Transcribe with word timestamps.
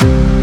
Thank 0.00 0.32
you. 0.32 0.37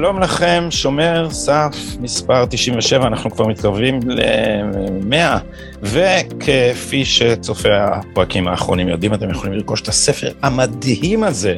שלום 0.00 0.20
לכם, 0.20 0.66
שומר 0.70 1.30
סף 1.30 1.76
מספר 2.00 2.46
97, 2.50 3.06
אנחנו 3.06 3.30
כבר 3.30 3.46
מתקרבים 3.46 4.00
ל-100, 4.06 5.38
וכפי 5.82 7.04
שצופי 7.04 7.68
הפרקים 7.72 8.48
האחרונים 8.48 8.88
יודעים, 8.88 9.14
אתם 9.14 9.30
יכולים 9.30 9.52
לרכוש 9.52 9.80
את 9.80 9.88
הספר 9.88 10.32
המדהים 10.42 11.24
הזה 11.24 11.56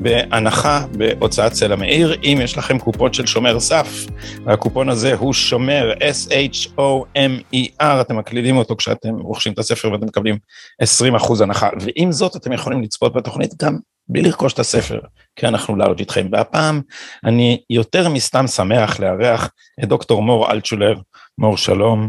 בהנחה 0.00 0.84
בהוצאת 0.96 1.54
סלע 1.54 1.76
מאיר, 1.76 2.16
אם 2.22 2.38
יש 2.42 2.58
לכם 2.58 2.78
קופון 2.78 3.12
של 3.12 3.26
שומר 3.26 3.60
סף, 3.60 4.06
והקופון 4.44 4.88
הזה 4.88 5.14
הוא 5.14 5.32
שומר, 5.32 5.92
S-H-O-M-E-R, 6.00 8.00
אתם 8.00 8.16
מקלידים 8.16 8.56
אותו 8.56 8.76
כשאתם 8.76 9.14
רוכשים 9.14 9.52
את 9.52 9.58
הספר 9.58 9.92
ואתם 9.92 10.06
מקבלים 10.06 10.38
20% 10.82 11.42
הנחה, 11.42 11.68
ועם 11.80 12.12
זאת 12.12 12.36
אתם 12.36 12.52
יכולים 12.52 12.82
לצפות 12.82 13.12
בתוכנית 13.12 13.62
גם 13.62 13.78
בלי 14.08 14.22
לרכוש 14.22 14.52
את 14.52 14.58
הספר, 14.58 15.00
כי 15.36 15.46
אנחנו 15.46 15.76
לארג' 15.76 15.98
איתכם. 15.98 16.28
והפעם 16.32 16.80
אני 17.24 17.62
יותר 17.70 18.08
מסתם 18.08 18.46
שמח 18.46 19.00
לארח 19.00 19.50
את 19.82 19.88
דוקטור 19.88 20.22
מור 20.22 20.50
אלטשולר. 20.50 20.94
מור, 21.38 21.56
שלום. 21.56 22.08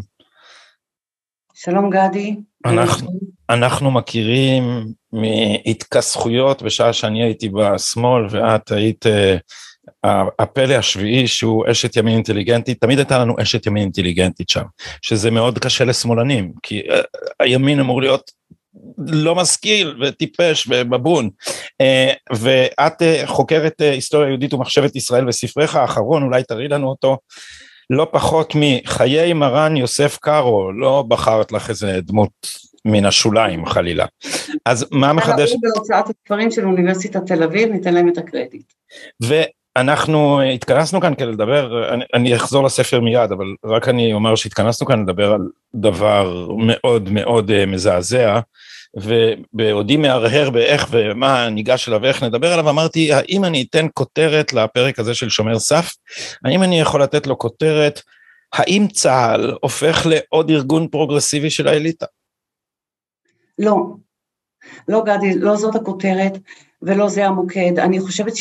שלום 1.54 1.90
גדי. 1.90 2.36
אנחנו, 2.66 3.12
אנחנו 3.50 3.92
מכירים 3.92 4.64
מהתכסחויות 5.14 6.62
בשעה 6.62 6.94
שאני 6.94 7.24
הייתי 7.24 7.50
בשמאל 7.50 8.28
ואת 8.30 8.72
היית 8.72 9.06
uh, 9.06 10.08
הפלא 10.40 10.74
השביעי 10.74 11.28
שהוא 11.28 11.66
אשת 11.72 11.96
ימין 11.96 12.14
אינטליגנטית, 12.14 12.82
תמיד 12.82 12.98
הייתה 12.98 13.18
לנו 13.18 13.36
אשת 13.42 13.66
ימין 13.66 13.84
אינטליגנטית 13.84 14.50
שם, 14.50 14.64
שזה 15.02 15.32
מאוד 15.32 15.60
קשה 15.60 15.86
לשמאלנים, 15.86 16.54
כי 16.64 16.80
uh, 16.80 16.94
הימין 17.40 17.80
אמור 17.80 18.02
להיות 18.02 18.32
לא 18.98 19.36
משכיל 19.36 19.96
וטיפש 20.02 20.68
ובבון. 20.70 21.30
אה, 21.82 22.14
ואת 22.36 23.02
אה, 23.02 23.22
חוקרת 23.26 23.82
אה, 23.82 23.92
היסטוריה 23.92 24.28
יהודית 24.28 24.54
ומחשבת 24.54 24.96
ישראל 24.96 25.28
וספרך 25.28 25.76
האחרון, 25.76 26.24
אולי 26.24 26.44
תראי 26.44 26.68
לנו 26.68 26.88
אותו, 26.88 27.18
לא 27.90 28.08
פחות 28.12 28.54
מחיי 28.56 29.34
מרן 29.34 29.78
יוסף 29.78 30.18
קארו, 30.22 30.72
לא 30.72 31.04
בחרת 31.08 31.52
לך 31.52 31.70
איזה 31.70 32.00
דמות 32.02 32.32
מן 32.86 33.06
השוליים 33.06 33.66
חלילה. 33.66 34.06
אז 34.66 34.86
מה 34.92 35.14
מחדש? 35.14 35.54
בהוצאת 35.62 36.06
הספרים 36.10 36.52
של 36.52 36.66
אוניברסיטת 36.66 37.26
תל 37.26 37.44
אביב, 37.44 37.70
ניתן 37.70 37.94
להם 37.94 38.10
את 38.10 38.18
הקרדיט. 38.18 38.74
אנחנו 39.76 40.42
התכנסנו 40.42 41.02
כאן 41.02 41.16
כדי 41.16 41.26
לדבר, 41.26 41.94
אני, 41.94 42.04
אני 42.14 42.36
אחזור 42.36 42.64
לספר 42.64 43.00
מיד, 43.00 43.32
אבל 43.32 43.46
רק 43.66 43.90
אני 43.90 44.14
אומר 44.14 44.36
שהתכנסנו 44.36 44.88
כאן 44.88 45.04
לדבר 45.04 45.32
על 45.32 45.42
דבר 45.76 46.48
מאוד 46.58 47.10
מאוד 47.12 47.66
מזעזע, 47.66 48.40
ובעודי 48.96 49.98
מהרהר 49.98 50.50
באיך 50.50 50.88
ומה 50.92 51.50
ניגש 51.50 51.88
אליו 51.88 52.00
ואיך 52.02 52.24
נדבר 52.24 52.54
עליו, 52.54 52.70
אמרתי, 52.70 53.14
האם 53.14 53.46
אני 53.46 53.66
אתן 53.70 53.86
כותרת 53.94 54.54
לפרק 54.54 55.00
הזה 55.00 55.14
של 55.14 55.30
שומר 55.30 55.60
סף? 55.60 55.96
האם 56.46 56.64
אני 56.64 56.80
יכול 56.80 57.04
לתת 57.04 57.28
לו 57.28 57.38
כותרת, 57.38 58.02
האם 58.54 58.88
צה"ל 58.94 59.54
הופך 59.62 60.06
לעוד 60.06 60.50
ארגון 60.50 60.88
פרוגרסיבי 60.88 61.50
של 61.50 61.68
האליטה? 61.68 62.06
לא, 63.60 63.76
לא 64.88 65.04
גדי, 65.06 65.40
לא 65.40 65.56
זאת 65.56 65.76
הכותרת 65.76 66.38
ולא 66.82 67.10
זה 67.10 67.26
המוקד. 67.26 67.80
אני 67.80 68.00
חושבת 68.00 68.36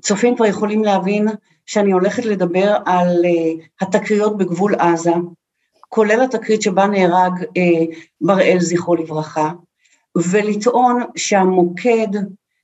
שהצופים 0.00 0.36
כבר 0.36 0.46
יכולים 0.46 0.84
להבין 0.84 1.28
שאני 1.66 1.92
הולכת 1.92 2.24
לדבר 2.24 2.76
על 2.86 3.08
uh, 3.08 3.62
התקריות 3.80 4.38
בגבול 4.38 4.74
עזה, 4.74 5.12
כולל 5.88 6.20
התקרית 6.20 6.62
שבה 6.62 6.86
נהרג 6.86 7.32
אה, 7.56 7.84
בראל 8.20 8.56
זכרו 8.60 8.94
לברכה, 8.94 9.50
ולטעון 10.16 11.02
שהמוקד 11.16 12.08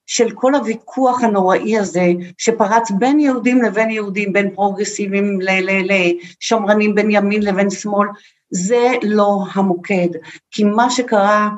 של 0.06 0.30
כל 0.30 0.54
הוויכוח 0.54 1.24
הנוראי 1.24 1.78
הזה 1.78 2.12
שפרץ 2.38 2.90
בין 2.90 3.20
יהודים 3.20 3.62
לבין 3.62 3.90
יהודים, 3.90 4.32
בין 4.32 4.54
פרוגרסיבים 4.54 5.38
לשמרנים, 5.40 6.94
בין 6.94 7.10
ימין 7.10 7.42
לבין 7.42 7.70
שמאל, 7.70 8.08
זה 8.50 8.92
לא 9.02 9.44
המוקד, 9.54 10.08
כי 10.50 10.64
מה 10.64 10.90
שקרה 10.90 11.48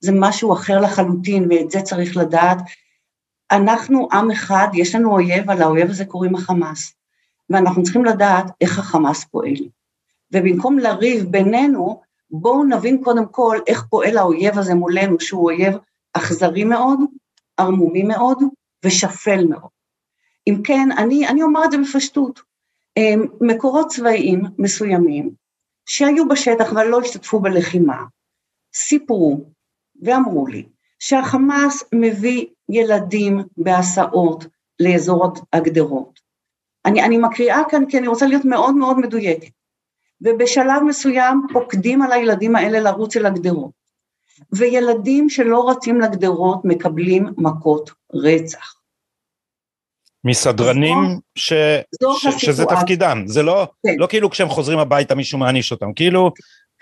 זה 0.00 0.12
משהו 0.14 0.52
אחר 0.52 0.80
לחלוטין 0.80 1.46
ואת 1.50 1.70
זה 1.70 1.80
צריך 1.80 2.16
לדעת. 2.16 2.58
אנחנו 3.50 4.08
עם 4.12 4.30
אחד, 4.30 4.68
יש 4.74 4.94
לנו 4.94 5.12
אויב, 5.12 5.50
על 5.50 5.62
האויב 5.62 5.90
הזה 5.90 6.04
קוראים 6.04 6.34
החמאס, 6.34 6.94
ואנחנו 7.50 7.82
צריכים 7.82 8.04
לדעת 8.04 8.44
איך 8.60 8.78
החמאס 8.78 9.24
פועל. 9.24 9.54
ובמקום 10.32 10.78
לריב 10.78 11.24
בינינו, 11.24 12.02
בואו 12.30 12.64
נבין 12.64 13.04
קודם 13.04 13.26
כל 13.26 13.58
איך 13.66 13.84
פועל 13.90 14.18
האויב 14.18 14.58
הזה 14.58 14.74
מולנו, 14.74 15.20
שהוא 15.20 15.44
אויב 15.44 15.74
אכזרי 16.12 16.64
מאוד, 16.64 16.98
ערמומי 17.56 18.02
מאוד 18.02 18.42
ושפל 18.84 19.44
מאוד. 19.48 19.70
אם 20.46 20.60
כן, 20.64 20.88
אני, 20.98 21.28
אני 21.28 21.42
אומר 21.42 21.64
את 21.64 21.70
זה 21.70 21.78
בפשטות, 21.78 22.40
אמ, 22.96 23.26
מקורות 23.40 23.88
צבאיים 23.88 24.42
מסוימים 24.58 25.30
שהיו 25.86 26.28
בשטח 26.28 26.72
אבל 26.72 26.86
לא 26.86 27.00
השתתפו 27.00 27.40
בלחימה, 27.40 28.04
סיפרו 28.74 29.44
ואמרו 30.02 30.46
לי 30.46 30.66
שהחמאס 30.98 31.84
מביא 31.94 32.46
ילדים 32.68 33.40
בהסעות 33.56 34.46
לאזור 34.80 35.32
הגדרות. 35.52 36.20
אני, 36.84 37.02
אני 37.02 37.18
מקריאה 37.18 37.60
כאן 37.70 37.84
כי 37.88 37.98
אני 37.98 38.08
רוצה 38.08 38.26
להיות 38.26 38.44
מאוד 38.44 38.74
מאוד 38.74 38.98
מדויקת. 38.98 39.52
ובשלב 40.20 40.82
מסוים 40.86 41.46
פוקדים 41.52 42.02
על 42.02 42.12
הילדים 42.12 42.56
האלה 42.56 42.80
לרוץ 42.80 43.16
אל 43.16 43.26
הגדרות. 43.26 43.70
וילדים 44.52 45.28
שלא 45.28 45.70
רצים 45.70 46.00
לגדרות 46.00 46.64
מקבלים 46.64 47.26
מכות 47.36 47.90
רצח. 48.14 48.74
מסדרנים 50.24 50.96
ש... 51.34 51.52
ש... 52.18 52.26
שזה 52.38 52.64
תפקידם, 52.64 53.22
זה 53.26 53.42
לא, 53.42 53.66
כן. 53.86 53.94
לא 53.98 54.06
כאילו 54.06 54.30
כשהם 54.30 54.48
חוזרים 54.48 54.78
הביתה 54.78 55.14
מישהו 55.14 55.38
מעניש 55.38 55.72
אותם, 55.72 55.92
כאילו 55.92 56.30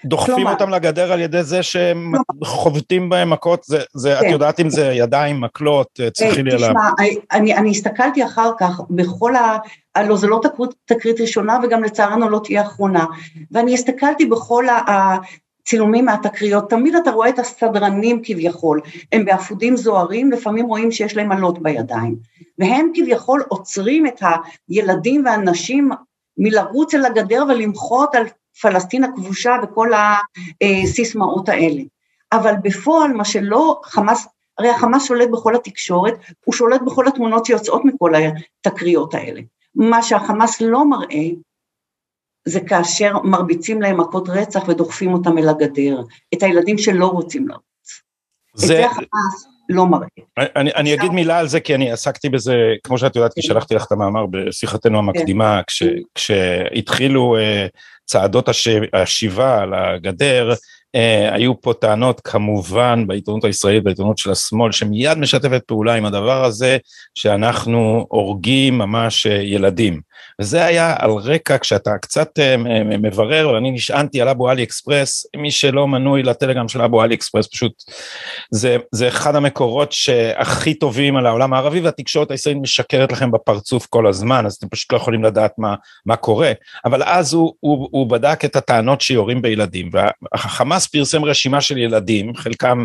דוחפים 0.04 0.34
כלומר, 0.34 0.52
אותם 0.52 0.70
לגדר 0.70 1.12
על 1.12 1.20
ידי 1.20 1.42
זה 1.42 1.62
שהם. 1.62 2.12
חובטים 2.44 3.08
בהם 3.08 3.30
מכות, 3.30 3.64
זה, 3.64 3.78
זה, 3.94 4.16
כן. 4.20 4.26
את 4.26 4.32
יודעת 4.32 4.60
אם 4.60 4.70
זה 4.70 4.92
ידיים, 4.92 5.40
מקלות, 5.40 6.00
צריכים 6.12 6.46
לי 6.46 6.52
עליו. 6.54 6.68
תשמע, 6.68 6.90
אני, 7.32 7.56
אני 7.56 7.70
הסתכלתי 7.70 8.24
אחר 8.24 8.50
כך 8.58 8.80
בכל 8.90 9.36
ה... 9.36 9.58
הלוא 9.94 10.16
זו 10.16 10.28
לא 10.28 10.40
תקרית 10.84 11.20
ראשונה 11.20 11.58
וגם 11.62 11.84
לצערנו 11.84 12.28
לא 12.28 12.40
תהיה 12.44 12.62
אחרונה, 12.62 13.04
ואני 13.50 13.74
הסתכלתי 13.74 14.26
בכל 14.26 14.64
הצילומים 14.86 16.04
מהתקריות, 16.04 16.70
תמיד 16.70 16.94
אתה 16.94 17.10
רואה 17.10 17.28
את 17.28 17.38
הסדרנים 17.38 18.20
כביכול, 18.24 18.80
הם 19.12 19.24
באפודים 19.24 19.76
זוהרים, 19.76 20.30
לפעמים 20.30 20.66
רואים 20.66 20.92
שיש 20.92 21.16
להם 21.16 21.32
אלות 21.32 21.62
בידיים, 21.62 22.16
והם 22.58 22.90
כביכול 22.94 23.42
עוצרים 23.48 24.06
את 24.06 24.22
הילדים 24.68 25.24
והנשים 25.24 25.90
מלרוץ 26.38 26.94
אל 26.94 27.04
הגדר 27.04 27.44
ולמחות 27.48 28.14
על 28.14 28.24
פלסטין 28.60 29.04
הכבושה 29.04 29.56
וכל 29.62 29.90
הסיסמאות 30.62 31.48
האלה. 31.48 31.82
אבל 32.32 32.54
בפועל 32.62 33.12
מה 33.12 33.24
שלא 33.24 33.80
חמאס, 33.84 34.28
הרי 34.58 34.70
החמאס 34.70 35.04
שולט 35.04 35.28
בכל 35.32 35.54
התקשורת, 35.54 36.14
הוא 36.44 36.54
שולט 36.54 36.80
בכל 36.86 37.08
התמונות 37.08 37.46
שיוצאות 37.46 37.84
מכל 37.84 38.12
התקריות 38.14 39.14
האלה. 39.14 39.40
מה 39.74 40.02
שהחמאס 40.02 40.60
לא 40.60 40.90
מראה 40.90 41.28
זה 42.44 42.60
כאשר 42.60 43.18
מרביצים 43.24 43.82
להם 43.82 44.00
מכות 44.00 44.28
רצח 44.28 44.68
ודוחפים 44.68 45.12
אותם 45.12 45.38
אל 45.38 45.48
הגדר, 45.48 46.00
את 46.34 46.42
הילדים 46.42 46.78
שלא 46.78 47.06
רוצים 47.06 47.48
לרוץ. 47.48 47.62
זה... 48.54 48.64
את 48.64 48.68
זה 48.68 48.86
החמאס 48.86 49.46
לא 49.68 49.86
מראה. 49.86 50.06
אני, 50.38 50.70
אני 50.74 50.94
אגיד 50.94 51.12
מילה 51.12 51.38
על 51.38 51.48
זה 51.48 51.60
כי 51.60 51.74
אני 51.74 51.92
עסקתי 51.92 52.28
בזה, 52.28 52.54
כמו 52.84 52.98
שאת 52.98 53.16
יודעת, 53.16 53.34
כי 53.34 53.40
כן. 53.42 53.48
שלחתי 53.48 53.74
לך 53.74 53.86
את 53.86 53.92
המאמר 53.92 54.26
בשיחתנו 54.26 54.98
המקדימה, 54.98 55.56
כן. 55.56 55.62
כש, 55.66 55.82
כשהתחילו 56.14 57.36
uh, 57.36 57.68
צעדות 58.04 58.48
השיבה 58.92 59.62
על 59.62 59.74
הגדר, 59.74 60.52
Uh, 60.96 61.34
היו 61.34 61.60
פה 61.60 61.72
טענות 61.80 62.20
כמובן 62.24 63.06
בעיתונות 63.06 63.44
הישראלית, 63.44 63.84
בעיתונות 63.84 64.18
של 64.18 64.30
השמאל, 64.30 64.72
שמיד 64.72 65.18
משתפת 65.18 65.62
פעולה 65.66 65.94
עם 65.94 66.04
הדבר 66.04 66.44
הזה, 66.44 66.76
שאנחנו 67.14 68.06
הורגים 68.08 68.78
ממש 68.78 69.26
uh, 69.26 69.30
ילדים. 69.30 70.00
וזה 70.40 70.64
היה 70.64 70.94
על 70.98 71.10
רקע 71.10 71.58
כשאתה 71.58 71.98
קצת 71.98 72.38
uh, 72.38 72.58
מברר, 72.84 73.50
ואני 73.54 73.70
נשענתי 73.70 74.20
על 74.20 74.28
אבו 74.28 74.48
עלי 74.48 74.62
אקספרס, 74.62 75.26
מי 75.36 75.50
שלא 75.50 75.88
מנוי 75.88 76.22
לטלגרם 76.22 76.68
של 76.68 76.82
אבו 76.82 77.02
עלי 77.02 77.14
אקספרס, 77.14 77.46
פשוט 77.46 77.72
זה, 78.50 78.76
זה 78.92 79.08
אחד 79.08 79.36
המקורות 79.36 79.92
שהכי 79.92 80.74
טובים 80.74 81.16
על 81.16 81.26
העולם 81.26 81.54
הערבי, 81.54 81.80
והתקשורת 81.80 82.30
הישראלית 82.30 82.62
משקרת 82.62 83.12
לכם 83.12 83.30
בפרצוף 83.30 83.86
כל 83.86 84.06
הזמן, 84.06 84.46
אז 84.46 84.54
אתם 84.54 84.68
פשוט 84.68 84.92
לא 84.92 84.96
יכולים 84.96 85.24
לדעת 85.24 85.52
מה, 85.58 85.74
מה 86.06 86.16
קורה. 86.16 86.52
אבל 86.84 87.02
אז 87.02 87.32
הוא, 87.32 87.52
הוא, 87.60 87.88
הוא 87.90 88.06
בדק 88.06 88.44
את 88.44 88.56
הטענות 88.56 89.00
שיורים 89.00 89.42
בילדים, 89.42 89.90
והחמאס 89.92 90.72
החמאס 90.72 90.86
פרסם 90.86 91.24
רשימה 91.24 91.60
של 91.60 91.78
ילדים, 91.78 92.34
חלקם 92.36 92.84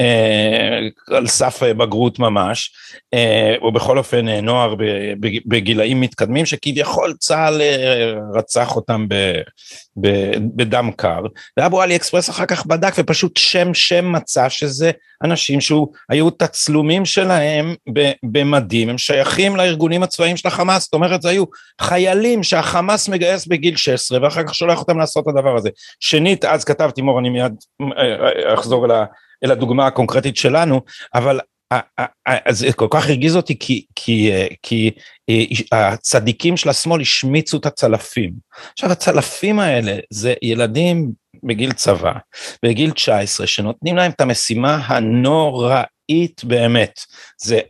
אה, 0.00 0.78
על 1.16 1.26
סף 1.26 1.62
בגרות 1.62 2.18
ממש, 2.18 2.70
אה, 3.14 3.54
או 3.62 3.72
בכל 3.72 3.98
אופן 3.98 4.28
אה, 4.28 4.40
נוער 4.40 4.74
בגילאים 5.46 6.00
מתקדמים, 6.00 6.46
שכביכול 6.76 7.12
צה"ל 7.12 7.60
אה, 7.62 8.14
רצח 8.34 8.76
אותם 8.76 9.08
ב, 9.08 9.14
ב, 10.00 10.08
בדם 10.56 10.90
קר, 10.96 11.20
ואבו 11.56 11.82
עלי 11.82 11.96
אקספרס 11.96 12.30
אחר 12.30 12.46
כך 12.46 12.66
בדק 12.66 12.92
ופשוט 12.98 13.36
שם 13.36 13.74
שם 13.74 14.12
מצא 14.12 14.48
שזה 14.48 14.90
אנשים 15.24 15.60
שהיו 15.60 16.30
תצלומים 16.30 17.04
שלהם 17.04 17.74
במדים, 18.22 18.88
הם 18.88 18.98
שייכים 18.98 19.56
לארגונים 19.56 20.02
הצבאיים 20.02 20.36
של 20.36 20.48
החמאס, 20.48 20.84
זאת 20.84 20.94
אומרת 20.94 21.22
זה 21.22 21.28
היו 21.28 21.44
חיילים 21.80 22.42
שהחמאס 22.42 23.08
מגייס 23.08 23.46
בגיל 23.46 23.76
16 23.76 24.22
ואחר 24.22 24.42
כך 24.46 24.54
שולח 24.54 24.78
אותם 24.78 24.98
לעשות 24.98 25.24
את 25.24 25.28
הדבר 25.28 25.56
הזה. 25.56 25.70
שנית, 26.00 26.44
אז 26.44 26.64
כתבתי, 26.64 27.02
מור, 27.02 27.18
אני 27.18 27.30
מיד 27.30 27.52
אה, 27.80 28.48
אה, 28.48 28.54
אחזור 28.54 28.86
אל 29.44 29.50
הדוגמה 29.50 29.86
הקונקרטית 29.86 30.36
שלנו, 30.36 30.80
אבל 31.14 31.40
אז 32.26 32.58
זה 32.58 32.72
כל 32.72 32.86
כך 32.90 33.06
הרגיז 33.06 33.36
אותי 33.36 33.58
כי, 33.58 33.86
כי, 33.94 34.32
אה, 34.32 34.46
כי 34.62 34.90
הצדיקים 35.72 36.56
של 36.56 36.68
השמאל 36.68 37.00
השמיצו 37.00 37.56
את 37.56 37.66
הצלפים. 37.66 38.32
עכשיו 38.72 38.92
הצלפים 38.92 39.58
האלה 39.58 39.96
זה 40.10 40.34
ילדים 40.42 41.12
בגיל 41.42 41.72
צבא, 41.72 42.12
בגיל 42.62 42.90
19, 42.90 43.46
שנותנים 43.46 43.96
להם 43.96 44.10
את 44.10 44.20
המשימה 44.20 44.74
הנוראית 44.86 46.44
באמת. 46.44 47.00
זה 47.40 47.60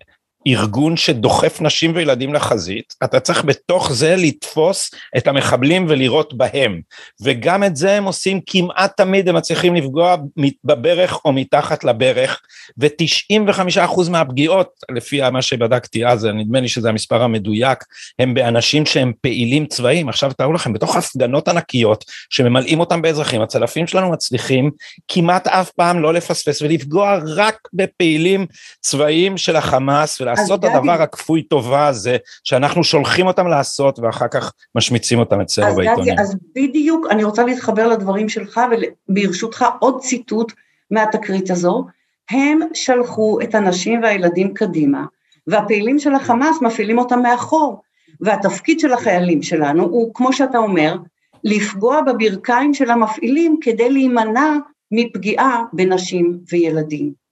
ארגון 0.47 0.97
שדוחף 0.97 1.61
נשים 1.61 1.93
וילדים 1.95 2.35
לחזית, 2.35 2.95
אתה 3.05 3.21
צריך 3.21 3.45
בתוך 3.45 3.93
זה 3.93 4.17
לתפוס 4.17 4.91
את 5.17 5.27
המחבלים 5.27 5.87
ולירות 5.89 6.35
בהם. 6.35 6.81
וגם 7.23 7.65
את 7.65 7.77
זה 7.77 7.93
הם 7.93 8.05
עושים 8.05 8.41
כמעט 8.47 8.97
תמיד, 8.97 9.29
הם 9.29 9.37
מצליחים 9.37 9.75
לפגוע 9.75 10.17
בברך 10.65 11.25
או 11.25 11.33
מתחת 11.33 11.85
לברך, 11.85 12.41
ו-95% 12.79 14.11
מהפגיעות, 14.11 14.69
לפי 14.95 15.31
מה 15.31 15.43
שבדקתי 15.43 16.07
אז, 16.07 16.25
נדמה 16.25 16.61
לי 16.61 16.69
שזה 16.69 16.89
המספר 16.89 17.23
המדויק, 17.23 17.79
הם 18.19 18.35
באנשים 18.35 18.87
שהם 18.87 19.13
פעילים 19.21 19.67
צבאיים. 19.67 20.09
עכשיו 20.09 20.33
תארו 20.33 20.53
לכם, 20.53 20.73
בתוך 20.73 20.97
הפגנות 20.97 21.49
ענקיות 21.49 22.05
שממלאים 22.31 22.81
אותם 22.81 23.03
באזרחים, 23.03 23.43
הצלפים 23.43 23.87
שלנו 23.87 24.13
מצליחים 24.13 24.71
כמעט 25.09 25.47
אף 25.47 25.71
פעם 25.71 26.03
לא 26.03 26.15
לפספס 26.15 26.63
ולפגוע 26.63 27.19
רק 27.37 27.69
בפעילים 27.73 28.47
צבאיים 28.81 29.37
של 29.37 29.57
החמאס, 29.57 30.21
לעשות 30.41 30.65
את 30.65 30.71
הדבר 30.75 31.03
הכפוי 31.03 31.43
טובה 31.43 31.87
הזה, 31.87 32.17
שאנחנו 32.45 32.85
שולחים 32.85 33.27
אותם 33.27 33.47
לעשות 33.47 33.99
ואחר 33.99 34.29
כך 34.29 34.53
משמיצים 34.75 35.19
אותם 35.19 35.41
אצלנו 35.41 35.77
בעיתונים. 35.77 36.19
אז 36.19 36.37
בדיוק, 36.55 37.07
אני 37.11 37.25
רוצה 37.25 37.45
להתחבר 37.45 37.87
לדברים 37.89 38.29
שלך, 38.29 38.61
וברשותך 39.09 39.65
עוד 39.79 40.01
ציטוט 40.01 40.53
מהתקרית 40.91 41.51
הזו, 41.51 41.85
הם 42.31 42.61
שלחו 42.75 43.39
את 43.43 43.55
הנשים 43.55 44.03
והילדים 44.03 44.55
קדימה, 44.55 45.05
והפעילים 45.47 45.99
של 45.99 46.15
החמאס 46.15 46.57
מפעילים 46.63 46.99
אותם 46.99 47.23
מאחור, 47.23 47.83
והתפקיד 48.21 48.81
של 48.81 48.93
החיילים 48.93 49.43
שלנו 49.43 49.83
הוא, 49.83 50.15
כמו 50.15 50.33
שאתה 50.33 50.59
אומר, 50.59 50.97
לפגוע 51.45 52.01
בברכיים 52.03 52.75
של 52.75 52.91
המפעילים 52.91 53.57
כדי 53.61 53.91
להימנע 53.91 54.53
מפגיעה 54.93 55.63
בנשים 55.73 56.39
וילדים. 56.53 57.26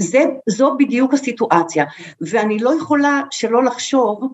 זה, 0.00 0.24
זו 0.48 0.76
בדיוק 0.78 1.14
הסיטואציה, 1.14 1.84
ואני 2.20 2.58
לא 2.58 2.74
יכולה 2.78 3.22
שלא 3.30 3.64
לחשוב 3.64 4.32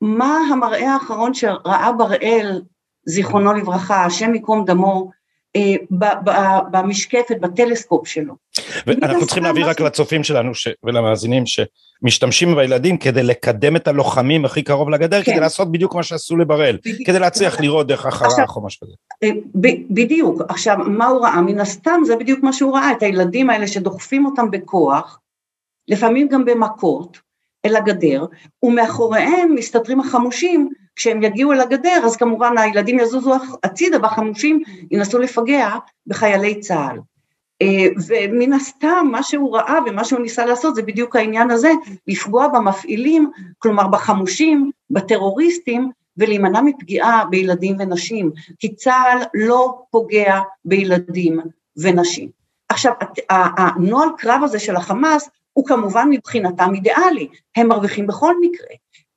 מה 0.00 0.38
המראה 0.52 0.94
האחרון 0.94 1.34
שראה 1.34 1.92
בראל, 1.92 2.62
זיכרונו 3.04 3.52
לברכה, 3.52 4.04
השם 4.04 4.34
ייקום 4.34 4.64
דמו, 4.64 5.10
במשקפת, 6.70 7.36
בטלסקופ 7.40 8.08
שלו. 8.08 8.34
ואנחנו 8.86 9.26
צריכים 9.26 9.44
להביא 9.44 9.64
רק 9.64 9.80
לצופים 9.80 10.24
שלנו 10.24 10.54
ש... 10.54 10.68
ולמאזינים 10.84 11.44
שמשתמשים 11.46 12.54
בילדים 12.54 12.98
כדי 12.98 13.22
לקדם 13.22 13.76
את 13.76 13.88
הלוחמים 13.88 14.44
הכי 14.44 14.62
קרוב 14.62 14.90
לגדר, 14.90 15.22
כן. 15.22 15.32
כדי 15.32 15.40
לעשות 15.40 15.72
בדיוק 15.72 15.94
מה 15.94 16.02
שעשו 16.02 16.36
לבראל. 16.36 16.78
כדי 17.06 17.18
להצליח 17.18 17.60
לראות 17.60 17.86
דרך 17.86 18.06
החרך 18.06 18.56
או 18.56 18.66
משהו 18.66 18.86
כזה. 18.86 18.94
אה, 19.22 19.30
בדיוק, 19.90 20.42
עכשיו 20.48 20.76
מה 20.78 21.06
הוא 21.06 21.26
ראה? 21.26 21.40
מן 21.40 21.60
הסתם 21.60 22.00
זה 22.06 22.16
בדיוק 22.16 22.42
מה 22.42 22.52
שהוא 22.52 22.76
ראה, 22.76 22.92
את 22.92 23.02
הילדים 23.02 23.50
האלה 23.50 23.66
שדוחפים 23.66 24.26
אותם 24.26 24.50
בכוח, 24.50 25.20
לפעמים 25.88 26.28
גם 26.28 26.44
במכות, 26.44 27.18
אל 27.64 27.76
הגדר, 27.76 28.24
ומאחוריהם 28.62 29.54
מסתתרים 29.54 30.00
החמושים 30.00 30.70
כשהם 30.96 31.22
יגיעו 31.22 31.52
אל 31.52 31.60
הגדר, 31.60 32.00
אז 32.04 32.16
כמובן 32.16 32.58
הילדים 32.58 32.98
יזוזו 32.98 33.34
הצידה 33.64 33.98
והחמושים 34.02 34.62
ינסו 34.90 35.18
לפגע 35.18 35.74
בחיילי 36.06 36.60
צה"ל. 36.60 36.98
אה, 37.62 37.86
ומן 38.06 38.52
הסתם 38.52 39.06
מה 39.10 39.22
שהוא 39.22 39.56
ראה 39.56 39.78
ומה 39.86 40.04
שהוא 40.04 40.20
ניסה 40.20 40.46
לעשות 40.46 40.74
זה 40.74 40.82
בדיוק 40.82 41.16
העניין 41.16 41.50
הזה, 41.50 41.72
לפגוע 42.06 42.48
במפעילים, 42.48 43.30
כלומר 43.58 43.86
בחמושים, 43.88 44.70
בטרוריסטים, 44.90 45.90
ולהימנע 46.16 46.60
מפגיעה 46.60 47.24
בילדים 47.30 47.76
ונשים, 47.78 48.30
כי 48.58 48.74
צה"ל 48.74 49.22
לא 49.34 49.82
פוגע 49.90 50.40
בילדים 50.64 51.40
ונשים. 51.76 52.28
עכשיו, 52.68 52.92
הנוהל 53.30 54.08
קרב 54.18 54.40
הזה 54.44 54.58
של 54.58 54.76
החמאס 54.76 55.28
הוא 55.52 55.66
כמובן 55.66 56.08
מבחינתם 56.10 56.74
אידיאלי, 56.74 57.28
הם 57.56 57.68
מרוויחים 57.68 58.06
בכל 58.06 58.34
מקרה, 58.40 58.68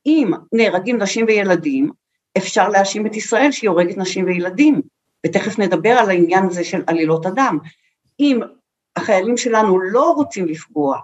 אם 0.05 0.31
נהרגים 0.53 0.97
נשים 0.97 1.25
וילדים, 1.25 1.91
אפשר 2.37 2.69
להאשים 2.69 3.05
את 3.05 3.15
ישראל 3.15 3.51
שהיא 3.51 3.69
הורגת 3.69 3.97
נשים 3.97 4.25
וילדים, 4.25 4.81
ותכף 5.25 5.59
נדבר 5.59 5.89
על 5.89 6.09
העניין 6.09 6.45
הזה 6.45 6.63
של 6.63 6.83
עלילות 6.87 7.25
הדם. 7.25 7.57
אם 8.19 8.39
החיילים 8.95 9.37
שלנו 9.37 9.79
לא 9.79 10.11
רוצים 10.11 10.45
לפגוע 10.45 10.97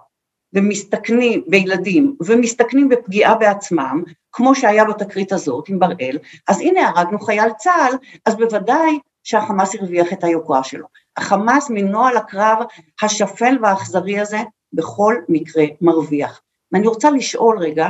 ומסתכנים 0.53 1.44
בילדים 1.47 2.15
ומסתכנים 2.25 2.89
בפגיעה 2.89 3.36
בעצמם, 3.36 4.03
כמו 4.31 4.56
שהיה 4.56 4.86
בתקרית 4.86 5.31
הזאת 5.31 5.69
עם 5.69 5.80
בראל, 5.80 6.18
אז 6.48 6.59
הנה 6.59 6.89
הרגנו 6.89 7.19
חייל 7.19 7.50
צה"ל, 7.57 7.94
אז 8.25 8.36
בוודאי 8.36 9.00
שהחמאס 9.24 9.75
הרוויח 9.75 10.13
את 10.13 10.24
היוקרה 10.24 10.63
שלו. 10.63 10.88
החמאס 11.18 11.69
מנוהל 11.69 12.18
הקרב 12.18 12.57
השפל 13.01 13.57
והאכזרי 13.62 14.19
הזה 14.19 14.39
בכל 14.74 15.15
מקרה 15.30 15.63
מרוויח. 15.81 16.41
ואני 16.71 16.88
רוצה 16.88 17.12
לשאול 17.12 17.59
רגע, 17.59 17.89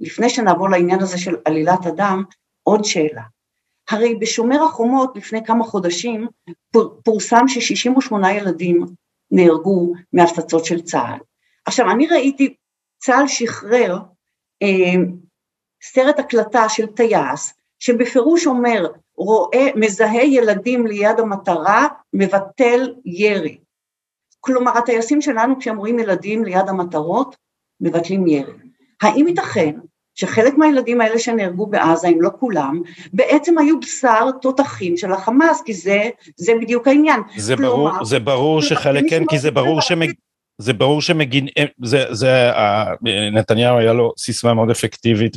לפני 0.00 0.28
שנעבור 0.28 0.70
לעניין 0.70 1.00
הזה 1.00 1.18
של 1.18 1.36
עלילת 1.44 1.86
הדם, 1.86 2.22
עוד 2.62 2.84
שאלה. 2.84 3.22
הרי 3.90 4.14
בשומר 4.14 4.64
החומות 4.64 5.16
לפני 5.16 5.44
כמה 5.44 5.64
חודשים 5.64 6.28
פורסם 7.04 7.48
ש-68 7.48 8.28
ילדים 8.28 8.84
נהרגו 9.30 9.92
מהפצצות 10.12 10.64
של 10.64 10.82
צה"ל. 10.82 11.18
עכשיו 11.66 11.90
אני 11.90 12.06
ראיתי, 12.06 12.54
צה"ל 12.98 13.26
שחרר 13.28 13.98
אה, 14.62 15.02
סרט 15.82 16.18
הקלטה 16.18 16.68
של 16.68 16.86
טייס, 16.86 17.54
שבפירוש 17.78 18.46
אומר, 18.46 18.86
רואה, 19.16 19.66
מזהה 19.76 20.24
ילדים 20.24 20.86
ליד 20.86 21.20
המטרה, 21.20 21.88
מבטל 22.12 22.94
ירי. 23.04 23.58
כלומר 24.40 24.78
הטייסים 24.78 25.20
שלנו 25.20 25.58
כשהם 25.58 25.76
רואים 25.76 25.98
ילדים 25.98 26.44
ליד 26.44 26.68
המטרות, 26.68 27.36
מבטלים 27.80 28.26
ירי. 28.26 28.52
האם 29.02 29.28
ייתכן 29.28 29.74
שחלק 30.14 30.54
מהילדים 30.58 31.00
האלה 31.00 31.18
שנהרגו 31.18 31.66
בעזה, 31.66 32.08
אם 32.08 32.22
לא 32.22 32.30
כולם, 32.40 32.82
בעצם 33.12 33.58
היו 33.58 33.80
בשר 33.80 34.30
תותחים 34.40 34.96
של 34.96 35.12
החמאס, 35.12 35.62
כי 35.62 35.74
זה, 35.74 36.02
זה 36.36 36.52
בדיוק 36.60 36.88
העניין. 36.88 37.20
זה 37.36 37.56
כלומר, 37.56 37.92
ברור, 37.92 38.04
זה 38.04 38.18
ברור 38.18 38.62
שחלק 38.62 39.04
כן, 39.10 39.22
כי 39.26 39.38
זה 39.38 39.50
ברור 39.50 39.80
שמג... 39.80 40.12
זה 40.58 40.72
ברור 40.72 41.02
שמגין, 41.02 41.48
אה, 41.58 41.64
זה, 41.82 42.04
זה, 42.10 42.50
נתניהו 43.32 43.78
היה 43.78 43.92
לו 43.92 44.12
סיסמה 44.18 44.54
מאוד 44.54 44.70
אפקטיבית 44.70 45.36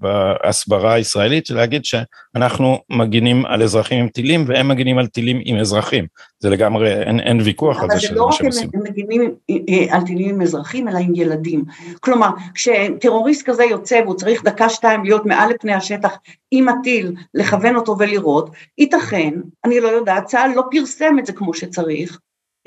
בהסברה 0.00 0.92
הישראלית, 0.92 1.50
להגיד 1.50 1.84
שאנחנו 1.84 2.78
מגינים 2.90 3.46
על 3.46 3.62
אזרחים 3.62 4.00
עם 4.00 4.08
טילים 4.08 4.44
והם 4.48 4.68
מגינים 4.68 4.98
על 4.98 5.06
טילים 5.06 5.40
עם 5.44 5.56
אזרחים. 5.56 6.06
זה 6.40 6.50
לגמרי, 6.50 7.02
אין, 7.02 7.20
אין 7.20 7.40
ויכוח 7.40 7.82
על 7.82 7.88
זה 7.90 8.00
שזה 8.00 8.20
מה 8.20 8.32
שהם 8.32 8.46
עושים. 8.46 8.68
אבל 8.68 8.72
זה 8.72 8.78
לא 8.78 8.82
רק 8.82 8.86
הם 8.86 8.92
מגינים 8.92 9.34
אה, 9.50 9.96
על 9.96 10.02
טילים 10.06 10.34
עם 10.34 10.42
אזרחים, 10.42 10.88
אלא 10.88 10.98
עם 10.98 11.14
ילדים. 11.14 11.64
כלומר, 12.00 12.30
כשטרוריסט 12.54 13.46
כזה 13.46 13.64
יוצא 13.64 14.00
והוא 14.04 14.14
צריך 14.14 14.44
דקה 14.44 14.68
שתיים 14.68 15.04
להיות 15.04 15.26
מעל 15.26 15.50
לפני 15.50 15.72
השטח 15.72 16.16
עם 16.50 16.68
הטיל, 16.68 17.12
לכוון 17.34 17.76
אותו 17.76 17.96
ולירות, 17.98 18.50
ייתכן, 18.78 19.34
אני 19.64 19.80
לא 19.80 19.88
יודעת, 19.88 20.24
צה"ל 20.24 20.50
לא 20.56 20.62
פרסם 20.70 21.18
את 21.18 21.26
זה 21.26 21.32
כמו 21.32 21.54
שצריך, 21.54 22.18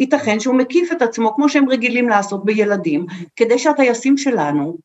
ייתכן 0.01 0.39
שהוא 0.39 0.55
מקיף 0.55 0.91
את 0.91 1.01
עצמו 1.01 1.35
כמו 1.35 1.49
שהם 1.49 1.69
רגילים 1.69 2.09
לעשות 2.09 2.45
בילדים, 2.45 3.05
כדי 3.35 3.59
שהטייסים 3.59 4.17
שלנו 4.17 4.77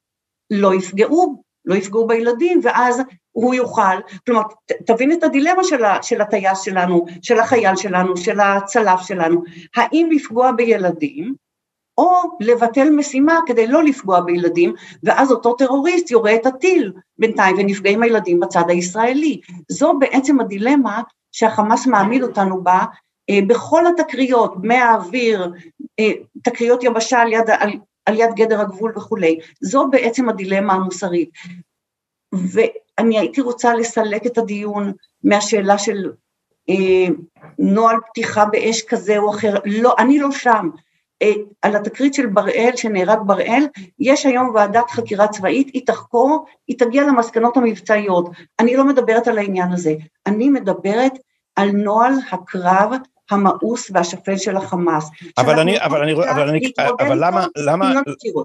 לא 0.50 0.74
יפגעו, 0.74 1.42
לא 1.64 1.74
יפגעו 1.74 2.06
בילדים, 2.06 2.60
ואז 2.62 3.02
הוא 3.32 3.54
יוכל, 3.54 3.96
כלומר, 4.26 4.42
ת, 4.42 4.72
תבין 4.86 5.12
את 5.12 5.24
הדילמה 5.24 5.64
של, 5.64 5.84
ה, 5.84 6.02
של 6.02 6.20
הטייס 6.20 6.60
שלנו, 6.60 7.06
של 7.22 7.38
החייל 7.38 7.76
שלנו, 7.76 8.16
של 8.16 8.40
הצלף 8.40 9.00
שלנו, 9.00 9.42
האם 9.76 10.08
לפגוע 10.10 10.52
בילדים, 10.52 11.34
או 11.98 12.10
לבטל 12.40 12.90
משימה 12.90 13.40
כדי 13.46 13.66
לא 13.66 13.84
לפגוע 13.84 14.20
בילדים, 14.20 14.74
ואז 15.02 15.32
אותו 15.32 15.54
טרוריסט 15.54 16.10
יורה 16.10 16.34
את 16.34 16.46
הטיל 16.46 16.92
בינתיים 17.18 17.56
ונפגעים 17.58 18.02
הילדים 18.02 18.40
בצד 18.40 18.64
הישראלי. 18.68 19.40
זו 19.68 19.98
בעצם 19.98 20.40
הדילמה 20.40 21.02
שהחמאס 21.32 21.86
מעמיד 21.86 22.22
אותנו 22.22 22.62
בה 22.62 22.84
בכל 23.46 23.86
התקריות, 23.86 24.54
מהאוויר, 24.62 25.52
תקריות 26.42 26.84
יבשה 26.84 27.20
על 27.20 27.32
יד, 27.32 27.50
על, 27.50 27.70
על 28.06 28.18
יד 28.18 28.30
גדר 28.34 28.60
הגבול 28.60 28.92
וכולי, 28.96 29.38
זו 29.60 29.88
בעצם 29.90 30.28
הדילמה 30.28 30.72
המוסרית. 30.72 31.30
ואני 32.34 33.18
הייתי 33.18 33.40
רוצה 33.40 33.74
לסלק 33.74 34.26
את 34.26 34.38
הדיון 34.38 34.92
מהשאלה 35.24 35.78
של 35.78 36.12
אה, 36.68 37.14
נוהל 37.58 37.96
פתיחה 38.10 38.44
באש 38.44 38.82
כזה 38.82 39.18
או 39.18 39.30
אחר, 39.30 39.54
לא, 39.64 39.94
אני 39.98 40.18
לא 40.18 40.30
שם. 40.30 40.70
אה, 41.22 41.32
על 41.62 41.76
התקרית 41.76 42.14
של 42.14 42.26
בראל, 42.26 42.70
שנהרג 42.76 43.18
בראל, 43.26 43.66
יש 43.98 44.26
היום 44.26 44.50
ועדת 44.54 44.90
חקירה 44.90 45.28
צבאית, 45.28 45.68
היא 45.72 45.86
תחקור, 45.86 46.44
היא 46.68 46.78
תגיע 46.78 47.02
למסקנות 47.02 47.56
המבצעיות. 47.56 48.30
אני 48.60 48.76
לא 48.76 48.84
מדברת 48.84 49.28
על 49.28 49.38
העניין 49.38 49.72
הזה, 49.72 49.94
אני 50.26 50.50
מדברת 50.50 51.12
על 51.56 51.70
נוהל 51.70 52.12
הקרב 52.32 52.92
המאוס 53.30 53.90
והשפל 53.94 54.36
של 54.36 54.56
החמאס. 54.56 55.10
אבל 55.38 55.58
אני, 55.58 55.80
אבל 55.80 56.02
אני, 56.02 56.12
אבל 56.12 56.48
אני, 56.48 56.60
אבל 57.00 57.24
למה, 57.24 57.46
למה, 57.56 57.92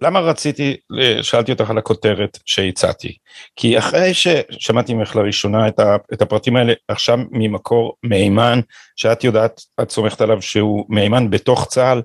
למה 0.01 0.19
רציתי, 0.19 0.77
שאלתי 1.21 1.51
אותך 1.51 1.69
על 1.69 1.77
הכותרת 1.77 2.39
שהצעתי? 2.45 3.15
כי 3.55 3.77
אחרי 3.77 4.11
ששמעתי 4.13 4.93
ממך 4.93 5.15
לראשונה 5.15 5.67
את, 5.67 5.79
ה, 5.79 5.95
את 6.13 6.21
הפרטים 6.21 6.55
האלה, 6.55 6.73
עכשיו 6.88 7.17
ממקור 7.31 7.95
מהימן, 8.03 8.59
שאת 8.95 9.23
יודעת, 9.23 9.61
את 9.81 9.91
סומכת 9.91 10.21
עליו 10.21 10.41
שהוא 10.41 10.85
מהימן 10.89 11.29
בתוך 11.29 11.67
צה"ל, 11.67 12.01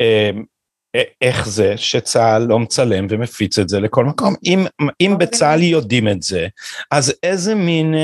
אמ, 0.00 0.44
איך 1.20 1.48
זה 1.48 1.76
שצה"ל 1.76 2.42
לא 2.42 2.58
מצלם 2.58 3.06
ומפיץ 3.10 3.58
את 3.58 3.68
זה 3.68 3.80
לכל 3.80 4.04
מקום? 4.04 4.34
אם, 4.44 4.66
אם 5.00 5.12
אוקיי. 5.12 5.26
בצה"ל 5.26 5.62
יודעים 5.62 6.08
את 6.08 6.22
זה, 6.22 6.46
אז 6.90 7.14
איזה 7.22 7.54
מין, 7.54 7.94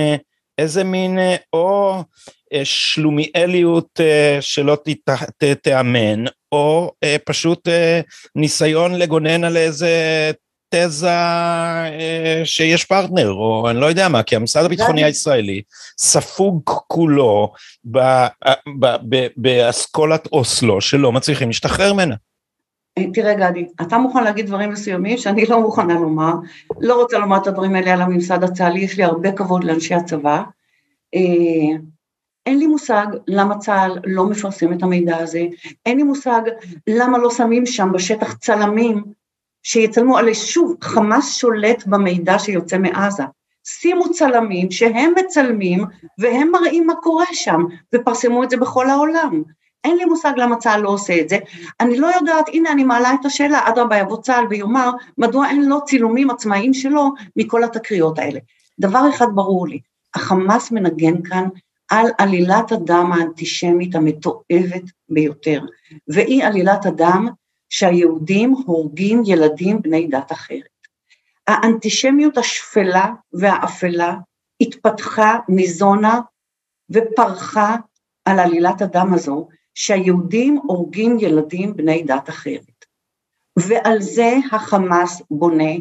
איזה 0.58 0.84
מין, 0.84 1.18
או 1.52 1.94
אה, 1.96 2.02
שלומיאליות 2.64 4.00
אה, 4.00 4.38
שלא 4.40 4.78
תיאמן, 5.62 6.24
או 6.52 6.92
אה, 7.04 7.16
פשוט 7.24 7.68
ניסיון 8.36 8.94
לגונן 8.94 9.44
על 9.44 9.56
איזה 9.56 9.90
תזה 10.74 11.08
שיש 12.44 12.84
פרטנר, 12.84 13.30
או 13.32 13.70
אני 13.70 13.80
לא 13.80 13.86
יודע 13.86 14.08
מה, 14.08 14.22
כי 14.22 14.36
המשרד 14.36 14.64
הביטחוני 14.64 15.04
הישראלי 15.04 15.62
ספוג 15.98 16.62
כולו 16.64 17.52
באסכולת 19.36 20.28
אוסלו 20.32 20.80
שלא 20.80 21.12
מצליחים 21.12 21.48
להשתחרר 21.48 21.92
ממנה. 21.92 22.14
תראה 23.14 23.34
גדי, 23.34 23.66
אתה 23.82 23.98
מוכן 23.98 24.24
להגיד 24.24 24.46
דברים 24.46 24.70
מסוימים 24.70 25.18
שאני 25.18 25.46
לא 25.46 25.60
מוכנה 25.60 25.94
לומר, 25.94 26.32
לא 26.80 27.02
רוצה 27.02 27.18
לומר 27.18 27.36
את 27.36 27.46
הדברים 27.46 27.74
האלה 27.74 27.92
על 27.92 28.02
הממסד 28.02 28.44
הצה"לי, 28.44 28.80
יש 28.80 28.96
לי 28.96 29.04
הרבה 29.04 29.32
כבוד 29.32 29.64
לאנשי 29.64 29.94
הצבא. 29.94 30.42
אין 32.50 32.58
לי 32.58 32.66
מושג 32.66 33.06
למה 33.26 33.58
צה"ל 33.58 33.98
לא 34.04 34.26
מפרסם 34.26 34.72
את 34.72 34.82
המידע 34.82 35.16
הזה, 35.16 35.42
אין 35.86 35.96
לי 35.96 36.02
מושג 36.02 36.40
למה 36.86 37.18
לא 37.18 37.30
שמים 37.30 37.66
שם 37.66 37.92
בשטח 37.92 38.32
צלמים 38.34 39.04
שיצלמו, 39.62 40.18
הרי 40.18 40.34
שוב, 40.34 40.76
חמאס 40.82 41.36
שולט 41.36 41.86
במידע 41.86 42.38
שיוצא 42.38 42.78
מעזה. 42.78 43.22
שימו 43.66 44.12
צלמים 44.12 44.70
שהם 44.70 45.12
מצלמים 45.16 45.84
והם 46.18 46.50
מראים 46.50 46.86
מה 46.86 46.94
קורה 46.94 47.24
שם, 47.32 47.60
ופרסמו 47.94 48.44
את 48.44 48.50
זה 48.50 48.56
בכל 48.56 48.90
העולם. 48.90 49.42
אין 49.84 49.96
לי 49.96 50.04
מושג 50.04 50.32
למה 50.36 50.56
צה"ל 50.56 50.80
לא 50.80 50.88
עושה 50.88 51.20
את 51.20 51.28
זה. 51.28 51.38
אני 51.80 51.98
לא 51.98 52.06
יודעת, 52.06 52.48
הנה 52.48 52.72
אני 52.72 52.84
מעלה 52.84 53.14
את 53.20 53.24
השאלה, 53.24 53.68
אדרבה 53.68 53.98
יבוא 53.98 54.22
צה"ל 54.22 54.44
ויאמר, 54.50 54.90
מדוע 55.18 55.48
אין 55.48 55.68
לו 55.68 55.84
צילומים 55.84 56.30
עצמאיים 56.30 56.74
שלו 56.74 57.12
מכל 57.36 57.64
התקריות 57.64 58.18
האלה. 58.18 58.40
דבר 58.80 59.08
אחד 59.10 59.26
ברור 59.34 59.68
לי, 59.68 59.80
החמאס 60.14 60.70
מנגן 60.70 61.22
כאן 61.22 61.48
על 61.90 62.06
עלילת 62.18 62.72
הדם 62.72 63.10
האנטישמית 63.14 63.94
המתועבת 63.94 64.82
ביותר, 65.08 65.60
והיא 66.08 66.44
עלילת 66.44 66.86
הדם 66.86 67.28
שהיהודים 67.68 68.54
הורגים 68.66 69.22
ילדים 69.26 69.82
בני 69.82 70.06
דת 70.06 70.32
אחרת. 70.32 70.62
האנטישמיות 71.46 72.38
השפלה 72.38 73.12
והאפלה 73.32 74.14
התפתחה, 74.60 75.38
ניזונה 75.48 76.20
ופרחה 76.90 77.76
על 78.24 78.38
עלילת 78.38 78.82
הדם 78.82 79.14
הזו, 79.14 79.48
שהיהודים 79.74 80.60
הורגים 80.62 81.16
ילדים 81.20 81.76
בני 81.76 82.02
דת 82.02 82.28
אחרת. 82.28 82.84
ועל 83.58 84.00
זה 84.00 84.36
החמאס 84.52 85.22
בונה 85.30 85.72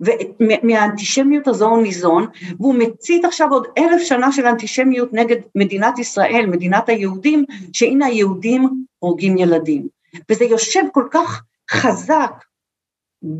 ומהאנטישמיות 0.00 1.48
הזו 1.48 1.68
הוא 1.68 1.82
ניזון, 1.82 2.26
והוא 2.58 2.74
מצית 2.74 3.24
עכשיו 3.24 3.48
עוד 3.50 3.66
אלף 3.78 4.02
שנה 4.02 4.32
של 4.32 4.46
אנטישמיות 4.46 5.12
נגד 5.12 5.36
מדינת 5.54 5.98
ישראל, 5.98 6.46
מדינת 6.46 6.88
היהודים, 6.88 7.44
שהנה 7.72 8.06
היהודים 8.06 8.84
הורגים 8.98 9.38
ילדים. 9.38 9.88
וזה 10.30 10.44
יושב 10.44 10.82
כל 10.92 11.08
כך 11.10 11.42
חזק, 11.70 12.32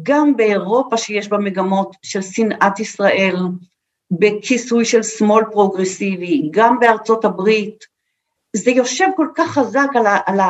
גם 0.02 0.36
באירופה 0.36 0.96
שיש 0.96 1.28
בה 1.28 1.38
מגמות 1.38 1.96
של 2.02 2.22
שנאת 2.22 2.80
ישראל, 2.80 3.36
בכיסוי 4.10 4.84
של 4.84 5.02
שמאל 5.02 5.44
פרוגרסיבי, 5.52 6.48
גם 6.50 6.78
בארצות 6.80 7.24
הברית, 7.24 7.84
זה 8.56 8.70
יושב 8.70 9.06
כל 9.16 9.28
כך 9.34 9.50
חזק 9.50 9.88
על, 9.94 10.06
על 10.26 10.40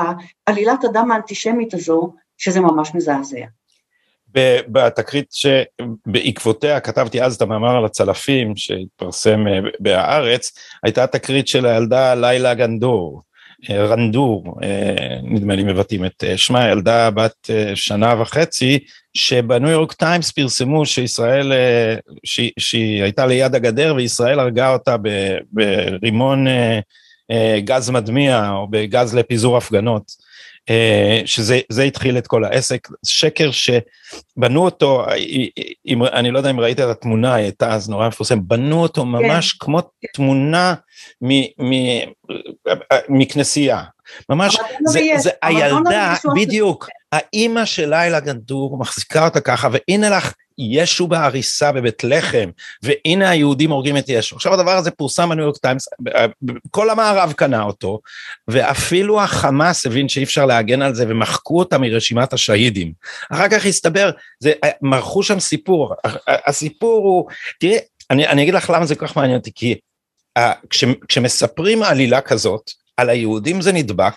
עלילת 0.47 0.85
הדם 0.85 1.11
האנטישמית 1.11 1.75
הזו, 1.75 2.15
שזה 2.39 2.61
ממש 2.61 2.95
מזעזע. 2.95 3.45
בתקרית 4.69 5.27
שבעקבותיה 5.33 6.81
כתבתי 6.81 7.23
אז 7.23 7.35
את 7.35 7.43
המאמר 7.43 7.77
על 7.77 7.85
הצלפים 7.85 8.57
שהתפרסם 8.57 9.47
אה, 9.49 9.59
בהארץ, 9.81 10.53
הייתה 10.83 11.07
תקרית 11.07 11.49
של 11.49 11.67
הילדה 11.67 12.15
לילה 12.15 12.55
גנדור, 12.55 13.23
אה, 13.71 13.85
רנדור, 13.85 14.59
אה, 14.63 15.19
נדמה 15.23 15.55
לי 15.55 15.63
מבטאים 15.63 16.05
את 16.05 16.25
שמה, 16.37 16.69
ילדה 16.69 17.11
בת 17.11 17.51
שנה 17.75 18.15
וחצי, 18.23 18.79
שבניו 19.15 19.71
יורק 19.71 19.93
טיימס 19.93 20.31
פרסמו 20.31 20.87
שישראל, 20.87 21.53
שהיא, 22.59 23.03
הייתה 23.03 23.27
ליד 23.27 23.55
הגדר 23.55 23.95
וישראל 23.97 24.41
הרגה 24.41 24.73
אותה 24.73 24.97
ברימון 25.53 26.47
גז 27.59 27.91
מדמיע 27.91 28.51
או 28.51 28.67
בגז 28.71 29.15
לפיזור 29.15 29.57
הפגנות. 29.57 30.24
אה, 30.71 31.21
שזה 31.25 31.83
התחיל 31.87 32.19
את 32.19 32.27
כל 32.27 32.45
העסק, 32.45 32.89
שקר 33.07 33.51
שבנו 33.51 34.65
אותו, 34.65 35.07
אם, 35.87 36.05
אני 36.05 36.31
לא 36.31 36.39
יודע 36.39 36.51
אם 36.51 36.61
ראית 36.61 36.81
את 36.81 36.85
התמונה, 36.85 37.35
היא 37.35 37.45
הייתה 37.45 37.75
אז 37.75 37.89
נורא 37.89 38.09
מפורסמת, 38.09 38.43
בנו 38.43 38.83
אותו 38.83 39.03
כן. 39.03 39.09
ממש 39.09 39.53
כן. 39.53 39.59
כמו 39.61 39.81
תמונה 40.15 40.75
מ, 41.23 41.41
מ, 41.41 42.01
מכנסייה, 43.09 43.83
ממש, 44.29 44.59
זה, 44.87 45.01
זה 45.17 45.31
הילדה, 45.43 46.15
בדיוק, 46.37 46.89
האימא 47.13 47.65
של 47.65 47.91
לילה 47.91 48.21
גנדור 48.21 48.79
מחזיקה 48.79 49.25
אותה 49.25 49.41
ככה, 49.41 49.69
והנה 49.73 50.11
לך 50.11 50.33
ישו 50.59 51.07
בהריסה 51.07 51.73
בבית 51.73 52.05
לחם, 52.05 52.51
והנה 52.83 53.31
היהודים 53.31 53.71
הורגים 53.71 53.97
את 53.97 54.05
ישו. 54.09 54.37
עכשיו 54.37 54.55
הדבר 54.55 54.71
הזה 54.71 54.91
פורסם 54.91 55.29
בניו 55.29 55.45
יורק 55.45 55.57
טיימס, 55.57 55.89
כל 56.71 56.91
המערב 56.91 57.33
קנה 57.33 57.63
אותו, 57.63 58.01
ואפילו 58.49 59.23
החמאס 59.23 59.87
הבין 59.87 60.09
שאי 60.09 60.23
אפשר 60.23 60.47
להגן 60.47 60.83
על 60.83 60.95
זה 60.95 61.05
ומחקו 61.09 61.59
אותה 61.59 61.79
מרשימת 61.79 62.33
השהידים. 62.33 62.93
אחר 63.33 63.49
כך 63.49 63.67
הסתבר, 63.67 64.11
זה, 64.41 64.53
מרחו 64.83 65.23
שם 65.23 65.41
סיפור, 65.41 65.95
הסיפור 66.27 67.05
הוא, 67.05 67.31
תראי, 67.61 67.79
אני, 68.11 68.29
אני 68.29 68.43
אגיד 68.43 68.55
לך 68.55 68.71
למה 68.75 68.87
זה 68.87 68.95
כל 68.95 69.07
כך 69.07 69.17
מעניין 69.17 69.39
אותי, 69.39 69.51
כי 69.55 69.75
כש, 70.71 70.85
כשמספרים 71.09 71.83
עלילה 71.83 72.21
כזאת, 72.21 72.71
על 72.97 73.11
היהודים 73.11 73.61
זה 73.61 73.73
נדבק, 73.73 74.17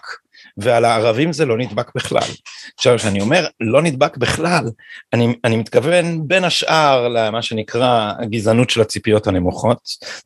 ועל 0.58 0.86
הערבים 0.86 1.34
זה 1.34 1.46
לא 1.46 1.58
נדבק 1.58 1.92
בכלל. 1.96 2.30
עכשיו 2.78 2.98
כשאני 2.98 3.22
אומר 3.22 3.46
לא 3.60 3.82
נדבק 3.82 4.18
בכלל, 4.18 4.66
אני, 5.14 5.36
אני 5.44 5.56
מתכוון 5.56 6.28
בין 6.28 6.44
השאר 6.44 7.08
למה 7.08 7.42
שנקרא 7.42 8.12
הגזענות 8.20 8.70
של 8.70 8.82
הציפיות 8.82 9.28
הנמוכות, 9.28 9.78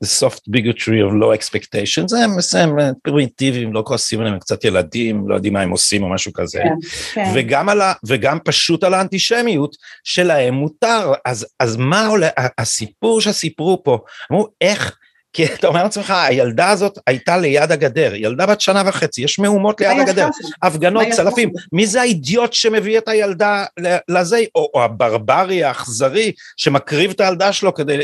the 0.03 0.07
soft 0.07 0.41
bigotry 0.55 1.01
of 1.09 1.13
low 1.21 1.39
expectations, 1.39 2.07
זה 2.07 2.23
הם 2.63 2.71
פרימיטיביים, 3.03 3.73
לא 3.73 3.83
כועסים 3.85 4.21
עליהם, 4.21 4.39
קצת 4.39 4.65
ילדים, 4.65 5.29
לא 5.29 5.35
יודעים 5.35 5.53
מה 5.53 5.61
הם 5.61 5.69
עושים 5.69 6.03
או 6.03 6.09
משהו 6.09 6.33
כזה, 6.33 6.59
כן, 6.59 6.87
כן. 7.13 7.31
וגם, 7.35 7.69
ה, 7.69 7.93
וגם 8.05 8.37
פשוט 8.45 8.83
על 8.83 8.93
האנטישמיות 8.93 9.75
שלהם 10.03 10.53
מותר, 10.53 11.13
אז, 11.25 11.47
אז 11.59 11.77
מה 11.77 12.07
עולה, 12.07 12.29
הסיפור 12.57 13.21
שסיפרו 13.21 13.83
פה, 13.83 13.99
אמרו 14.31 14.47
איך 14.61 14.97
כי 15.33 15.45
אתה 15.45 15.67
אומר 15.67 15.83
לעצמך, 15.83 16.13
הילדה 16.17 16.69
הזאת 16.69 16.99
הייתה 17.07 17.37
ליד 17.37 17.71
הגדר, 17.71 18.15
ילדה 18.15 18.45
בת 18.45 18.61
שנה 18.61 18.83
וחצי, 18.85 19.21
יש 19.21 19.39
מהומות 19.39 19.81
ליד 19.81 19.99
הגדר, 19.99 20.27
הפגנות, 20.61 21.07
צלפים, 21.11 21.49
מי 21.71 21.87
זה 21.87 22.01
האידיוט 22.01 22.53
שמביא 22.53 22.97
את 22.97 23.07
הילדה 23.07 23.65
לזה, 24.07 24.39
או, 24.55 24.69
או 24.73 24.83
הברברי 24.83 25.63
האכזרי 25.63 26.31
שמקריב 26.57 27.11
את 27.11 27.21
הילדה 27.21 27.53
שלו 27.53 27.73
כדי, 27.73 28.01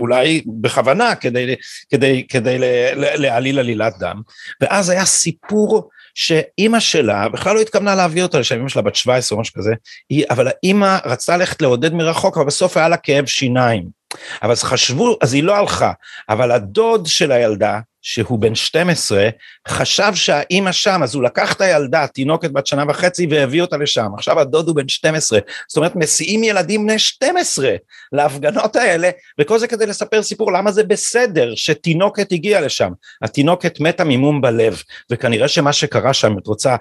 אולי 0.00 0.42
בכוונה, 0.60 1.14
כדי, 1.14 1.54
כדי, 1.90 2.26
כדי 2.28 2.56
להעליל 2.94 3.58
עלילת 3.58 3.98
דם, 3.98 4.20
ואז 4.62 4.90
היה 4.90 5.04
סיפור 5.04 5.90
שאימא 6.14 6.80
שלה 6.80 7.28
בכלל 7.28 7.54
לא 7.54 7.60
התכוונה 7.60 7.94
להביא 7.94 8.22
אותה 8.22 8.38
לשם, 8.38 8.56
אימא 8.56 8.68
שלה 8.68 8.82
בת 8.82 8.94
17 8.94 9.36
או 9.36 9.40
משהו 9.40 9.54
כזה, 9.54 9.72
היא, 10.08 10.24
אבל 10.30 10.48
האימא 10.48 10.98
רצתה 11.04 11.36
ללכת 11.36 11.62
לעודד 11.62 11.94
מרחוק, 11.94 12.36
אבל 12.36 12.46
בסוף 12.46 12.76
היה 12.76 12.88
לה 12.88 12.96
כאב 12.96 13.26
שיניים. 13.26 13.99
אבל 14.42 14.50
אז 14.50 14.62
חשבו, 14.62 15.16
אז 15.20 15.34
היא 15.34 15.42
לא 15.42 15.56
הלכה, 15.56 15.92
אבל 16.28 16.50
הדוד 16.50 17.06
של 17.06 17.32
הילדה, 17.32 17.80
שהוא 18.02 18.38
בן 18.38 18.54
12, 18.54 19.28
חשב 19.68 20.12
שהאימא 20.14 20.72
שם, 20.72 21.02
אז 21.02 21.14
הוא 21.14 21.22
לקח 21.22 21.52
את 21.52 21.60
הילדה, 21.60 22.06
תינוקת 22.06 22.50
בת 22.50 22.66
שנה 22.66 22.84
וחצי, 22.88 23.26
והביא 23.30 23.62
אותה 23.62 23.76
לשם. 23.76 24.06
עכשיו 24.14 24.40
הדוד 24.40 24.68
הוא 24.68 24.76
בן 24.76 24.88
12, 24.88 25.38
זאת 25.68 25.76
אומרת, 25.76 25.96
מסיעים 25.96 26.44
ילדים 26.44 26.86
בני 26.86 26.98
12 26.98 27.70
להפגנות 28.12 28.76
האלה, 28.76 29.10
וכל 29.40 29.58
זה 29.58 29.66
כדי 29.66 29.86
לספר 29.86 30.22
סיפור 30.22 30.52
למה 30.52 30.72
זה 30.72 30.84
בסדר 30.84 31.54
שתינוקת 31.54 32.32
הגיעה 32.32 32.60
לשם. 32.60 32.90
התינוקת 33.22 33.80
מתה 33.80 34.04
ממום 34.04 34.40
בלב, 34.40 34.82
וכנראה 35.10 35.48
שמה 35.48 35.72
שקרה 35.72 36.12
שם, 36.12 36.38
את 36.38 36.46
רוצה, 36.46 36.76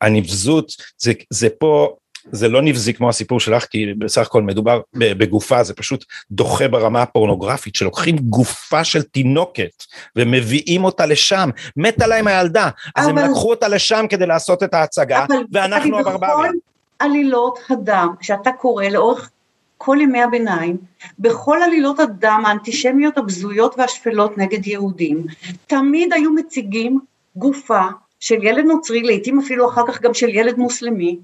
הנבזות, 0.00 0.72
זה, 0.98 1.12
זה 1.30 1.48
פה 1.58 1.96
זה 2.30 2.48
לא 2.48 2.62
נבזי 2.62 2.94
כמו 2.94 3.08
הסיפור 3.08 3.40
שלך, 3.40 3.64
כי 3.64 3.94
בסך 3.98 4.26
הכל 4.26 4.42
מדובר 4.42 4.80
בגופה, 4.94 5.64
זה 5.64 5.74
פשוט 5.74 6.04
דוחה 6.30 6.68
ברמה 6.68 7.02
הפורנוגרפית, 7.02 7.74
שלוקחים 7.74 8.18
גופה 8.18 8.84
של 8.84 9.02
תינוקת 9.02 9.84
ומביאים 10.16 10.84
אותה 10.84 11.06
לשם, 11.06 11.50
מתה 11.76 12.06
להם 12.06 12.26
הילדה, 12.26 12.68
אז 12.96 13.08
אבל... 13.08 13.18
הם 13.18 13.30
לקחו 13.30 13.50
אותה 13.50 13.68
לשם 13.68 14.04
כדי 14.08 14.26
לעשות 14.26 14.62
את 14.62 14.74
ההצגה, 14.74 15.24
ואנחנו 15.52 15.98
הברברים. 15.98 16.52
בכל 16.52 16.58
עלילות 16.98 17.58
הדם, 17.70 18.14
שאתה 18.20 18.50
קורא 18.52 18.84
לאורך 18.84 19.30
כל 19.76 19.96
ימי 20.00 20.22
הביניים, 20.22 20.76
בכל 21.18 21.58
עלילות 21.62 22.00
הדם 22.00 22.42
האנטישמיות 22.46 23.18
הבזויות 23.18 23.74
והשפלות 23.78 24.38
נגד 24.38 24.66
יהודים, 24.66 25.24
תמיד 25.66 26.12
היו 26.12 26.32
מציגים 26.32 27.00
גופה 27.36 27.82
של 28.20 28.42
ילד 28.42 28.64
נוצרי, 28.64 29.02
לעתים 29.02 29.38
אפילו 29.38 29.68
אחר 29.70 29.82
כך 29.86 30.00
גם 30.00 30.14
של 30.14 30.28
ילד 30.28 30.58
מוסלמי, 30.58 31.18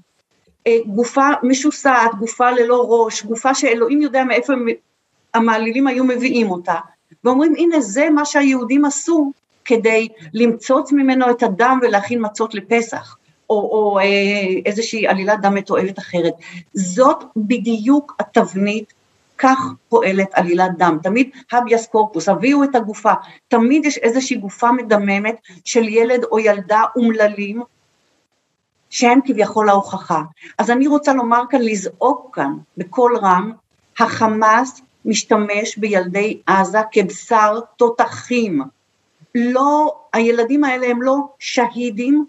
גופה 0.85 1.27
משוסעת, 1.43 2.15
גופה 2.19 2.51
ללא 2.51 2.85
ראש, 2.89 3.25
גופה 3.25 3.55
שאלוהים 3.55 4.01
יודע 4.01 4.23
מאיפה 4.23 4.53
המעלילים 5.33 5.87
היו 5.87 6.03
מביאים 6.03 6.51
אותה, 6.51 6.75
ואומרים 7.23 7.53
הנה 7.57 7.81
זה 7.81 8.09
מה 8.09 8.25
שהיהודים 8.25 8.85
עשו 8.85 9.31
כדי 9.65 10.07
למצוץ 10.33 10.91
ממנו 10.91 11.29
את 11.29 11.43
הדם 11.43 11.79
ולהכין 11.81 12.19
מצות 12.25 12.55
לפסח, 12.55 13.17
או, 13.49 13.55
או 13.55 13.99
אה, 13.99 14.03
איזושהי 14.65 15.07
עלילת 15.07 15.41
דם 15.41 15.55
מתועבת 15.55 15.99
אחרת. 15.99 16.33
זאת 16.73 17.23
בדיוק 17.35 18.15
התבנית, 18.19 18.93
כך 19.37 19.59
פועלת 19.89 20.29
עלילת 20.33 20.77
דם, 20.77 20.97
תמיד 21.03 21.29
הביאס 21.51 21.87
קורפוס, 21.87 22.29
הביאו 22.29 22.63
את 22.63 22.75
הגופה, 22.75 23.13
תמיד 23.47 23.85
יש 23.85 23.97
איזושהי 23.97 24.37
גופה 24.37 24.71
מדממת 24.71 25.35
של 25.65 25.87
ילד 25.87 26.23
או 26.23 26.39
ילדה 26.39 26.83
אומללים, 26.95 27.61
שהם 28.89 29.19
כביכול 29.25 29.69
ההוכחה. 29.69 30.21
אז 30.57 30.71
אני 30.71 30.87
רוצה 30.87 31.13
לומר 31.13 31.43
כאן, 31.49 31.61
לזעוק 31.61 32.35
כאן 32.35 32.53
בקול 32.77 33.17
רם, 33.17 33.51
החמאס 33.99 34.81
משתמש 35.05 35.77
בילדי 35.77 36.41
עזה 36.45 36.79
כבשר 36.91 37.59
תותחים. 37.77 38.61
לא, 39.35 39.95
הילדים 40.13 40.63
האלה 40.63 40.87
הם 40.87 41.01
לא 41.01 41.15
שהידים, 41.39 42.25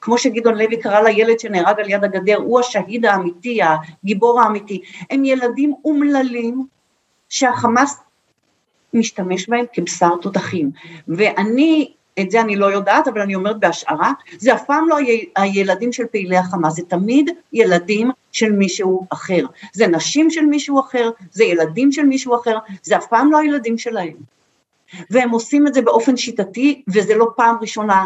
כמו 0.00 0.18
שגדעון 0.18 0.54
לוי 0.58 0.76
קרא 0.76 1.00
לילד 1.00 1.40
שנהרג 1.40 1.80
על 1.80 1.90
יד 1.90 2.04
הגדר, 2.04 2.36
הוא 2.36 2.60
השהיד 2.60 3.06
האמיתי, 3.06 3.60
הגיבור 3.62 4.40
האמיתי. 4.40 4.82
הם 5.10 5.24
ילדים 5.24 5.74
אומללים 5.84 6.66
שהחמאס 7.28 8.00
משתמש 8.94 9.48
בהם 9.48 9.64
כבשר 9.72 10.16
תותחים. 10.22 10.70
ואני 11.08 11.92
את 12.20 12.30
זה 12.30 12.40
אני 12.40 12.56
לא 12.56 12.66
יודעת, 12.66 13.08
אבל 13.08 13.20
אני 13.20 13.34
אומרת 13.34 13.60
בהשערה, 13.60 14.12
זה 14.38 14.54
אף 14.54 14.64
פעם 14.66 14.88
לא 14.88 14.96
הילדים 15.36 15.92
של 15.92 16.06
פעילי 16.06 16.36
החמאס, 16.36 16.76
זה 16.76 16.82
תמיד 16.88 17.30
ילדים 17.52 18.10
של 18.32 18.52
מישהו 18.52 19.06
אחר. 19.10 19.46
זה 19.72 19.86
נשים 19.86 20.30
של 20.30 20.44
מישהו 20.46 20.80
אחר, 20.80 21.10
זה 21.32 21.44
ילדים 21.44 21.92
של 21.92 22.02
מישהו 22.02 22.36
אחר, 22.40 22.58
זה 22.82 22.96
אף 22.96 23.06
פעם 23.06 23.32
לא 23.32 23.38
הילדים 23.38 23.78
שלהם. 23.78 24.16
והם 25.10 25.30
עושים 25.30 25.66
את 25.66 25.74
זה 25.74 25.82
באופן 25.82 26.16
שיטתי, 26.16 26.82
וזה 26.88 27.14
לא 27.14 27.26
פעם 27.36 27.56
ראשונה 27.60 28.04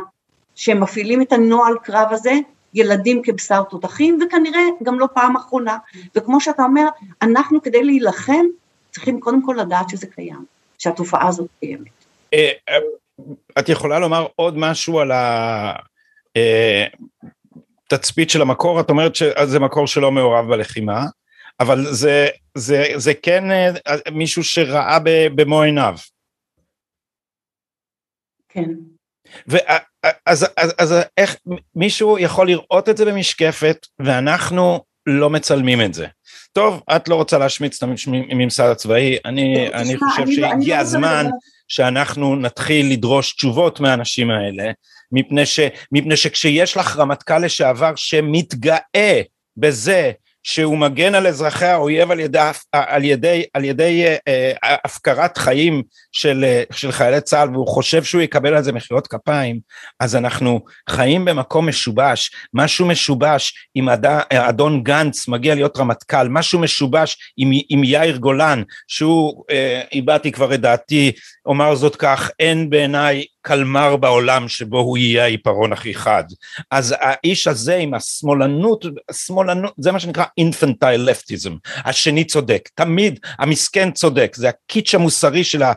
שהם 0.55 0.81
מפעילים 0.81 1.23
את 1.23 1.33
הנוהל 1.33 1.75
קרב 1.83 2.09
הזה, 2.11 2.33
ילדים 2.75 3.23
כבשר 3.23 3.63
תותחים, 3.63 4.19
וכנראה 4.27 4.63
גם 4.83 4.99
לא 4.99 5.09
פעם 5.15 5.37
אחרונה. 5.37 5.79
וכמו 6.15 6.41
שאתה 6.41 6.63
אומר, 6.63 6.87
אנחנו 7.23 7.63
כדי 7.63 7.85
להילחם, 7.85 8.45
צריכים 8.91 9.21
קודם 9.21 9.47
כל 9.47 9.57
לדעת 9.59 9.89
שזה 9.89 10.07
קיים, 10.07 10.45
שהתופעה 10.79 11.29
הזאת 11.29 11.49
קיימת. 11.61 11.89
את 13.59 13.69
יכולה 13.69 13.99
לומר 13.99 14.27
עוד 14.37 14.59
משהו 14.59 15.01
על 15.01 15.13
התצפית 17.87 18.29
אה, 18.29 18.33
של 18.33 18.43
המקור? 18.43 18.81
את 18.81 18.91
אומרת 18.91 19.15
שזה 19.15 19.61
מקור 19.61 19.87
שלא 19.87 20.13
מעורב 20.13 20.49
בלחימה, 20.49 21.05
אבל 21.61 21.85
זה, 21.91 22.29
זה, 22.55 22.85
זה 22.97 23.15
כן 23.15 23.51
אה, 23.51 23.71
מישהו 24.13 24.45
שראה 24.45 24.99
במו 25.35 25.63
עיניו. 25.63 25.97
כן. 28.49 28.71
ואז 29.47 29.81
אז, 30.27 30.47
אז, 30.57 30.75
אז 30.79 30.95
איך 31.17 31.37
מישהו 31.75 32.19
יכול 32.19 32.47
לראות 32.47 32.89
את 32.89 32.97
זה 32.97 33.05
במשקפת 33.05 33.87
ואנחנו 33.99 34.85
לא 35.07 35.31
מצלמים 35.31 35.83
את 35.83 35.95
זה. 35.95 36.07
טוב, 36.53 36.83
את 36.97 37.09
לא 37.09 37.15
רוצה 37.15 37.39
להשמיץ 37.39 37.83
את 37.83 37.89
הממסד 38.31 38.69
הצבאי, 38.69 39.19
אני, 39.25 39.69
אני 39.69 39.97
חושב 39.97 40.23
לא- 40.27 40.35
שהגיע 40.35 40.77
לא 40.77 40.81
הזמן 40.81 41.27
שאנחנו 41.69 42.37
נתחיל 42.37 42.93
לדרוש 42.93 43.33
תשובות 43.33 43.81
מהאנשים 43.81 44.31
האלה, 44.31 44.71
מפני, 45.13 45.47
ש, 45.47 45.61
מפני 45.93 46.17
שכשיש 46.17 46.77
לך 46.77 46.97
רמטכ"ל 46.97 47.39
לשעבר 47.39 47.93
שמתגאה 47.97 49.21
בזה 49.57 50.13
שהוא 50.49 50.79
מגן 50.79 51.15
על 51.15 51.27
אזרחי 51.27 51.67
האויב 51.67 52.11
על 52.11 52.21
ידי, 52.21 52.41
על 52.73 53.05
ידי, 53.05 53.45
על 53.55 53.65
ידי 53.65 54.05
אה, 54.29 54.53
הפקרת 54.85 55.39
חיים 55.39 55.83
של, 56.13 56.45
של 56.71 56.93
חיילי 56.93 57.21
צה"ל 57.21 57.51
והוא 57.51 57.69
חושב 57.69 58.05
שהוא 58.05 58.23
יקבל 58.23 58.55
על 58.55 58.63
זה 58.63 58.73
מחיאות 58.73 59.07
כפיים, 59.07 59.61
אז 60.01 60.17
אנחנו 60.17 60.61
חיים 60.91 61.25
במקום 61.25 61.69
משובש, 61.69 62.31
משהו 62.55 62.87
משובש 62.87 63.69
אם 63.77 63.89
אד, 63.89 64.07
אדון 64.33 64.83
גנץ 64.83 65.29
מגיע 65.29 65.55
להיות 65.55 65.77
רמטכ"ל, 65.77 66.29
משהו 66.29 66.59
משובש 66.59 67.17
עם, 67.37 67.51
עם 67.69 67.85
יאיר 67.85 68.17
גולן, 68.17 68.63
שהוא, 68.89 69.45
אה, 69.51 69.83
כבר 70.33 70.55
את 70.55 70.61
דעתי, 70.61 71.13
אומר 71.47 71.75
זאת 71.75 71.97
כך, 71.97 72.31
אין 72.41 72.71
בעיניי 72.71 73.25
קלמר 73.47 73.97
בעולם 73.97 74.49
שבו 74.49 74.81
הוא 74.81 74.99
יהיה 74.99 75.25
העיפרון 75.25 75.73
הכי 75.73 75.95
חד. 75.95 76.25
אז 76.71 76.95
האיש 76.99 77.47
הזה 77.47 77.77
עם 77.77 77.95
השמאלנות, 77.95 78.85
השמאלנות, 79.09 79.75
זה 79.79 79.93
מה 79.93 80.01
שנקרא 80.01 80.25
אינפנטייל 80.39 81.01
לפטיזם, 81.01 81.57
השני 81.77 82.25
צודק, 82.25 82.69
תמיד 82.75 83.21
המסכן 83.39 83.91
צודק, 83.91 84.33
זה 84.37 84.49
הקיץ' 84.49 84.95
המוסרי 84.95 85.45
של, 85.45 85.63
ה, 85.63 85.73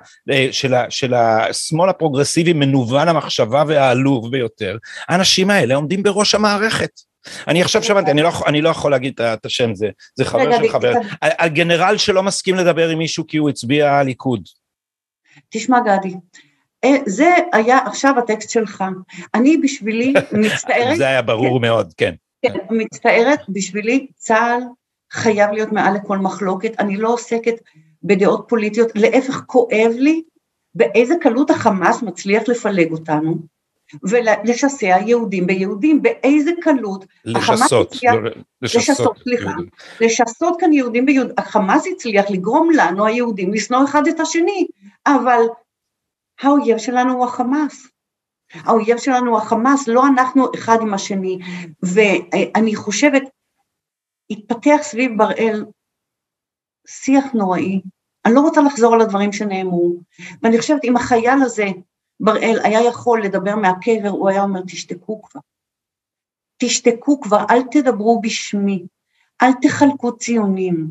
של, 0.52 0.74
ה, 0.74 0.86
של 0.90 1.14
השמאל 1.14 1.90
הפרוגרסיבי 1.90 2.54
מנוון 2.54 3.08
המחשבה 3.08 3.64
והעלוב 3.68 4.32
ביותר, 4.32 4.78
האנשים 5.08 5.50
האלה 5.50 5.76
עומדים 5.76 6.04
בראש 6.04 6.36
המערכת. 6.36 6.92
אני 7.48 7.62
עכשיו 7.62 7.84
שמעתי, 7.84 8.12
אני, 8.12 8.22
לא, 8.22 8.32
אני 8.48 8.62
לא 8.62 8.70
יכול 8.70 8.92
להגיד 8.92 9.22
את 9.22 9.46
השם, 9.46 9.76
זה, 9.76 9.88
זה 10.16 10.26
חבר 10.26 10.58
של 10.58 10.70
חבר, 10.70 10.94
הגנרל 11.22 11.98
שלא 11.98 12.24
מסכים 12.24 12.56
לדבר 12.56 12.90
עם 12.90 12.98
מישהו 12.98 13.28
כי 13.28 13.38
הוא 13.38 13.50
הצביע 13.50 14.04
ליכוד. 14.04 14.42
תשמע 15.50 15.78
גדי, 15.80 16.14
זה 17.06 17.36
היה 17.54 17.78
עכשיו 17.78 18.14
הטקסט 18.18 18.50
שלך. 18.50 18.84
אני 19.34 19.58
בשבילי 19.58 20.14
מצטערת... 20.42 20.98
זה 20.98 21.08
היה 21.08 21.22
ברור 21.22 21.60
מאוד, 21.60 21.94
כן. 21.98 22.14
כן, 22.42 22.54
מצטערת, 22.70 23.40
בשבילי 23.50 24.08
צה"ל 24.16 24.64
חייב 25.12 25.52
להיות 25.52 25.72
מעל 25.72 25.96
לכל 25.96 26.18
מחלוקת. 26.18 26.80
אני 26.80 26.98
לא 26.98 27.14
עוסקת 27.14 27.56
בדעות 28.04 28.46
פוליטיות, 28.48 28.92
להפך 28.96 29.42
כואב 29.46 29.92
לי 29.98 30.22
באיזה 30.76 31.14
קלות 31.22 31.50
החמאס 31.50 32.02
מצליח 32.02 32.44
לפלג 32.48 32.92
אותנו. 32.92 33.38
ולשסע 34.04 34.98
יהודים 35.06 35.48
ביהודים, 35.48 36.02
באיזה 36.02 36.52
קלות 36.62 37.06
לשסות, 37.26 37.94
הצליח, 37.94 38.14
לא, 38.14 38.30
לשסות, 38.62 38.90
לשסות, 38.90 39.18
סליחה, 39.24 39.52
לשסות 40.02 40.60
כאן 40.60 40.74
יהודים 40.74 41.06
ביהודים, 41.06 41.36
החמאס 41.38 41.88
הצליח 41.92 42.26
לגרום 42.30 42.70
לנו 42.76 43.06
היהודים 43.06 43.54
לשנוא 43.54 43.84
אחד 43.84 44.08
את 44.08 44.20
השני, 44.20 44.68
אבל 45.08 45.42
האויב 46.42 46.78
שלנו 46.78 47.14
הוא 47.14 47.26
החמאס. 47.26 47.88
האויב 48.54 48.98
שלנו 48.98 49.32
הוא 49.32 49.38
החמאס, 49.38 49.88
לא 49.88 50.08
אנחנו 50.08 50.46
אחד 50.56 50.78
עם 50.82 50.94
השני. 50.94 51.40
ואני 51.84 52.76
חושבת, 52.76 53.24
התפתח 54.30 54.78
סביב 54.82 55.12
בראל 55.18 55.66
שיח 56.88 57.26
נוראי. 57.34 57.82
אני 58.26 58.36
לא 58.36 58.42
רוצה 58.42 58.62
לחזור 58.62 58.94
על 58.94 59.02
הדברים 59.02 59.32
שנאמרו, 59.32 60.00
ואני 60.42 60.60
חושבת 60.60 60.84
אם 60.84 60.96
החייל 60.96 61.42
הזה, 61.44 61.66
בראל, 62.20 62.60
היה 62.64 62.84
יכול 62.84 63.24
לדבר 63.24 63.56
מהקבר, 63.56 64.10
הוא 64.10 64.30
היה 64.30 64.44
אומר, 64.44 64.62
תשתקו 64.62 65.22
כבר. 65.22 65.42
תשתקו 66.58 67.22
כבר, 67.22 67.46
אל 67.50 67.62
תדברו 67.72 68.22
בשמי, 68.22 68.86
אל 69.42 69.52
תחלקו 69.62 70.18
ציונים. 70.18 70.88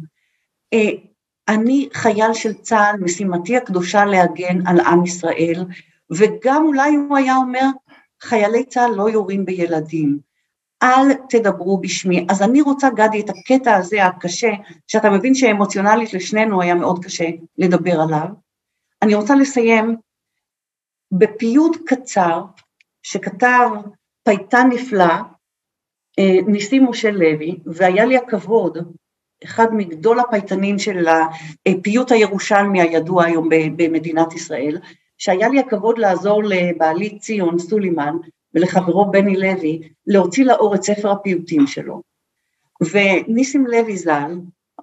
אני 1.49 1.89
חייל 1.93 2.35
של 2.35 2.53
צה"ל, 2.53 3.01
משימתי 3.01 3.57
הקדושה 3.57 4.05
להגן 4.05 4.67
על 4.67 4.81
עם 4.81 5.05
ישראל, 5.05 5.65
וגם 6.11 6.65
אולי 6.65 6.95
הוא 6.95 7.17
היה 7.17 7.37
אומר, 7.37 7.65
חיילי 8.21 8.65
צה"ל 8.65 8.95
לא 8.95 9.11
יורים 9.11 9.45
בילדים. 9.45 10.19
אל 10.83 11.15
תדברו 11.29 11.79
בשמי. 11.79 12.27
אז 12.31 12.43
אני 12.43 12.61
רוצה, 12.61 12.91
גדי, 12.91 13.21
את 13.21 13.31
הקטע 13.31 13.77
הזה 13.77 14.05
הקשה, 14.05 14.51
שאתה 14.87 15.11
מבין 15.11 15.35
שאמוציונלית 15.35 16.15
לשנינו 16.15 16.63
היה 16.63 16.75
מאוד 16.75 17.05
קשה 17.05 17.29
לדבר 17.59 18.01
עליו, 18.01 18.29
אני 19.03 19.15
רוצה 19.15 19.35
לסיים 19.35 19.97
בפיוט 21.13 21.77
קצר 21.87 22.43
שכתב 23.03 23.69
פייטן 24.25 24.69
נפלא, 24.73 25.15
אה, 26.19 26.39
ניסים 26.47 26.87
משה 26.91 27.11
לוי, 27.11 27.59
והיה 27.67 28.05
לי 28.05 28.17
הכבוד, 28.17 28.79
אחד 29.44 29.66
מגדול 29.72 30.20
הפייטנים 30.20 30.79
של 30.79 31.07
הפיוט 31.66 32.12
הירושלמי 32.12 32.81
הידוע 32.81 33.24
היום 33.24 33.48
במדינת 33.77 34.35
ישראל, 34.35 34.79
שהיה 35.18 35.48
לי 35.48 35.59
הכבוד 35.61 35.98
לעזור 35.98 36.42
לבעלי 36.44 37.18
ציון 37.18 37.59
סולימן 37.59 38.16
ולחברו 38.55 39.11
בני 39.11 39.37
לוי 39.37 39.81
להוציא 40.07 40.44
לאור 40.44 40.74
את 40.74 40.83
ספר 40.83 41.11
הפיוטים 41.11 41.66
שלו. 41.66 42.03
וניסים 42.92 43.66
לוי 43.66 43.96
ז"ל, 43.96 44.38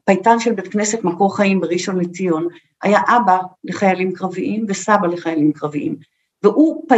פייטן 0.06 0.40
של 0.40 0.54
בית 0.54 0.68
כנסת 0.68 1.04
מקור 1.04 1.38
חיים 1.38 1.60
בראשון 1.60 2.00
לציון, 2.00 2.48
היה 2.84 3.00
אבא 3.08 3.38
לחיילים 3.64 4.14
קרביים 4.14 4.66
וסבא 4.68 5.08
לחיילים 5.08 5.54
קרביים, 5.54 5.96
והוא 6.44 6.86
פי... 6.88 6.96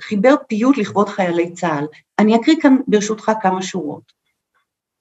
חיבר 0.00 0.34
פיוט 0.48 0.78
לכבוד 0.78 1.08
חיילי 1.08 1.52
צה"ל. 1.52 1.86
אני 2.18 2.36
אקריא 2.36 2.56
כאן 2.60 2.76
ברשותך 2.88 3.32
כמה 3.42 3.62
שורות. 3.62 4.12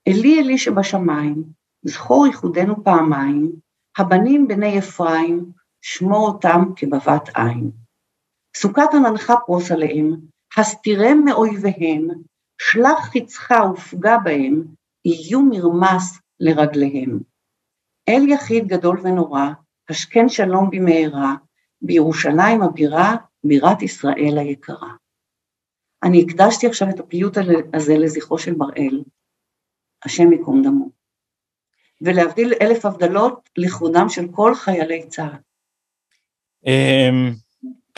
אלי 0.07 0.39
אלי 0.39 0.57
שבשמיים, 0.57 1.43
זכור 1.83 2.27
ייחודנו 2.27 2.83
פעמיים, 2.83 3.51
הבנים 3.97 4.47
בני 4.47 4.79
אפרים, 4.79 5.51
שמור 5.81 6.27
אותם 6.27 6.59
כבבת 6.75 7.29
עין. 7.35 7.71
סוכת 8.55 8.89
עננך 8.93 9.33
פרוס 9.45 9.71
עליהם, 9.71 10.15
הסתירם 10.57 11.21
מאויביהם, 11.25 12.07
שלח 12.61 12.99
חצך 12.99 13.53
ופגע 13.73 14.17
בהם, 14.23 14.63
יהיו 15.05 15.41
מרמס 15.41 16.19
לרגליהם. 16.39 17.19
אל 18.09 18.29
יחיד 18.29 18.67
גדול 18.67 18.99
ונורא, 19.03 19.45
השכן 19.89 20.29
שלום 20.29 20.69
במהרה, 20.69 21.35
בירושלים 21.81 22.61
הבירה, 22.61 23.15
בירת 23.43 23.81
ישראל 23.81 24.37
היקרה. 24.37 24.89
אני 26.03 26.21
הקדשתי 26.21 26.67
עכשיו 26.67 26.89
את 26.89 26.99
הפיוט 26.99 27.37
הזה 27.73 27.93
לזכרו 27.97 28.37
של 28.37 28.53
בראל, 28.53 29.03
השם 30.05 30.31
ייקום 30.31 30.61
דמו, 30.63 30.89
ולהבדיל 32.01 32.53
אלף 32.61 32.85
הבדלות 32.85 33.49
לכבודם 33.57 34.09
של 34.09 34.25
כל 34.31 34.55
חיילי 34.55 35.07
צה"ל. 35.07 35.37
אמ, 36.65 37.31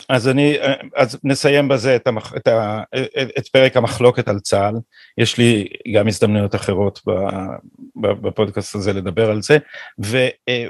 אז 0.08 0.28
אני, 0.28 0.56
אז 0.96 1.18
נסיים 1.24 1.68
בזה 1.68 1.96
את, 1.96 2.06
המח, 2.06 2.32
את, 2.36 2.48
ה, 2.48 2.82
את 3.38 3.48
פרק 3.48 3.76
המחלוקת 3.76 4.28
על 4.28 4.38
צה"ל, 4.40 4.74
יש 5.18 5.38
לי 5.38 5.68
גם 5.94 6.08
הזדמנויות 6.08 6.54
אחרות 6.54 7.00
בפודקאסט 7.96 8.74
הזה 8.74 8.92
לדבר 8.92 9.30
על 9.30 9.42
זה, 9.42 9.58
ו, 10.04 10.26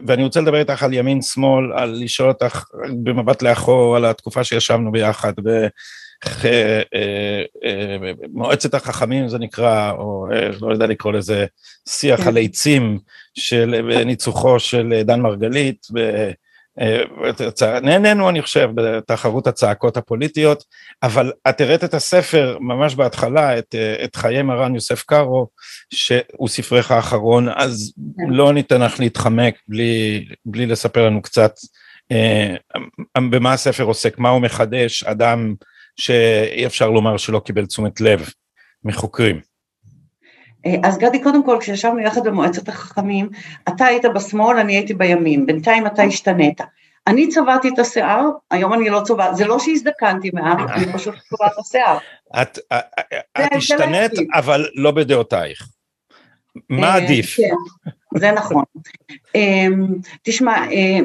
ואני 0.06 0.24
רוצה 0.24 0.40
לדבר 0.40 0.58
איתך 0.58 0.82
על 0.82 0.92
ימין 0.92 1.22
שמאל, 1.22 1.72
על 1.72 1.98
לשאול 2.04 2.28
אותך 2.28 2.64
במבט 3.02 3.42
לאחור 3.42 3.96
על 3.96 4.04
התקופה 4.04 4.44
שישבנו 4.44 4.92
ביחד, 4.92 5.32
במועצת 8.22 8.74
החכמים 8.74 9.28
זה 9.28 9.38
נקרא, 9.38 9.92
או 9.92 10.26
לא 10.60 10.72
יודע 10.72 10.86
לקרוא 10.86 11.12
לזה, 11.12 11.46
שיח 11.88 12.20
כן. 12.20 12.28
הליצים 12.28 12.98
של 13.34 13.74
ניצוחו 14.04 14.60
של 14.60 15.02
דן 15.04 15.20
מרגלית, 15.20 15.86
אה, 16.80 17.80
נהנינו 17.82 18.28
אני 18.28 18.42
חושב 18.42 18.68
בתחרות 18.74 19.46
הצעקות 19.46 19.96
הפוליטיות, 19.96 20.64
אבל 21.02 21.32
את 21.48 21.60
הראית 21.60 21.84
את 21.84 21.94
הספר 21.94 22.58
ממש 22.60 22.94
בהתחלה, 22.94 23.58
את, 23.58 23.74
אה, 23.74 24.04
את 24.04 24.16
חיי 24.16 24.42
מרן 24.42 24.74
יוסף 24.74 25.02
קארו, 25.02 25.46
שהוא 25.94 26.48
ספרך 26.48 26.90
האחרון, 26.90 27.48
אז 27.56 27.92
כן. 28.18 28.32
לא 28.32 28.52
ניתן 28.52 28.82
לך 28.82 29.00
להתחמק 29.00 29.54
בלי, 29.68 30.24
בלי 30.44 30.66
לספר 30.66 31.06
לנו 31.06 31.22
קצת 31.22 31.54
אה, 32.12 32.54
במה 33.30 33.52
הספר 33.52 33.84
עוסק, 33.84 34.18
מה 34.18 34.28
הוא 34.28 34.42
מחדש, 34.42 35.04
אדם 35.04 35.54
שאי 35.96 36.66
אפשר 36.66 36.90
לומר 36.90 37.16
שלא 37.16 37.38
קיבל 37.38 37.66
תשומת 37.66 38.00
לב 38.00 38.30
מחוקרים. 38.84 39.40
אה, 40.66 40.74
אז 40.84 40.98
גדי, 40.98 41.22
קודם 41.22 41.44
כל, 41.44 41.56
כשישבנו 41.60 42.00
יחד 42.00 42.26
במועצת 42.26 42.68
החכמים, 42.68 43.28
אתה 43.68 43.86
היית 43.86 44.04
בשמאל, 44.14 44.58
אני 44.58 44.76
הייתי 44.76 44.94
בימין, 44.94 45.46
בינתיים 45.46 45.86
אתה 45.86 46.02
השתנית. 46.02 46.60
אני 47.06 47.28
צבעתי 47.28 47.68
את 47.68 47.78
השיער, 47.78 48.28
היום 48.50 48.74
אני 48.74 48.90
לא 48.90 49.00
צובעת, 49.04 49.36
זה 49.36 49.46
לא 49.46 49.58
שהזדקנתי 49.58 50.30
מאז, 50.34 50.70
אני 50.70 50.92
פשוט 50.92 51.14
צובעת 51.30 51.52
את 51.52 51.58
השיער. 51.58 51.98
את 52.40 53.52
השתנית, 53.52 54.12
אבל 54.34 54.66
לא 54.74 54.90
בדעותייך. 54.90 55.68
מה 56.68 56.88
אה, 56.88 56.94
עדיף? 56.94 57.36
כן, 57.36 57.90
זה 58.18 58.30
נכון. 58.32 58.64
תשמע, 60.22 60.52
אה, 60.52 60.98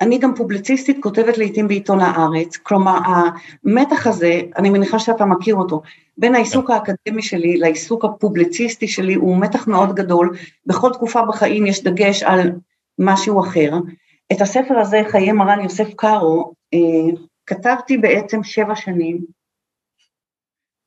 אני 0.00 0.18
גם 0.18 0.34
פובליציסטית, 0.34 0.96
כותבת 1.02 1.38
לעיתים 1.38 1.68
בעיתון 1.68 2.00
הארץ, 2.00 2.56
כלומר 2.56 2.98
המתח 3.04 4.06
הזה, 4.06 4.40
אני 4.56 4.70
מניחה 4.70 4.98
שאתה 4.98 5.24
מכיר 5.24 5.54
אותו, 5.54 5.82
בין 6.18 6.34
העיסוק 6.34 6.70
האקדמי 6.70 7.22
שלי 7.22 7.56
לעיסוק 7.56 8.04
הפובליציסטי 8.04 8.88
שלי 8.88 9.14
הוא 9.14 9.40
מתח 9.40 9.68
מאוד 9.68 9.94
גדול, 9.94 10.36
בכל 10.66 10.92
תקופה 10.92 11.22
בחיים 11.22 11.66
יש 11.66 11.82
דגש 11.82 12.22
על 12.22 12.52
משהו 12.98 13.40
אחר. 13.40 13.72
את 14.32 14.40
הספר 14.40 14.78
הזה, 14.78 15.02
חיי 15.08 15.32
מרן 15.32 15.60
יוסף 15.60 15.94
קארו, 15.94 16.52
אה, 16.74 17.16
כתבתי 17.46 17.96
בעצם 17.96 18.44
שבע 18.44 18.76
שנים, 18.76 19.20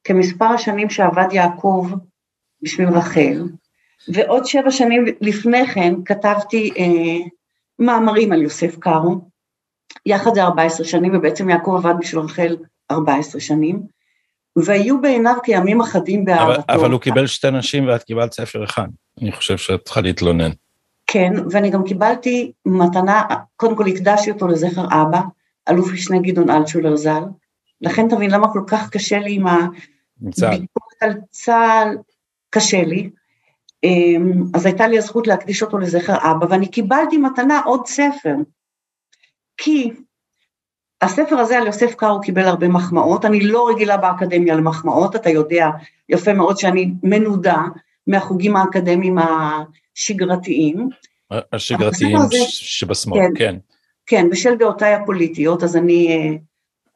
כמספר 0.04 0.46
השנים 0.46 0.90
שעבד 0.90 1.28
יעקב 1.32 1.88
בשביל 2.62 2.88
רחל, 2.90 3.48
ועוד 4.14 4.46
שבע 4.46 4.72
שנים 4.72 5.06
לפני 5.22 5.68
כן 5.68 5.94
כתבתי 6.06 6.72
אה, 6.78 7.30
מאמרים 7.80 8.32
על 8.32 8.42
יוסף 8.42 8.78
קארו, 8.80 9.22
יחד 10.06 10.34
זה 10.34 10.44
14 10.44 10.86
שנים, 10.86 11.16
ובעצם 11.16 11.50
יעקב 11.50 11.76
עבד 11.78 11.94
בשביל 12.00 12.22
רחל 12.22 12.58
14 12.92 13.42
שנים, 13.42 13.82
והיו 14.56 15.02
בעיניו 15.02 15.36
כימים 15.44 15.82
אחדים 15.82 16.26
באהבתו. 16.26 16.62
אבל, 16.70 16.80
אבל 16.80 16.92
הוא 16.92 17.02
קיבל 17.02 17.28
שתי 17.28 17.52
נשים 17.52 17.88
ואת 17.88 18.04
קיבלת 18.04 18.34
ספר 18.34 18.64
אחד, 18.64 18.88
אני 19.22 19.32
חושב 19.32 19.58
שאת 19.58 19.86
צריכה 19.86 20.02
להתלונן. 20.02 20.52
כן, 21.08 21.34
ואני 21.52 21.70
גם 21.70 21.84
קיבלתי 21.84 22.52
מתנה, 22.66 23.24
קודם 23.56 23.76
כל 23.76 23.88
הקדשתי 23.88 24.32
אותו 24.32 24.48
לזכר 24.48 24.86
אבא, 24.86 25.22
אלוף 25.70 25.92
משנה 25.94 26.20
גדעון 26.20 26.50
אלטשולר 26.50 26.96
ז"ל, 26.96 27.24
לכן 27.82 28.10
תבין 28.10 28.32
למה 28.32 28.54
כל 28.54 28.62
כך 28.68 28.90
קשה 28.90 29.20
לי 29.20 29.34
עם 29.34 29.48
הביקורת 29.48 31.02
על 31.02 31.14
צה"ל, 31.30 31.98
קשה 32.50 32.84
לי, 32.84 33.10
אז 34.54 34.66
הייתה 34.66 34.88
לי 34.88 34.98
הזכות 34.98 35.28
להקדיש 35.28 35.62
אותו 35.62 35.78
לזכר 35.78 36.32
אבא, 36.32 36.46
ואני 36.50 36.68
קיבלתי 36.68 37.18
מתנה 37.18 37.62
עוד 37.66 37.88
ספר, 37.88 38.36
כי 39.58 39.92
הספר 41.02 41.36
הזה 41.36 41.58
על 41.58 41.68
יוסף 41.68 41.96
קארו 41.96 42.22
קיבל 42.22 42.46
הרבה 42.46 42.68
מחמאות, 42.68 43.26
אני 43.26 43.40
לא 43.42 43.70
רגילה 43.70 43.98
באקדמיה 43.98 44.56
למחמאות, 44.56 45.16
אתה 45.16 45.30
יודע 45.30 45.70
יפה 46.10 46.34
מאוד 46.34 46.58
שאני 46.58 46.92
מנודה 47.04 47.62
מהחוגים 48.08 48.56
האקדמיים 48.56 49.18
השגרתיים. 49.98 50.90
השגרתיים 51.54 52.18
הזה, 52.18 52.38
שבשמאל, 52.48 53.20
כן. 53.20 53.34
כן. 53.36 53.56
כן, 54.06 54.30
בשל 54.30 54.56
דעותיי 54.56 54.94
הפוליטיות, 54.94 55.64
אז 55.64 55.78
אני, 55.78 56.08
אה, 56.08 56.36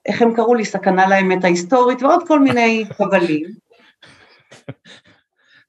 איך 0.05 0.21
הם 0.21 0.35
קראו 0.35 0.55
לי, 0.55 0.65
סכנה 0.65 1.09
לאמת 1.09 1.43
ההיסטורית 1.43 2.03
ועוד 2.03 2.27
כל 2.27 2.39
מיני 2.39 2.85
חבלים. 2.97 3.45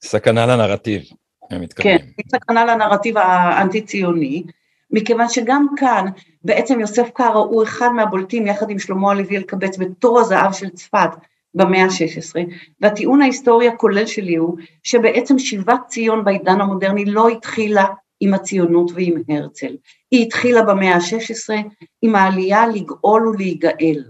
סכנה 0.05 0.47
לנרטיב, 0.47 1.03
הם 1.51 1.61
מתכוונים. 1.61 1.99
כן, 1.99 2.07
סכנה 2.29 2.65
לנרטיב 2.65 3.19
האנטי-ציוני, 3.19 4.43
מכיוון 4.91 5.29
שגם 5.29 5.67
כאן 5.77 6.07
בעצם 6.45 6.81
יוסף 6.81 7.11
קארו 7.15 7.45
הוא 7.45 7.63
אחד 7.63 7.89
מהבולטים 7.89 8.47
יחד 8.47 8.71
עם 8.71 8.79
שלמה 8.79 9.11
הלוי 9.11 9.37
אלקבץ 9.37 9.77
בתור 9.79 10.21
הזהב 10.21 10.53
של 10.53 10.69
צפת 10.69 11.11
במאה 11.55 11.85
ה-16, 11.85 12.41
והטיעון 12.81 13.23
ההיסטורי 13.23 13.69
הכולל 13.69 14.07
שלי 14.07 14.37
הוא 14.37 14.59
שבעצם 14.83 15.39
שיבת 15.39 15.81
ציון 15.89 16.25
בעידן 16.25 16.61
המודרני 16.61 17.05
לא 17.05 17.29
התחילה 17.29 17.85
עם 18.21 18.35
הציונות 18.35 18.91
ועם 18.95 19.23
הרצל, 19.29 19.77
היא 20.11 20.27
התחילה 20.27 20.63
במאה 20.63 20.95
ה-16 20.95 21.55
עם 22.03 22.15
העלייה 22.15 22.67
לגאול 22.67 23.29
ולהיגאל 23.29 24.05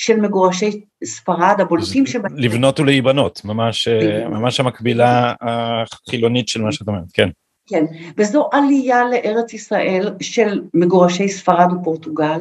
של 0.00 0.20
מגורשי 0.20 0.80
ספרד 1.04 1.56
הבולטים 1.58 2.06
שבהם. 2.06 2.36
לבנות 2.36 2.80
ולהיבנות, 2.80 3.44
ממש, 3.44 3.88
ממש 4.30 4.60
המקבילה 4.60 5.34
החילונית 5.40 6.48
של 6.48 6.62
מה 6.62 6.72
שאת 6.72 6.88
אומרת, 6.88 7.02
כן. 7.12 7.28
כן, 7.66 7.84
וזו 8.16 8.48
עלייה 8.52 9.04
לארץ 9.04 9.52
ישראל 9.52 10.14
של 10.20 10.62
מגורשי 10.74 11.28
ספרד 11.28 11.72
ופורטוגל, 11.72 12.40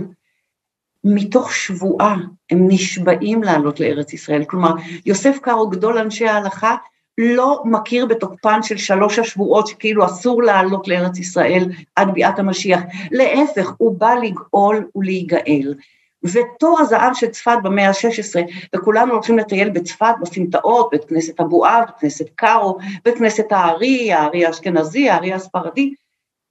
מתוך 1.04 1.54
שבועה, 1.54 2.16
הם 2.52 2.68
נשבעים 2.68 3.44
לעלות 3.44 3.80
לארץ 3.80 4.14
ישראל, 4.14 4.44
כלומר 4.46 4.72
יוסף 5.06 5.38
קארו 5.42 5.70
גדול 5.70 5.98
אנשי 5.98 6.28
ההלכה 6.28 6.76
לא 7.18 7.62
מכיר 7.66 8.06
בתוקפן 8.06 8.64
של 8.64 8.78
שלוש 8.78 9.20
השבועות 9.20 9.68
שכאילו 9.68 10.06
אסור 10.06 10.44
לעלות 10.44 10.88
לארץ 10.88 11.20
ישראל 11.20 11.70
עד 11.96 12.14
ביאת 12.14 12.40
המשיח, 12.40 12.82
להפך 13.12 13.72
הוא 13.78 14.00
בא 14.00 14.14
לגאול 14.24 14.88
ולהיגאל, 14.96 15.74
ותור 16.24 16.80
הזהב 16.80 17.14
של 17.14 17.28
צפת 17.28 17.58
במאה 17.64 17.88
ה-16, 17.88 18.42
וכולנו 18.76 19.14
הולכים 19.14 19.38
לטייל 19.38 19.70
בצפת, 19.70 20.14
בסמטאות, 20.22 20.90
בית 20.92 21.06
כנסת 21.06 21.40
אבואב, 21.40 21.84
בית 21.86 21.96
כנסת 22.00 22.30
קארו, 22.36 22.78
בית 23.06 23.18
כנסת 23.18 23.52
הארי, 23.52 24.14
הארי 24.14 24.46
האשכנזי, 24.46 25.10
הארי 25.10 25.34
הספרדי, 25.34 25.94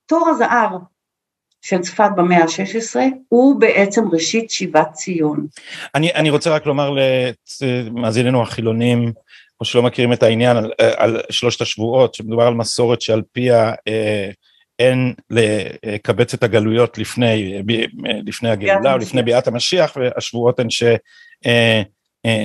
תור 0.06 0.28
הזהב 0.28 0.70
של 1.62 1.80
צפת 1.80 2.10
במאה 2.16 2.42
ה-16 2.42 2.96
הוא 3.28 3.60
בעצם 3.60 4.08
ראשית 4.12 4.50
שיבת 4.50 4.92
ציון. 4.92 5.46
אני, 5.94 6.14
אני 6.14 6.30
רוצה 6.30 6.50
רק 6.50 6.66
לומר 6.66 6.90
למאזיננו 7.60 8.42
החילונים, 8.42 9.12
או 9.60 9.64
שלא 9.64 9.82
מכירים 9.82 10.12
את 10.12 10.22
העניין, 10.22 10.56
על, 10.56 10.72
על 10.96 11.20
שלושת 11.30 11.60
השבועות, 11.60 12.14
שמדובר 12.14 12.42
על 12.42 12.54
מסורת 12.54 13.00
שעל 13.02 13.22
פיה 13.32 13.72
אה, 13.88 14.30
אין 14.78 15.14
לקבץ 15.30 16.34
את 16.34 16.42
הגלויות 16.42 16.98
לפני, 16.98 17.62
לפני 18.26 18.50
הגאולה 18.50 18.92
או 18.92 18.98
לפני 18.98 19.22
ביאת 19.22 19.48
המשיח, 19.48 19.96
והשבועות 19.96 20.60
הן 20.60 20.70
ש... 20.70 20.82
אה, 21.46 21.82
אה, 22.26 22.44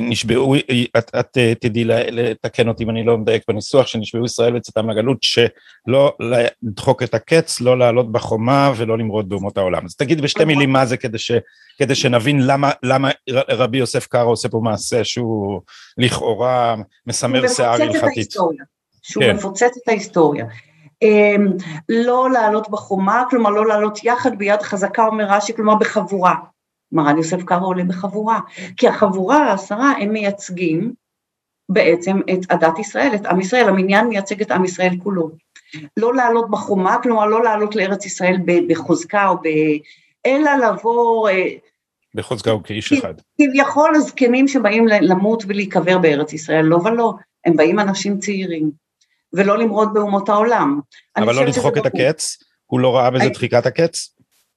את, 0.97 1.15
את 1.19 1.37
אה, 1.37 1.53
תדעי 1.55 1.83
לתקן 1.85 2.67
אותי 2.67 2.83
אם 2.83 2.89
אני 2.89 3.03
לא 3.03 3.17
מדייק 3.17 3.43
בניסוח, 3.47 3.87
שנשבעו 3.87 4.25
ישראל 4.25 4.53
בצאתם 4.53 4.89
לגלות, 4.89 5.17
שלא 5.21 6.15
לדחוק 6.63 7.03
את 7.03 7.13
הקץ, 7.13 7.61
לא 7.61 7.77
לעלות 7.77 8.11
בחומה 8.11 8.73
ולא 8.77 8.97
למרוד 8.97 9.29
באומות 9.29 9.57
העולם. 9.57 9.85
אז 9.85 9.95
תגיד 9.95 10.21
בשתי 10.21 10.45
מילים 10.45 10.71
מה 10.71 10.85
זה 10.85 10.97
כדי, 10.97 11.17
ש, 11.17 11.31
כדי 11.77 11.95
שנבין 11.95 12.41
למה, 12.41 12.71
למה 12.83 13.09
רבי 13.29 13.77
יוסף 13.77 14.07
קארו 14.07 14.29
עושה 14.29 14.49
פה 14.49 14.59
מעשה 14.63 15.03
שהוא 15.03 15.61
לכאורה 15.97 16.75
מסמר 17.07 17.47
שיער 17.47 17.81
הלכתית. 17.81 18.31
שהוא 19.01 19.23
כן. 19.23 19.35
מפוצץ 19.35 19.77
את 19.83 19.89
ההיסטוריה. 19.89 20.45
אמ, 21.01 21.47
לא 21.89 22.29
לעלות 22.33 22.69
בחומה, 22.69 23.23
כלומר 23.29 23.49
לא 23.49 23.67
לעלות 23.67 24.03
יחד 24.03 24.37
ביד 24.37 24.61
חזקה 24.61 25.05
אומר 25.05 25.25
רש"י, 25.25 25.55
כלומר 25.55 25.75
בחבורה. 25.75 26.35
מרן 26.91 27.17
יוסף 27.17 27.43
קארו 27.43 27.65
עולה 27.65 27.83
בחבורה, 27.83 28.39
כי 28.77 28.87
החבורה 28.87 29.37
העשרה 29.37 29.91
הם 29.91 30.13
מייצגים 30.13 30.93
בעצם 31.69 32.19
את 32.33 32.51
עדת 32.51 32.79
ישראל, 32.79 33.11
את 33.15 33.25
עם 33.25 33.39
ישראל, 33.39 33.69
המניין 33.69 34.07
מייצג 34.07 34.41
את 34.41 34.51
עם 34.51 34.65
ישראל 34.65 34.95
כולו. 35.03 35.31
לא 35.97 36.15
לעלות 36.15 36.49
בחומה, 36.49 36.97
כלומר 37.03 37.25
לא 37.25 37.43
לעלות 37.43 37.75
לארץ 37.75 38.05
ישראל 38.05 38.37
בחוזקה 38.67 39.27
או 39.27 39.35
ב... 39.35 39.47
אלא 40.25 40.51
לבוא... 40.55 41.29
אה, 41.29 41.53
בחוזקה 42.15 42.51
או 42.51 42.63
כאיש 42.63 42.93
אחד. 42.93 43.13
כביכול 43.41 43.95
הזקנים 43.95 44.47
שבאים 44.47 44.87
למות 44.87 45.43
ולהיקבר 45.47 45.97
בארץ 45.97 46.33
ישראל, 46.33 46.65
לא 46.65 46.75
ולא, 46.75 47.13
הם 47.45 47.55
באים 47.55 47.79
אנשים 47.79 48.19
צעירים, 48.19 48.71
ולא 49.33 49.57
למרוד 49.57 49.93
באומות 49.93 50.29
העולם. 50.29 50.79
אבל 51.17 51.35
לא 51.35 51.45
לדחוק 51.45 51.77
את 51.77 51.85
הקץ? 51.85 52.37
הוא 52.65 52.79
לא 52.79 52.95
ראה 52.95 53.09
בזה 53.09 53.29
דחיקת 53.29 53.65
הקץ? 53.65 54.15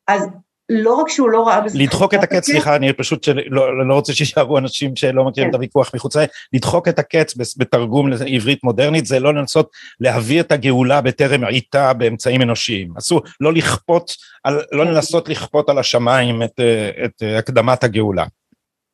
אז 0.08 0.28
לא 0.68 0.94
רק 0.94 1.08
שהוא 1.08 1.30
לא 1.30 1.48
ראה 1.48 1.60
בזה... 1.60 1.78
לדחוק 1.78 2.14
את 2.14 2.22
הקץ, 2.22 2.46
סליחה, 2.46 2.76
אני 2.76 2.92
פשוט 2.92 3.28
לא, 3.46 3.88
לא 3.88 3.94
רוצה 3.94 4.12
שישארו 4.12 4.58
אנשים 4.58 4.96
שלא 4.96 5.24
מכירים 5.24 5.48
כן. 5.48 5.50
את 5.50 5.54
הוויכוח 5.54 5.94
מחוץ 5.94 6.16
לעין, 6.16 6.28
לדחוק 6.52 6.88
את 6.88 6.98
הקץ 6.98 7.34
בתרגום 7.56 8.08
לעברית 8.08 8.64
מודרנית 8.64 9.06
זה 9.06 9.20
לא 9.20 9.34
לנסות 9.34 9.70
להביא 10.00 10.40
את 10.40 10.52
הגאולה 10.52 11.00
בטרם 11.00 11.44
עיתה 11.44 11.92
באמצעים 11.92 12.42
אנושיים. 12.42 12.94
אסור 12.98 13.22
לא 13.40 13.52
לכפות, 13.52 14.10
על, 14.44 14.60
לא 14.72 14.84
כן. 14.84 14.90
לנסות 14.90 15.28
לכפות 15.28 15.68
על 15.68 15.78
השמיים 15.78 16.42
את, 16.42 16.60
את 17.04 17.22
הקדמת 17.38 17.84
הגאולה. 17.84 18.24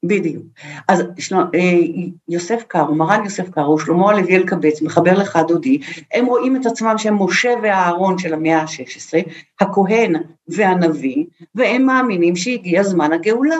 בדיוק. 0.02 0.42
אז 0.88 1.02
של... 1.18 1.36
אה, 1.36 1.60
יוסף 2.28 2.62
קארו, 2.68 2.94
מרן 2.94 3.24
יוסף 3.24 3.50
קארו, 3.50 3.78
שלמה 3.78 4.10
הלוי 4.10 4.36
אלקבץ, 4.36 4.82
מחבר 4.82 5.18
לך 5.18 5.38
דודי, 5.48 5.80
הם 6.12 6.26
רואים 6.26 6.56
את 6.56 6.66
עצמם 6.66 6.94
שהם 6.98 7.22
משה 7.22 7.50
ואהרון 7.62 8.18
של 8.18 8.34
המאה 8.34 8.58
ה-16, 8.58 9.30
הכהן 9.60 10.16
והנביא, 10.48 11.24
והם 11.54 11.82
מאמינים 11.82 12.36
שהגיע 12.36 12.82
זמן 12.82 13.12
הגאולה. 13.12 13.56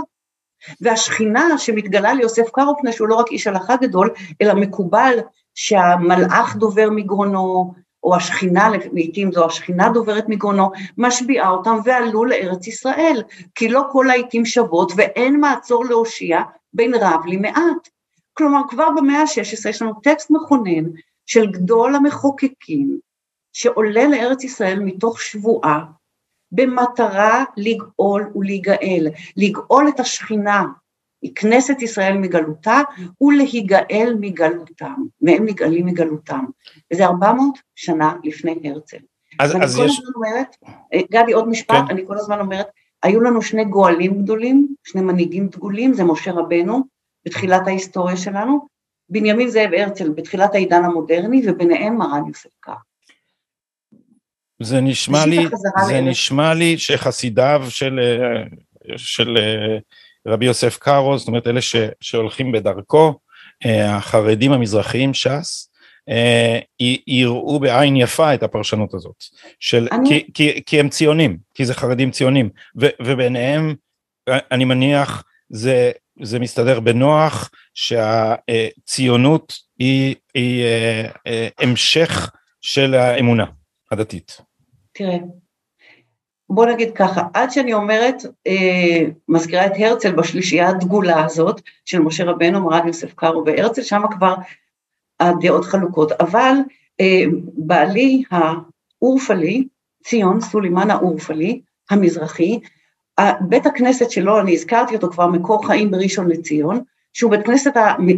והשכינה 0.80 1.58
שמתגלה 1.58 2.14
ליוסף 2.14 2.50
קארו, 2.52 2.74
פני 2.80 2.92
שהוא 2.92 3.08
לא 3.08 3.14
רק 3.14 3.30
איש 3.30 3.46
הלכה 3.46 3.76
גדול, 3.76 4.10
אלא 4.42 4.54
מקובל 4.54 5.18
שהמלאך 5.54 6.56
דובר 6.56 6.90
מגרונו, 6.90 7.74
או 8.04 8.16
השכינה, 8.16 8.68
לעיתים 8.92 9.32
זו 9.32 9.46
השכינה 9.46 9.88
דוברת 9.88 10.28
מגרונו, 10.28 10.70
משביעה 10.98 11.50
אותם 11.50 11.76
ועלו 11.84 12.24
לארץ 12.24 12.66
ישראל, 12.66 13.22
כי 13.54 13.68
לא 13.68 13.82
כל 13.92 14.10
העיתים 14.10 14.46
שוות 14.46 14.92
ואין 14.96 15.40
מעצור 15.40 15.84
להושיע 15.84 16.40
בין 16.72 16.94
רב 16.94 17.20
למעט. 17.26 17.88
כלומר, 18.32 18.60
כבר 18.68 18.88
במאה 18.96 19.20
ה-16 19.20 19.68
יש 19.68 19.82
לנו 19.82 19.94
טקסט 20.02 20.30
מכונן 20.30 20.84
של 21.26 21.46
גדול 21.46 21.94
המחוקקים, 21.94 22.98
שעולה 23.52 24.08
לארץ 24.08 24.44
ישראל 24.44 24.80
מתוך 24.80 25.20
שבועה, 25.20 25.84
במטרה 26.52 27.44
לגאול 27.56 28.30
ולהיגאל, 28.34 29.06
לגאול 29.36 29.88
את 29.88 30.00
השכינה 30.00 30.64
כנסת 31.34 31.82
ישראל 31.82 32.18
מגלותה 32.18 32.80
ולהיגאל 33.20 34.16
מגלותם, 34.20 34.94
והם 35.22 35.44
נגאלים 35.44 35.86
מגלותם. 35.86 36.44
וזה 36.92 37.06
400 37.06 37.58
שנה 37.74 38.14
לפני 38.24 38.60
הרצל. 38.64 38.98
אז, 39.38 39.56
אז 39.62 39.76
כל 39.76 39.84
יש... 39.84 39.98
הזמן 39.98 40.10
אומרת, 40.14 40.56
אה, 40.94 41.00
גדי 41.10 41.32
עוד 41.32 41.48
משפט, 41.48 41.76
כן. 41.76 41.90
אני 41.90 42.06
כל 42.06 42.18
הזמן 42.18 42.40
אומרת, 42.40 42.66
היו 43.02 43.20
לנו 43.20 43.42
שני 43.42 43.64
גואלים 43.64 44.22
גדולים, 44.22 44.74
שני 44.84 45.02
מנהיגים 45.02 45.48
דגולים, 45.48 45.94
זה 45.94 46.04
משה 46.04 46.32
רבנו 46.32 46.82
בתחילת 47.24 47.66
ההיסטוריה 47.66 48.16
שלנו, 48.16 48.66
בנימין 49.08 49.48
זאב 49.48 49.70
הרצל 49.72 50.08
בתחילת 50.08 50.54
העידן 50.54 50.84
המודרני, 50.84 51.42
וביניהם 51.46 51.96
מרן 51.96 52.26
יוסף 52.28 52.50
קר. 52.60 52.72
זה 54.62 54.80
נשמע 54.80 55.26
לי, 55.26 55.38
זה 55.86 56.00
נשמע 56.00 56.54
לי 56.54 56.78
שחסידיו 56.78 57.62
של, 57.68 58.00
אה, 58.02 58.44
של 58.96 59.36
אה, 59.36 59.78
רבי 60.26 60.46
יוסף 60.46 60.78
קארו, 60.78 61.18
זאת 61.18 61.28
אומרת 61.28 61.46
אלה 61.46 61.60
ש, 61.60 61.76
שהולכים 62.00 62.52
בדרכו, 62.52 63.14
אה, 63.66 63.96
החרדים 63.96 64.52
המזרחיים 64.52 65.14
ש"ס, 65.14 65.70
אה, 66.08 66.58
יראו 67.06 67.60
בעין 67.60 67.96
יפה 67.96 68.34
את 68.34 68.42
הפרשנות 68.42 68.94
הזאת, 68.94 69.24
של, 69.60 69.88
אני... 69.92 70.08
כי, 70.08 70.32
כי, 70.34 70.62
כי 70.66 70.80
הם 70.80 70.88
ציונים, 70.88 71.38
כי 71.54 71.64
זה 71.64 71.74
חרדים 71.74 72.10
ציונים, 72.10 72.50
ו, 72.80 72.86
וביניהם 73.02 73.74
אני 74.28 74.64
מניח 74.64 75.24
זה, 75.48 75.90
זה 76.22 76.38
מסתדר 76.38 76.80
בנוח 76.80 77.50
שהציונות 77.74 79.52
היא, 79.78 80.14
היא 80.34 80.64
אה, 81.26 81.48
המשך 81.58 82.30
של 82.60 82.94
האמונה 82.94 83.44
הדתית. 83.90 84.40
תראה, 84.92 85.16
בוא 86.50 86.66
נגיד 86.66 86.90
ככה, 86.94 87.22
עד 87.34 87.50
שאני 87.50 87.74
אומרת, 87.74 88.22
אה, 88.46 89.04
מזכירה 89.28 89.66
את 89.66 89.72
הרצל 89.76 90.12
בשלישייה 90.12 90.68
הדגולה 90.68 91.24
הזאת, 91.24 91.60
של 91.84 91.98
משה 91.98 92.24
רבנו, 92.24 92.60
מרן 92.60 92.86
יוסף 92.86 93.14
קארו 93.14 93.44
והרצל, 93.46 93.82
שם 93.82 94.02
כבר 94.10 94.34
הדעות 95.20 95.64
חלוקות, 95.64 96.12
אבל 96.12 96.54
אה, 97.00 97.24
בעלי 97.56 98.22
האורפלי, 98.30 99.64
ציון 100.04 100.40
סולימן 100.40 100.90
האורפלי, 100.90 101.60
המזרחי, 101.90 102.60
בית 103.40 103.66
הכנסת 103.66 104.10
שלו, 104.10 104.40
אני 104.40 104.54
הזכרתי 104.54 104.94
אותו 104.94 105.10
כבר, 105.10 105.26
מקור 105.26 105.66
חיים 105.66 105.90
בראשון 105.90 106.28
לציון, 106.28 106.80
שהוא 107.12 107.30
בית 107.30 107.46
כנסת 107.46 107.72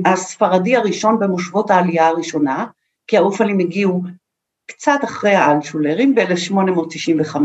הספרדי 0.04 0.76
הראשון 0.76 1.18
במושבות 1.18 1.70
העלייה 1.70 2.06
הראשונה, 2.06 2.66
כי 3.06 3.16
האורפלים 3.16 3.58
הגיעו 3.58 4.02
קצת 4.66 5.00
אחרי 5.04 5.34
האלשולרים, 5.34 6.14
ב-1895, 6.14 7.36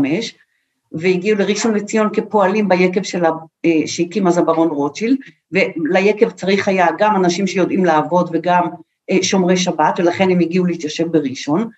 והגיעו 0.92 1.38
לראשון 1.38 1.74
לציון 1.74 2.08
כפועלים 2.12 2.68
ביקב 2.68 3.02
שלה, 3.02 3.30
אה, 3.64 3.86
שהקים 3.86 4.26
אז 4.26 4.38
הברון 4.38 4.68
רוטשילד, 4.68 5.16
וליקב 5.52 6.30
צריך 6.30 6.68
היה 6.68 6.86
גם 6.98 7.16
אנשים 7.16 7.46
שיודעים 7.46 7.84
לעבוד 7.84 8.30
וגם 8.32 8.68
אה, 9.10 9.22
שומרי 9.22 9.56
שבת, 9.56 9.94
ולכן 9.98 10.30
הם 10.30 10.40
הגיעו 10.40 10.66
להתיישב 10.66 11.12
בראשון. 11.12 11.68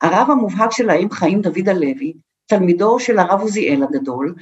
הרב 0.00 0.30
המובהק 0.30 0.72
שלהם, 0.72 1.10
חיים 1.10 1.40
דוד 1.40 1.68
הלוי, 1.68 2.12
תלמידו 2.46 3.00
של 3.00 3.18
הרב 3.18 3.40
עוזיאל 3.40 3.82
הגדול, 3.82 4.34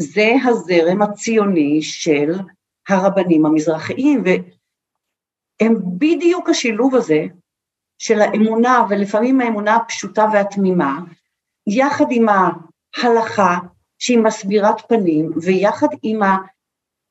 זה 0.00 0.34
הזרם 0.44 1.02
הציוני 1.02 1.82
של 1.82 2.32
הרבנים 2.88 3.46
המזרחיים, 3.46 4.24
והם 4.24 5.74
בדיוק 5.98 6.48
השילוב 6.48 6.94
הזה 6.94 7.26
של 7.98 8.20
האמונה, 8.20 8.86
ולפעמים 8.88 9.40
האמונה 9.40 9.76
הפשוטה 9.76 10.26
והתמימה, 10.32 11.00
יחד 11.66 12.04
עם 12.10 12.26
הלכה 12.96 13.58
שהיא 13.98 14.18
מסבירת 14.18 14.88
פנים, 14.88 15.30
ויחד 15.42 15.88
עם 16.02 16.20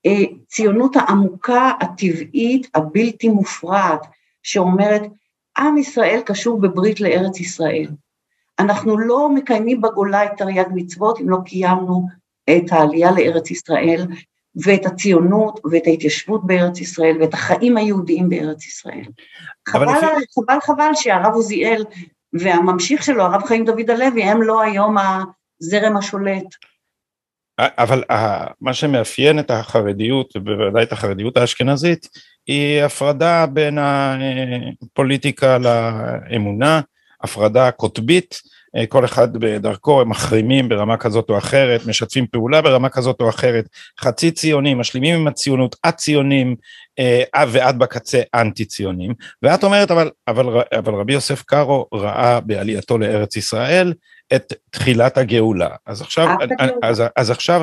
הציונות 0.06 0.96
העמוקה, 0.96 1.72
הטבעית, 1.82 2.68
הבלתי 2.76 3.30
מופרעת, 3.30 4.06
שאומרת, 4.44 5.02
עם 5.58 5.78
ישראל 5.78 6.22
קשור 6.26 6.62
בברית 6.62 7.00
לארץ 7.00 7.40
ישראל. 7.40 7.88
אנחנו 8.60 8.98
לא 8.98 9.30
מקיימים 9.30 9.82
בגולה 9.82 10.26
את 10.26 10.32
תרי"ג 10.38 10.66
מצוות 10.74 11.20
אם 11.22 11.30
לא 11.30 11.38
קיימנו 11.46 12.08
את 12.50 12.72
העלייה 12.72 13.12
לארץ 13.12 13.52
ישראל, 13.52 14.08
ואת 14.66 14.86
הציונות, 14.86 15.60
ואת 15.72 15.88
ההתיישבות 15.88 16.48
בארץ 16.48 16.80
ישראל, 16.80 17.18
ואת 17.22 17.34
החיים 17.34 17.78
היהודיים 17.78 18.30
בארץ 18.30 18.66
ישראל. 18.66 19.06
חבל, 19.68 19.86
לפי... 19.86 20.06
חבל, 20.36 20.60
חבל 20.62 20.92
שהרב 20.94 21.34
עוזיאל 21.34 21.86
והממשיך 22.34 23.04
שלו, 23.04 23.24
הרב 23.24 23.44
חיים 23.44 23.66
דוד 23.66 23.90
הלוי, 23.90 24.24
הם 24.24 24.42
לא 24.42 24.62
היום 24.62 24.98
ה... 24.98 25.24
הזרם 25.62 25.98
השולט. 25.98 26.46
אבל 27.60 28.04
מה 28.62 28.74
שמאפיין 28.74 29.40
את 29.40 29.52
החרדיות, 29.52 30.36
ובוודאי 30.36 30.84
את 30.84 30.92
החרדיות 30.92 31.38
האשכנזית, 31.38 32.08
היא 32.48 32.84
הפרדה 32.84 33.46
בין 33.46 33.78
הפוליטיקה 33.82 35.58
לאמונה, 35.58 36.82
הפרדה 37.24 37.72
קוטבית, 37.72 38.42
כל 38.90 39.06
אחד 39.06 39.38
בדרכו 39.38 40.02
הם 40.02 40.10
מחרימים 40.10 40.70
ברמה 40.70 40.98
כזאת 40.98 41.30
או 41.30 41.38
אחרת, 41.38 41.86
משתפים 41.86 42.28
פעולה 42.28 42.62
ברמה 42.62 42.90
כזאת 42.90 43.22
או 43.22 43.30
אחרת, 43.30 43.66
חצי 44.00 44.32
ציונים, 44.32 44.78
משלימים 44.78 45.16
עם 45.16 45.28
הציונות, 45.28 45.76
א-ציונים, 45.84 46.56
אה, 47.00 47.44
ועד 47.52 47.80
בקצה 47.80 48.22
אנטי 48.36 48.66
ציונים, 48.66 49.14
ואת 49.44 49.64
אומרת 49.64 49.92
אבל, 49.92 50.10
אבל, 50.28 50.62
אבל 50.78 50.94
רבי 50.94 51.14
יוסף 51.14 51.42
קארו 51.42 51.88
ראה 51.94 52.40
בעלייתו 52.40 52.98
לארץ 52.98 53.36
ישראל 53.36 53.94
את 54.36 54.54
תחילת 54.70 55.18
הגאולה, 55.18 55.70
אז 55.86 56.02
עכשיו, 56.02 56.36
אז, 56.84 57.04
אז 57.16 57.32
עכשיו 57.32 57.62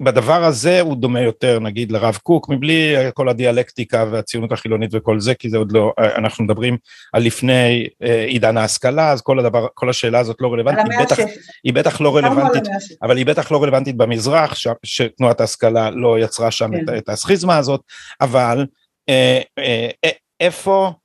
בדבר 0.00 0.44
הזה 0.44 0.80
הוא 0.80 0.96
דומה 0.96 1.20
יותר 1.20 1.58
נגיד 1.58 1.92
לרב 1.92 2.18
קוק 2.22 2.48
מבלי 2.48 2.94
כל 3.14 3.28
הדיאלקטיקה 3.28 4.04
והציונות 4.10 4.52
החילונית 4.52 4.90
וכל 4.92 5.20
זה 5.20 5.34
כי 5.34 5.50
זה 5.50 5.58
עוד 5.58 5.72
לא 5.72 5.92
אנחנו 5.98 6.44
מדברים 6.44 6.76
על 7.12 7.22
לפני 7.22 7.88
אה, 8.02 8.24
עידן 8.24 8.56
ההשכלה 8.56 9.10
אז 9.12 9.22
כל 9.22 9.38
הדבר 9.38 9.66
כל 9.74 9.90
השאלה 9.90 10.18
הזאת 10.18 10.36
לא 10.40 10.52
רלוונטית 10.52 10.84
היא 10.90 11.00
בטח, 11.00 11.16
היא 11.64 11.72
בטח 11.72 12.00
לא 12.00 12.16
רלוונטית 12.16 12.62
אבל 13.02 13.16
היא 13.16 13.26
בטח 13.26 13.52
לא 13.52 13.62
רלוונטית 13.62 13.96
במזרח 13.96 14.54
ש, 14.54 14.68
שתנועת 14.82 15.40
ההשכלה 15.40 15.90
לא 15.90 16.18
יצרה 16.18 16.50
שם 16.50 16.70
כן. 16.70 16.82
את, 16.82 16.98
את 16.98 17.08
הסכיזמה 17.08 17.56
הזאת 17.56 17.80
אבל 18.20 18.66
אה, 19.08 19.40
אה, 19.58 19.88
אה, 20.04 20.10
איפה 20.40 20.86
אה, 20.86 21.01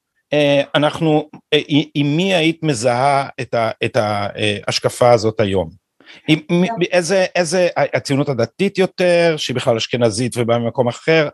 אנחנו 0.75 1.29
אה, 1.53 1.59
עם 1.95 2.17
מי 2.17 2.35
היית 2.35 2.63
מזהה 2.63 3.29
את, 3.41 3.53
ה, 3.53 3.71
את 3.85 3.97
ההשקפה 3.97 5.11
הזאת 5.11 5.39
היום 5.39 5.69
עם, 6.27 6.39
איזה, 6.91 7.25
איזה, 7.35 7.67
הציונות 7.77 8.29
הדתית 8.29 8.77
יותר, 8.77 9.35
שהיא 9.37 9.55
בכלל 9.55 9.75
אשכנזית 9.77 10.33
ובאה 10.37 10.59
ממקום 10.59 10.87
אחר, 10.87 11.29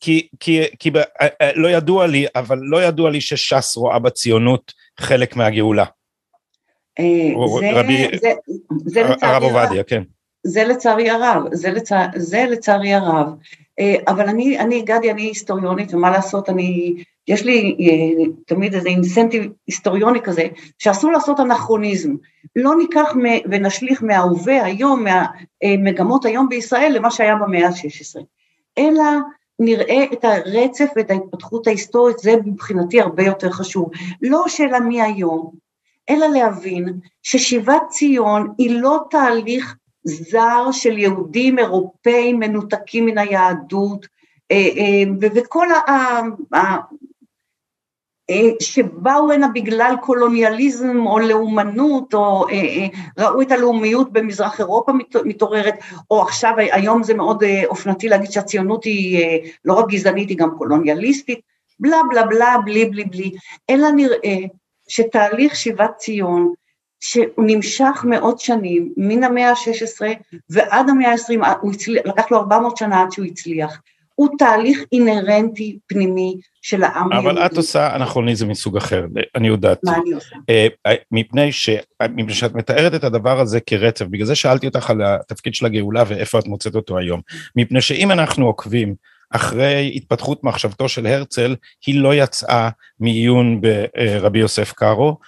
כי, 0.00 0.28
כי, 0.40 0.62
כי 0.78 0.90
אה, 0.96 1.28
אה, 1.42 1.50
לא 1.54 1.68
ידוע 1.68 2.06
לי, 2.06 2.26
אבל 2.36 2.58
לא 2.62 2.82
ידוע 2.82 3.10
לי 3.10 3.20
שש"ס 3.20 3.76
רואה 3.76 3.98
בציונות 3.98 4.72
חלק 5.00 5.36
מהגאולה. 5.36 5.84
אה, 6.98 7.30
רבי, 7.74 8.06
הרב 9.22 9.42
עובדיה, 9.42 9.82
כן. 9.82 10.02
זה 10.46 10.64
לצערי 10.64 11.10
הרב, 11.10 11.42
זה, 11.52 11.70
לצע, 11.70 12.06
זה 12.16 12.44
לצערי 12.50 12.94
הרב. 12.94 13.26
אבל 14.08 14.28
אני, 14.28 14.58
אני, 14.58 14.82
גדי, 14.82 15.10
אני 15.10 15.22
היסטוריונית, 15.22 15.94
ומה 15.94 16.10
לעשות, 16.10 16.48
אני 16.48 16.94
יש 17.28 17.44
לי 17.44 17.76
אה, 17.80 18.24
תמיד 18.46 18.74
איזה 18.74 18.88
אינסנטיב 18.88 19.52
היסטוריוני 19.66 20.20
כזה, 20.20 20.46
שאסור 20.78 21.12
לעשות 21.12 21.40
אנכרוניזם. 21.40 22.14
לא 22.56 22.76
ניקח 22.76 23.14
ונשליך 23.50 24.02
מההווה 24.02 24.64
היום, 24.64 25.04
מהמגמות 25.04 26.24
היום 26.24 26.48
בישראל, 26.48 26.92
למה 26.96 27.10
שהיה 27.10 27.34
במאה 27.34 27.66
ה-16, 27.66 28.22
אלא 28.78 29.04
נראה 29.58 30.04
את 30.12 30.24
הרצף 30.24 30.90
ואת 30.96 31.10
ההתפתחות 31.10 31.66
ההיסטורית, 31.66 32.18
זה 32.18 32.36
מבחינתי 32.44 33.00
הרבה 33.00 33.22
יותר 33.22 33.50
חשוב. 33.50 33.90
לא 34.22 34.44
שאלה 34.48 34.80
מי 34.80 35.02
היום, 35.02 35.50
אלא 36.10 36.26
להבין 36.26 36.92
ששיבת 37.22 37.82
ציון 37.88 38.52
היא 38.58 38.80
לא 38.80 38.98
תהליך 39.10 39.76
זר 40.04 40.68
של 40.72 40.98
יהודים 40.98 41.58
אירופאים 41.58 42.38
מנותקים 42.38 43.06
מן 43.06 43.18
היהדות, 43.18 44.06
אה, 44.50 44.68
אה, 44.76 45.30
וכל 45.34 45.68
אה, 46.54 46.76
שבאו 48.60 49.32
הנה 49.32 49.48
בגלל 49.48 49.94
קולוניאליזם 50.02 51.06
או 51.06 51.18
לאומנות, 51.18 52.14
או 52.14 52.46
ראו 53.18 53.42
את 53.42 53.52
הלאומיות 53.52 54.12
במזרח 54.12 54.60
אירופה 54.60 54.92
מתעוררת, 55.24 55.74
או 56.10 56.22
עכשיו, 56.22 56.52
היום 56.56 57.02
זה 57.02 57.14
מאוד 57.14 57.44
אופנתי 57.66 58.08
להגיד 58.08 58.30
שהציונות 58.30 58.84
היא 58.84 59.40
לא 59.64 59.74
רק 59.74 59.88
גזענית, 59.88 60.28
היא 60.28 60.38
גם 60.38 60.50
קולוניאליסטית, 60.58 61.40
בלה 61.80 61.96
בלה 62.10 62.22
בלה, 62.22 62.56
בלי 62.64 62.84
בלי 62.84 63.04
בלי, 63.04 63.30
אלא 63.70 63.90
נראה 63.90 64.38
שתהליך 64.88 65.56
שיבת 65.56 65.90
ציון, 65.96 66.52
שהוא 67.06 67.44
נמשך 67.46 68.04
מאות 68.04 68.40
שנים, 68.40 68.92
מן 68.96 69.24
המאה 69.24 69.50
ה-16 69.50 70.06
ועד 70.50 70.88
המאה 70.88 71.12
ה-20, 71.12 71.46
לקח 72.04 72.30
לו 72.30 72.38
400 72.38 72.76
שנה 72.76 73.02
עד 73.02 73.12
שהוא 73.12 73.26
הצליח, 73.26 73.80
הוא 74.14 74.28
תהליך 74.38 74.78
אינהרנטי 74.92 75.78
פנימי 75.86 76.36
של 76.62 76.82
העם 76.82 77.12
היהודי. 77.12 77.30
אבל 77.30 77.46
את 77.46 77.56
עושה 77.56 77.96
אנכרוניזם 77.96 78.48
מסוג 78.48 78.76
אחר, 78.76 79.06
אני 79.34 79.48
יודעת. 79.48 79.78
מה 79.84 79.96
אני 79.96 80.12
עושה? 80.12 80.36
אה, 80.50 80.66
אה, 80.86 80.94
מפני, 81.12 81.52
ש, 81.52 81.70
מפני 82.10 82.34
שאת 82.34 82.54
מתארת 82.54 82.94
את 82.94 83.04
הדבר 83.04 83.40
הזה 83.40 83.60
כרצף, 83.60 84.04
בגלל 84.04 84.26
זה 84.26 84.34
שאלתי 84.34 84.66
אותך 84.66 84.90
על 84.90 85.02
התפקיד 85.02 85.54
של 85.54 85.66
הגאולה 85.66 86.04
ואיפה 86.06 86.38
את 86.38 86.46
מוצאת 86.46 86.74
אותו 86.74 86.98
היום. 86.98 87.20
מפני 87.56 87.80
שאם 87.80 88.10
אנחנו 88.10 88.46
עוקבים 88.46 88.94
אחרי 89.30 89.92
התפתחות 89.94 90.44
מחשבתו 90.44 90.88
של 90.88 91.06
הרצל, 91.06 91.56
היא 91.86 92.00
לא 92.00 92.14
יצאה 92.14 92.68
מעיון 93.00 93.60
ברבי 93.60 94.38
יוסף 94.38 94.72
קארו, 94.72 95.18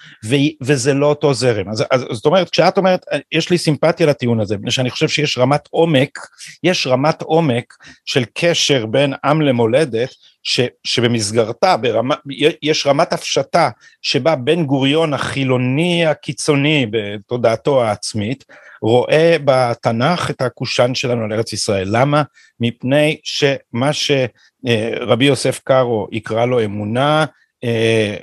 וזה 0.63 0.95
לא 0.95 1.07
אותו 1.07 1.35
זרם. 1.35 1.69
אז, 1.69 1.85
אז 1.91 2.05
זאת 2.11 2.27
אומרת, 2.27 2.51
כשאת 2.51 2.79
אומרת, 2.79 3.07
יש 3.33 3.51
לי 3.51 3.59
סימפתיה 3.59 4.07
לטיעון 4.07 4.41
הזה, 4.41 4.57
מפני 4.57 4.71
שאני 4.71 4.91
חושב 4.91 5.09
שיש 5.09 5.39
רמת 5.39 5.69
עומק, 5.71 6.19
יש 6.63 6.87
רמת 6.87 7.23
עומק 7.23 7.75
של 8.05 8.25
קשר 8.35 8.87
בין 8.87 9.15
עם 9.25 9.43
למולדת, 9.43 10.15
ש, 10.49 10.61
שבמסגרתה 10.85 11.77
ברמה, 11.77 12.15
יש 12.63 12.87
רמת 12.87 13.13
הפשטה 13.13 13.71
שבה 14.03 14.37
בן 14.37 14.65
גוריון 14.65 15.15
החילוני 15.15 16.07
הקיצוני 16.07 16.87
בתודעתו 16.91 17.85
העצמית 17.85 18.45
רואה 18.83 19.37
בתנ"ך 19.45 20.31
את 20.31 20.43
הקושאן 20.43 20.95
שלנו 20.95 21.25
על 21.25 21.33
ארץ 21.33 21.53
ישראל. 21.53 21.89
למה? 21.91 22.23
מפני 22.61 23.17
שמה 23.23 23.91
שרבי 23.93 25.25
יוסף 25.25 25.61
קארו 25.65 26.09
יקרא 26.13 26.47
לו 26.47 26.65
אמונה, 26.65 27.25
אה, 27.65 28.17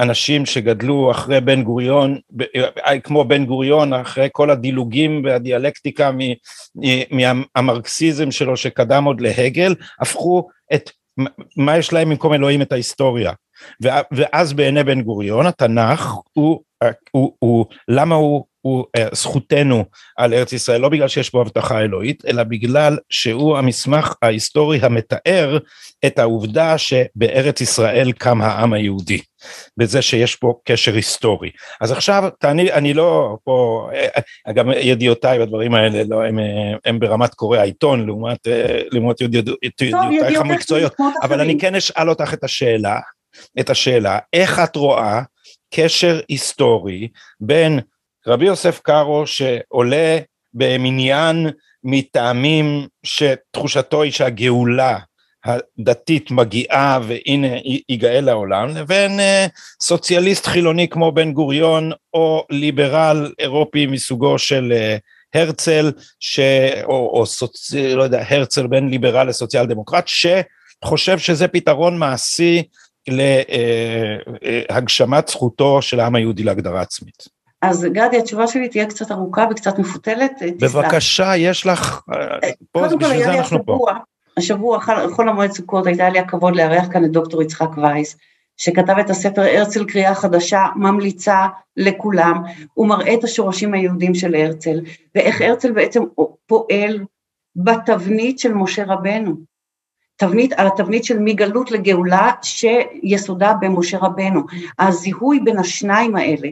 אנשים 0.00 0.46
שגדלו 0.46 1.10
אחרי 1.10 1.40
בן 1.40 1.62
גוריון, 1.62 2.18
אה, 2.86 3.00
כמו 3.00 3.24
בן 3.24 3.44
גוריון, 3.44 3.92
אחרי 3.92 4.28
כל 4.32 4.50
הדילוגים 4.50 5.22
והדיאלקטיקה 5.24 6.10
מהמרקסיזם 7.10 8.30
שלו 8.30 8.56
שקדם 8.56 9.04
עוד 9.04 9.20
להגל, 9.20 9.74
הפכו 10.00 10.48
את 10.74 10.90
מה 11.56 11.78
יש 11.78 11.92
להם 11.92 12.10
במקום 12.10 12.34
אלוהים 12.34 12.62
את 12.62 12.72
ההיסטוריה. 12.72 13.32
ואז 14.12 14.52
בעיני 14.52 14.84
בן 14.84 15.02
גוריון 15.02 15.46
התנ"ך 15.46 16.14
הוא, 16.32 16.60
הוא, 17.10 17.32
הוא 17.38 17.66
למה 17.88 18.14
הוא, 18.14 18.44
הוא 18.62 18.84
זכותנו 19.12 19.84
על 20.16 20.34
ארץ 20.34 20.52
ישראל 20.52 20.80
לא 20.80 20.88
בגלל 20.88 21.08
שיש 21.08 21.32
בו 21.32 21.40
הבטחה 21.40 21.80
אלוהית 21.80 22.24
אלא 22.26 22.42
בגלל 22.42 22.98
שהוא 23.10 23.58
המסמך 23.58 24.14
ההיסטורי 24.22 24.78
המתאר 24.82 25.58
את 26.06 26.18
העובדה 26.18 26.78
שבארץ 26.78 27.60
ישראל 27.60 28.12
קם 28.12 28.42
העם 28.42 28.72
היהודי 28.72 29.20
בזה 29.76 30.02
שיש 30.02 30.36
פה 30.36 30.54
קשר 30.64 30.94
היסטורי. 30.94 31.50
אז 31.80 31.92
עכשיו 31.92 32.28
תעני 32.38 32.72
אני 32.72 32.94
לא 32.94 33.36
פה 33.44 33.88
גם 34.54 34.70
ידיעותיי 34.76 35.38
בדברים 35.38 35.74
האלה 35.74 36.02
לא 36.08 36.24
הם, 36.24 36.38
הם 36.84 36.98
ברמת 36.98 37.34
קורא 37.34 37.58
העיתון 37.58 38.06
לעומת 38.06 38.38
לעומת 38.92 39.16
ידיעותייך 39.20 40.40
המקצועיות. 40.40 40.94
אבל 41.22 41.40
אני 41.40 41.58
כן 41.58 41.74
אשאל 41.74 42.08
אותך 42.08 42.34
את 42.34 42.44
השאלה 42.44 43.00
את 43.60 43.70
השאלה 43.70 44.18
איך 44.32 44.58
את 44.58 44.76
רואה 44.76 45.22
קשר 45.74 46.20
היסטורי 46.28 47.08
בין 47.40 47.80
רבי 48.26 48.46
יוסף 48.46 48.80
קארו 48.80 49.26
שעולה 49.26 50.18
במניין 50.54 51.46
מטעמים 51.84 52.86
שתחושתו 53.02 54.02
היא 54.02 54.12
שהגאולה 54.12 54.98
הדתית 55.44 56.30
מגיעה 56.30 56.98
והנה 57.02 57.56
ייגאל 57.88 58.24
לעולם 58.24 58.76
לבין 58.76 59.20
uh, 59.20 59.50
סוציאליסט 59.82 60.46
חילוני 60.46 60.88
כמו 60.88 61.12
בן 61.12 61.32
גוריון 61.32 61.92
או 62.14 62.44
ליברל 62.50 63.32
אירופי 63.38 63.86
מסוגו 63.86 64.38
של 64.38 64.72
uh, 64.72 65.38
הרצל 65.38 65.92
ש... 66.20 66.40
או, 66.84 67.10
או 67.20 67.26
סוצ... 67.26 67.74
לא 67.74 68.02
יודע 68.02 68.24
הרצל 68.28 68.66
בין 68.66 68.88
ליברל 68.88 69.28
לסוציאל 69.28 69.66
דמוקרט 69.66 70.04
שחושב 70.08 71.18
שזה 71.18 71.48
פתרון 71.48 71.98
מעשי 71.98 72.62
להגשמת 74.70 75.28
זכותו 75.28 75.82
של 75.82 76.00
העם 76.00 76.14
היהודי 76.14 76.42
להגדרה 76.42 76.80
עצמית. 76.80 77.39
אז 77.62 77.86
גדי, 77.92 78.18
התשובה 78.18 78.46
שלי 78.46 78.68
תהיה 78.68 78.86
קצת 78.86 79.10
ארוכה 79.10 79.46
וקצת 79.50 79.78
מפותלת. 79.78 80.32
בבקשה, 80.60 81.36
יש 81.36 81.66
לך, 81.66 82.00
פה, 82.72 82.86
בשביל 82.86 83.24
זה 83.24 83.32
אנחנו 83.32 83.66
פה. 83.66 83.86
השבוע, 84.36 84.78
חול 85.10 85.28
המועד 85.28 85.52
סוכות, 85.52 85.86
הייתה 85.86 86.08
לי 86.08 86.18
הכבוד 86.18 86.56
לארח 86.56 86.88
כאן 86.92 87.04
את 87.04 87.10
דוקטור 87.10 87.42
יצחק 87.42 87.68
וייס, 87.76 88.16
שכתב 88.56 88.94
את 89.00 89.10
הספר 89.10 89.42
הרצל 89.42 89.84
קריאה 89.84 90.14
חדשה, 90.14 90.66
ממליצה 90.76 91.46
לכולם, 91.76 92.42
הוא 92.74 92.88
מראה 92.88 93.14
את 93.14 93.24
השורשים 93.24 93.74
היהודים 93.74 94.14
של 94.14 94.34
הרצל, 94.34 94.80
ואיך 95.14 95.40
הרצל 95.40 95.72
בעצם 95.72 96.02
פועל 96.46 97.04
בתבנית 97.56 98.38
של 98.38 98.54
משה 98.54 98.84
רבנו. 98.86 99.34
תבנית, 100.16 100.52
על 100.52 100.66
התבנית 100.66 101.04
של 101.04 101.18
מגלות 101.18 101.70
לגאולה 101.70 102.30
שיסודה 102.42 103.52
במשה 103.60 103.98
רבנו. 103.98 104.40
הזיהוי 104.78 105.40
בין 105.44 105.58
השניים 105.58 106.16
האלה, 106.16 106.48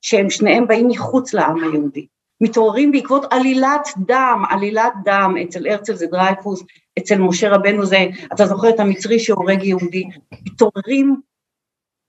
שהם 0.00 0.30
שניהם 0.30 0.66
באים 0.66 0.88
מחוץ 0.88 1.34
לעם 1.34 1.64
היהודי, 1.64 2.06
מתעוררים 2.40 2.92
בעקבות 2.92 3.24
עלילת 3.30 3.88
דם, 3.98 4.42
עלילת 4.50 4.92
דם, 5.04 5.34
אצל 5.42 5.66
הרצל 5.66 5.94
זה 5.94 6.06
דרייפוס, 6.06 6.62
אצל 6.98 7.18
משה 7.18 7.54
רבנו 7.54 7.86
זה, 7.86 8.06
אתה 8.32 8.46
זוכר 8.46 8.70
את 8.70 8.80
המצרי 8.80 9.18
שהורג 9.18 9.62
יהודי, 9.62 10.04
מתעוררים 10.46 11.20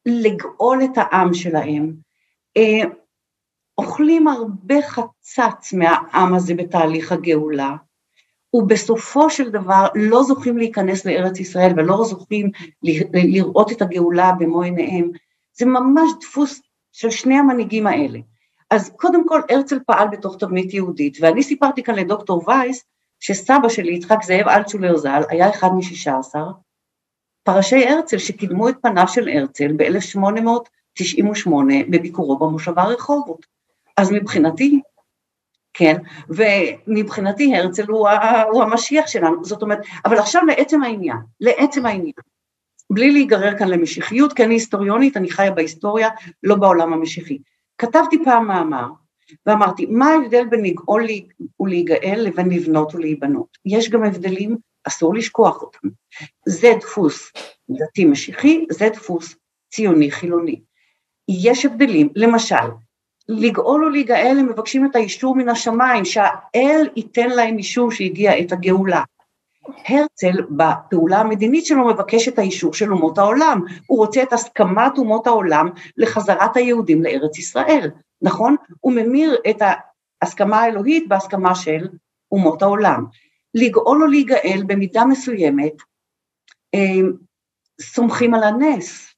לגאול 0.06 0.84
את 0.84 0.98
העם 0.98 1.34
שלהם, 1.34 1.94
אה, 2.58 2.84
אוכלים 3.78 4.28
הרבה 4.28 4.76
חצץ 4.82 5.74
מהעם 5.74 6.34
הזה 6.34 6.54
בתהליך 6.54 7.12
הגאולה, 7.12 7.76
ובסופו 8.54 9.30
של 9.30 9.50
דבר 9.50 9.88
לא 9.96 10.24
זוכים 10.24 10.58
להיכנס 10.58 11.06
לארץ 11.06 11.40
ישראל 11.40 11.72
ולא 11.78 12.04
זוכים 12.06 12.52
לראות 13.14 13.72
את 13.72 13.82
הגאולה 13.82 14.32
במו 14.40 14.62
עיניהם, 14.62 15.12
זה 15.54 15.66
ממש 15.66 16.12
דפוס 16.22 16.62
של 16.98 17.10
שני 17.10 17.36
המנהיגים 17.36 17.88
האלה. 17.88 18.20
אז 18.72 18.92
קודם 18.96 19.28
כל 19.28 19.42
הרצל 19.50 19.80
פעל 19.88 20.08
בתוך 20.08 20.38
תבנית 20.38 20.74
יהודית, 20.74 21.18
ואני 21.22 21.44
סיפרתי 21.44 21.84
כאן 21.84 21.96
לדוקטור 21.96 22.50
וייס, 22.50 22.84
שסבא 23.20 23.70
שלי, 23.70 23.94
יצחק 23.94 24.24
זאב 24.24 24.48
אלטשולר 24.48 24.98
ז"ל, 24.98 25.22
היה 25.30 25.50
אחד 25.50 25.68
משישה 25.78 26.18
עשר, 26.18 26.46
פרשי 27.44 27.88
הרצל 27.88 28.18
שקידמו 28.18 28.70
את 28.70 28.76
פניו 28.82 29.08
של 29.08 29.30
הרצל 29.30 29.72
ב-1898 29.78 31.50
בביקורו 31.90 32.38
במושבה 32.40 32.84
רחובות. 32.84 33.46
אז 33.98 34.12
מבחינתי, 34.12 34.82
כן, 35.74 35.96
ומבחינתי 36.30 37.56
הרצל 37.56 37.86
הוא, 37.88 38.10
הוא 38.52 38.64
המשיח 38.64 39.08
שלנו, 39.08 39.46
זאת 39.46 39.62
אומרת, 39.62 39.80
אבל 40.06 40.18
עכשיו 40.18 40.46
לעצם 40.46 40.84
העניין, 40.84 41.18
לעצם 41.40 41.86
העניין, 41.86 42.14
בלי 42.90 43.12
להיגרר 43.12 43.58
כאן 43.58 43.68
למשיחיות, 43.68 44.34
כי 44.34 44.44
אני 44.44 44.54
היסטוריונית, 44.54 45.18
אני 45.18 45.30
חיה 45.30 45.52
בהיסטוריה, 45.52 46.10
לא 46.44 46.56
בעולם 46.56 46.94
המשיחי. 46.94 47.38
כתבתי 47.78 48.18
פעם 48.24 48.48
מאמר, 48.48 48.88
ואמרתי, 49.46 49.86
מה 49.86 50.08
ההבדל 50.08 50.46
בין 50.46 50.66
לגאול 50.66 51.08
ולהיגאל 51.60 52.20
לבין 52.24 52.50
לבנות 52.50 52.96
ולהיבנות? 52.96 53.58
יש 53.66 53.90
גם 53.90 54.04
הבדלים, 54.04 54.58
אסור 54.84 55.16
לשכוח 55.16 55.62
אותם. 55.62 55.88
זה 56.46 56.72
דפוס 56.80 57.32
דתי 57.70 58.06
משיחי, 58.06 58.66
זה 58.72 58.90
דפוס 58.90 59.36
ציוני 59.74 60.12
חילוני. 60.12 60.62
יש 61.30 61.66
הבדלים, 61.66 62.10
למשל, 62.16 62.56
לגאול 63.28 63.86
או 63.86 63.90
להיגאל 63.90 64.38
הם 64.40 64.50
מבקשים 64.50 64.86
את 64.86 64.96
האישור 64.96 65.36
מן 65.36 65.50
השמיים, 65.50 66.06
שהאל 66.06 66.90
ייתן 66.96 67.30
להם 67.30 67.58
אישור 67.58 67.92
שהגיע 67.92 68.40
את 68.40 68.52
הגאולה. 68.52 69.04
הרצל 69.88 70.42
בפעולה 70.50 71.20
המדינית 71.20 71.66
שלו 71.66 71.88
מבקש 71.88 72.28
את 72.28 72.40
האישור 72.40 72.74
של 72.74 72.92
אומות 72.92 73.18
העולם, 73.18 73.62
הוא 73.88 73.98
רוצה 73.98 74.24
את 74.24 74.34
הסכמת 74.34 74.98
אומות 74.98 75.28
העולם 75.28 75.70
לחזרת 75.98 76.58
היהודים 76.58 77.04
לארץ 77.04 77.38
ישראל, 77.38 77.92
נכון? 78.22 78.56
הוא 78.80 78.94
ממיר 78.94 79.38
את 79.50 79.62
ההסכמה 80.22 80.62
האלוהית 80.62 81.08
בהסכמה 81.08 81.56
של 81.56 81.88
אומות 82.32 82.62
העולם. 82.62 83.06
לגאול 83.54 84.04
או 84.04 84.08
להיגאל 84.08 84.64
במידה 84.68 85.06
מסוימת, 85.06 85.74
אה, 86.76 87.10
סומכים 87.82 88.34
על 88.34 88.44
הנס. 88.44 89.14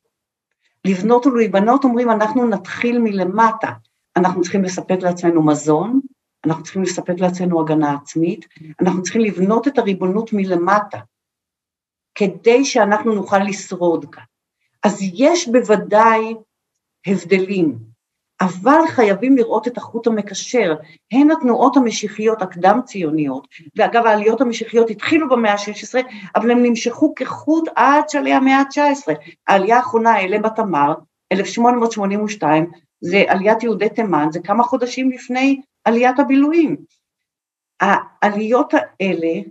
לבנות 0.86 1.26
ולהיבנות 1.26 1.84
אומרים 1.84 2.12
אנחנו 2.12 2.48
נתחיל 2.48 3.00
מלמטה, 3.00 3.72
אנחנו 4.16 4.42
צריכים 4.42 4.64
לספק 4.64 4.98
לעצמנו 5.02 5.46
מזון, 5.46 6.00
אנחנו 6.46 6.64
צריכים 6.64 6.84
לספק 6.84 7.14
לעצמנו 7.18 7.62
הגנה 7.62 7.96
עצמית, 8.02 8.46
אנחנו 8.82 9.02
צריכים 9.04 9.22
לבנות 9.22 9.68
את 9.68 9.78
הריבונות 9.78 10.34
מלמטה, 10.34 11.00
כדי 12.16 12.66
שאנחנו 12.66 13.16
נוכל 13.16 13.40
לשרוד 13.40 14.06
כאן. 14.12 14.24
אז 14.84 15.00
יש 15.14 15.48
בוודאי 15.48 16.36
הבדלים, 17.08 17.78
אבל 18.42 18.82
חייבים 18.88 19.38
לראות 19.38 19.68
את 19.68 19.78
החוט 19.78 20.08
המקשר, 20.08 20.76
הן 21.12 21.32
התנועות 21.32 21.78
המשיחיות 21.78 22.42
הקדם-ציוניות, 22.42 23.48
ואגב 23.76 24.06
העליות 24.06 24.42
המשיחיות 24.42 24.90
התחילו 24.90 25.30
במאה 25.30 25.54
ה-16, 25.54 26.06
אבל 26.36 26.52
הן 26.52 26.66
נמשכו 26.66 27.14
כחוט 27.16 27.70
עד 27.76 28.10
שלהי 28.10 28.34
המאה 28.34 28.58
ה-19. 28.58 29.14
העלייה 29.48 29.78
האחרונה, 29.78 30.20
אלה 30.20 30.40
בתמר, 30.40 30.94
1882, 31.32 32.72
זה 33.02 33.24
עליית 33.28 33.64
יהודי 33.64 33.90
תימן, 33.90 34.28
זה 34.32 34.40
כמה 34.40 34.64
חודשים 34.64 35.12
לפני 35.12 35.62
עליית 35.90 36.20
הבילויים. 36.20 36.76
העליות 37.82 38.74
האלה, 38.74 39.42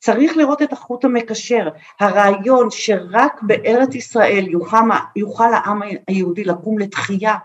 צריך 0.00 0.36
לראות 0.36 0.62
את 0.62 0.72
החוט 0.72 1.04
המקשר, 1.04 1.68
הרעיון 2.00 2.68
שרק 2.70 3.42
בארץ 3.42 3.94
ישראל 3.94 4.48
יוכל, 4.48 4.76
יוכל 5.16 5.54
העם 5.54 5.80
היהודי 6.08 6.44
לקום 6.44 6.78
לתחייה, 6.78 7.36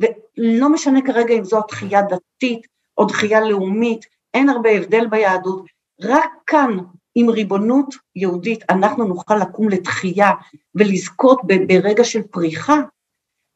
ולא 0.00 0.68
משנה 0.68 1.00
כרגע 1.06 1.34
אם 1.34 1.44
זו 1.44 1.58
התחייה 1.58 2.02
דתית 2.02 2.66
או 2.98 3.06
תחייה 3.06 3.40
לאומית, 3.40 4.06
אין 4.34 4.48
הרבה 4.48 4.70
הבדל 4.70 5.06
ביהדות, 5.06 5.66
רק 6.02 6.30
כאן 6.46 6.76
עם 7.14 7.30
ריבונות 7.30 7.94
יהודית 8.16 8.64
אנחנו 8.70 9.04
נוכל 9.04 9.36
לקום 9.36 9.68
לתחייה 9.68 10.30
ולזכות 10.74 11.40
ברגע 11.44 12.04
של 12.04 12.22
פריחה, 12.22 12.80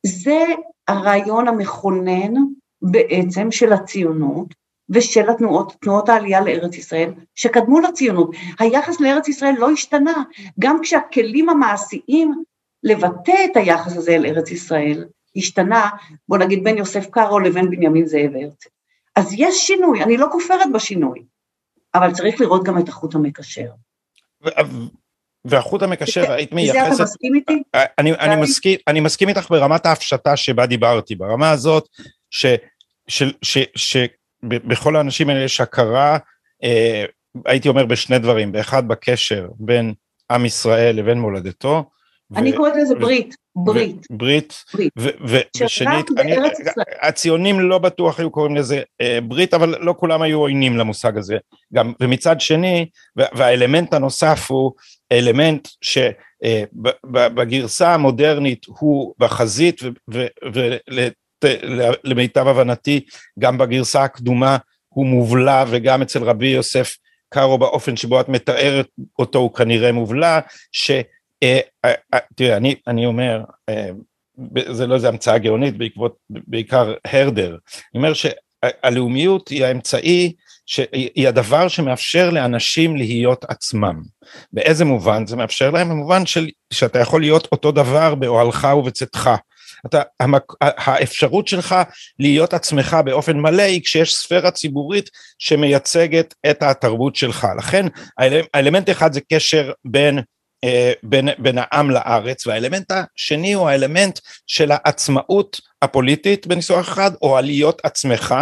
זה 0.06 0.44
הרעיון 0.88 1.48
המכונן 1.48 2.34
בעצם 2.82 3.50
של 3.50 3.72
הציונות 3.72 4.54
ושל 4.90 5.30
התנועות, 5.30 5.72
תנועות 5.80 6.08
העלייה 6.08 6.40
לארץ 6.40 6.76
ישראל 6.76 7.12
שקדמו 7.34 7.80
לציונות. 7.80 8.30
היחס 8.58 9.00
לארץ 9.00 9.28
ישראל 9.28 9.54
לא 9.58 9.70
השתנה, 9.70 10.22
גם 10.58 10.78
כשהכלים 10.82 11.48
המעשיים 11.48 12.42
לבטא 12.82 13.44
את 13.44 13.56
היחס 13.56 13.96
הזה 13.96 14.12
אל 14.12 14.26
ארץ 14.26 14.50
ישראל 14.50 15.04
השתנה, 15.36 15.90
בוא 16.28 16.38
נגיד 16.38 16.64
בין 16.64 16.78
יוסף 16.78 17.06
קארו 17.10 17.38
לבין 17.38 17.70
בנימין 17.70 18.06
זאב 18.06 18.30
הרצל. 18.34 18.68
אז 19.16 19.34
יש 19.38 19.66
שינוי, 19.66 20.02
אני 20.02 20.16
לא 20.16 20.26
כופרת 20.32 20.72
בשינוי, 20.74 21.22
אבל 21.94 22.12
צריך 22.12 22.40
לראות 22.40 22.64
גם 22.64 22.78
את 22.78 22.88
החוט 22.88 23.14
המקשר. 23.14 23.70
והחוט 25.44 25.82
המקשר, 25.82 26.32
היית 26.32 26.52
מייחסת... 26.52 26.90
בזה 26.90 26.94
אתה 26.94 27.02
מסכים 27.02 27.34
איתי? 27.34 27.62
אני, 27.98 28.12
אני, 28.12 28.42
מסכים, 28.42 28.78
אני 28.88 29.00
מסכים 29.00 29.28
איתך 29.28 29.50
ברמת 29.50 29.86
ההפשטה 29.86 30.36
שבה 30.36 30.66
דיברתי, 30.66 31.14
ברמה 31.14 31.50
הזאת 31.50 31.88
שבכל 33.76 34.96
האנשים 34.96 35.28
האלה 35.28 35.44
יש 35.44 35.60
הכרה, 35.60 36.18
אה, 36.64 37.04
הייתי 37.46 37.68
אומר 37.68 37.86
בשני 37.86 38.18
דברים, 38.18 38.52
באחד 38.52 38.88
בקשר 38.88 39.48
בין 39.58 39.94
עם 40.30 40.46
ישראל 40.46 40.96
לבין 40.96 41.20
מולדתו. 41.20 41.84
אני 42.36 42.56
קוראת 42.56 42.72
לזה 42.76 42.94
ברית, 42.94 43.34
ברית. 43.56 44.06
ברית, 44.10 44.64
ושנית, 45.60 46.06
הציונים 47.02 47.60
לא 47.60 47.78
בטוח 47.78 48.20
היו 48.20 48.30
קוראים 48.30 48.56
לזה 48.56 48.82
אה, 49.00 49.18
ברית, 49.22 49.54
אבל 49.54 49.74
לא 49.80 49.94
כולם 49.98 50.22
היו 50.22 50.38
עוינים 50.38 50.76
למושג 50.76 51.18
הזה. 51.18 51.36
גם, 51.74 51.92
ומצד 52.00 52.40
שני, 52.40 52.86
והאלמנט 53.16 53.94
הנוסף 53.94 54.50
הוא 54.50 54.72
אלמנט 55.12 55.68
שבגרסה 57.12 57.88
אה, 57.88 57.94
המודרנית 57.94 58.66
הוא 58.66 59.14
בחזית, 59.18 59.80
ולמיטב 61.44 62.48
הבנתי 62.48 63.00
גם 63.38 63.58
בגרסה 63.58 64.02
הקדומה 64.02 64.56
הוא 64.88 65.06
מובלע, 65.06 65.64
וגם 65.70 66.02
אצל 66.02 66.22
רבי 66.22 66.48
יוסף 66.48 66.96
קארו 67.28 67.58
באופן 67.58 67.96
שבו 67.96 68.20
את 68.20 68.28
מתארת 68.28 68.88
אותו 69.18 69.38
הוא 69.38 69.54
כנראה 69.54 69.92
מובלע, 69.92 70.40
ש... 70.72 70.90
אה, 71.42 71.60
אה, 71.84 72.18
תראה, 72.34 72.56
אני, 72.56 72.74
אני 72.86 73.06
אומר, 73.06 73.42
זה 74.70 74.86
לא 74.86 74.94
איזה 74.94 75.08
המצאה 75.08 75.38
גאונית 75.38 75.76
בעקבות, 75.76 76.16
בעיקר 76.30 76.94
הרדר, 77.04 77.48
אני 77.48 78.02
אומר 78.02 78.12
שהלאומיות 78.12 79.48
היא 79.48 79.64
האמצעי 79.64 80.32
שהיא 80.66 81.28
הדבר 81.28 81.68
שמאפשר 81.68 82.30
לאנשים 82.30 82.96
להיות 82.96 83.44
עצמם. 83.48 84.02
באיזה 84.52 84.84
מובן? 84.84 85.26
זה 85.26 85.36
מאפשר 85.36 85.70
להם 85.70 85.88
במובן 85.88 86.26
של, 86.26 86.48
שאתה 86.72 86.98
יכול 86.98 87.20
להיות 87.20 87.48
אותו 87.52 87.72
דבר 87.72 88.14
באוהלך 88.14 88.68
ובצאתך. 88.78 89.30
אתה, 89.86 90.02
המק, 90.20 90.42
האפשרות 90.60 91.48
שלך 91.48 91.74
להיות 92.18 92.54
עצמך 92.54 92.96
באופן 93.04 93.38
מלא 93.38 93.62
היא 93.62 93.82
כשיש 93.84 94.14
ספירה 94.14 94.50
ציבורית 94.50 95.10
שמייצגת 95.38 96.34
את 96.50 96.62
התרבות 96.62 97.16
שלך. 97.16 97.46
לכן 97.58 97.86
האלמנט 98.54 98.90
אחד 98.90 99.12
זה 99.12 99.20
קשר 99.32 99.72
בין 99.84 100.20
אה, 100.64 100.92
בין, 101.02 101.28
בין 101.38 101.58
העם 101.58 101.90
לארץ, 101.90 102.46
והאלמנט 102.46 102.92
השני 102.92 103.52
הוא 103.52 103.68
האלמנט 103.68 104.18
של 104.46 104.70
העצמאות 104.70 105.60
הפוליטית 105.82 106.46
בניסוח 106.46 106.88
אחד, 106.88 107.10
או 107.22 107.36
על 107.36 107.50
עצמך, 107.84 108.34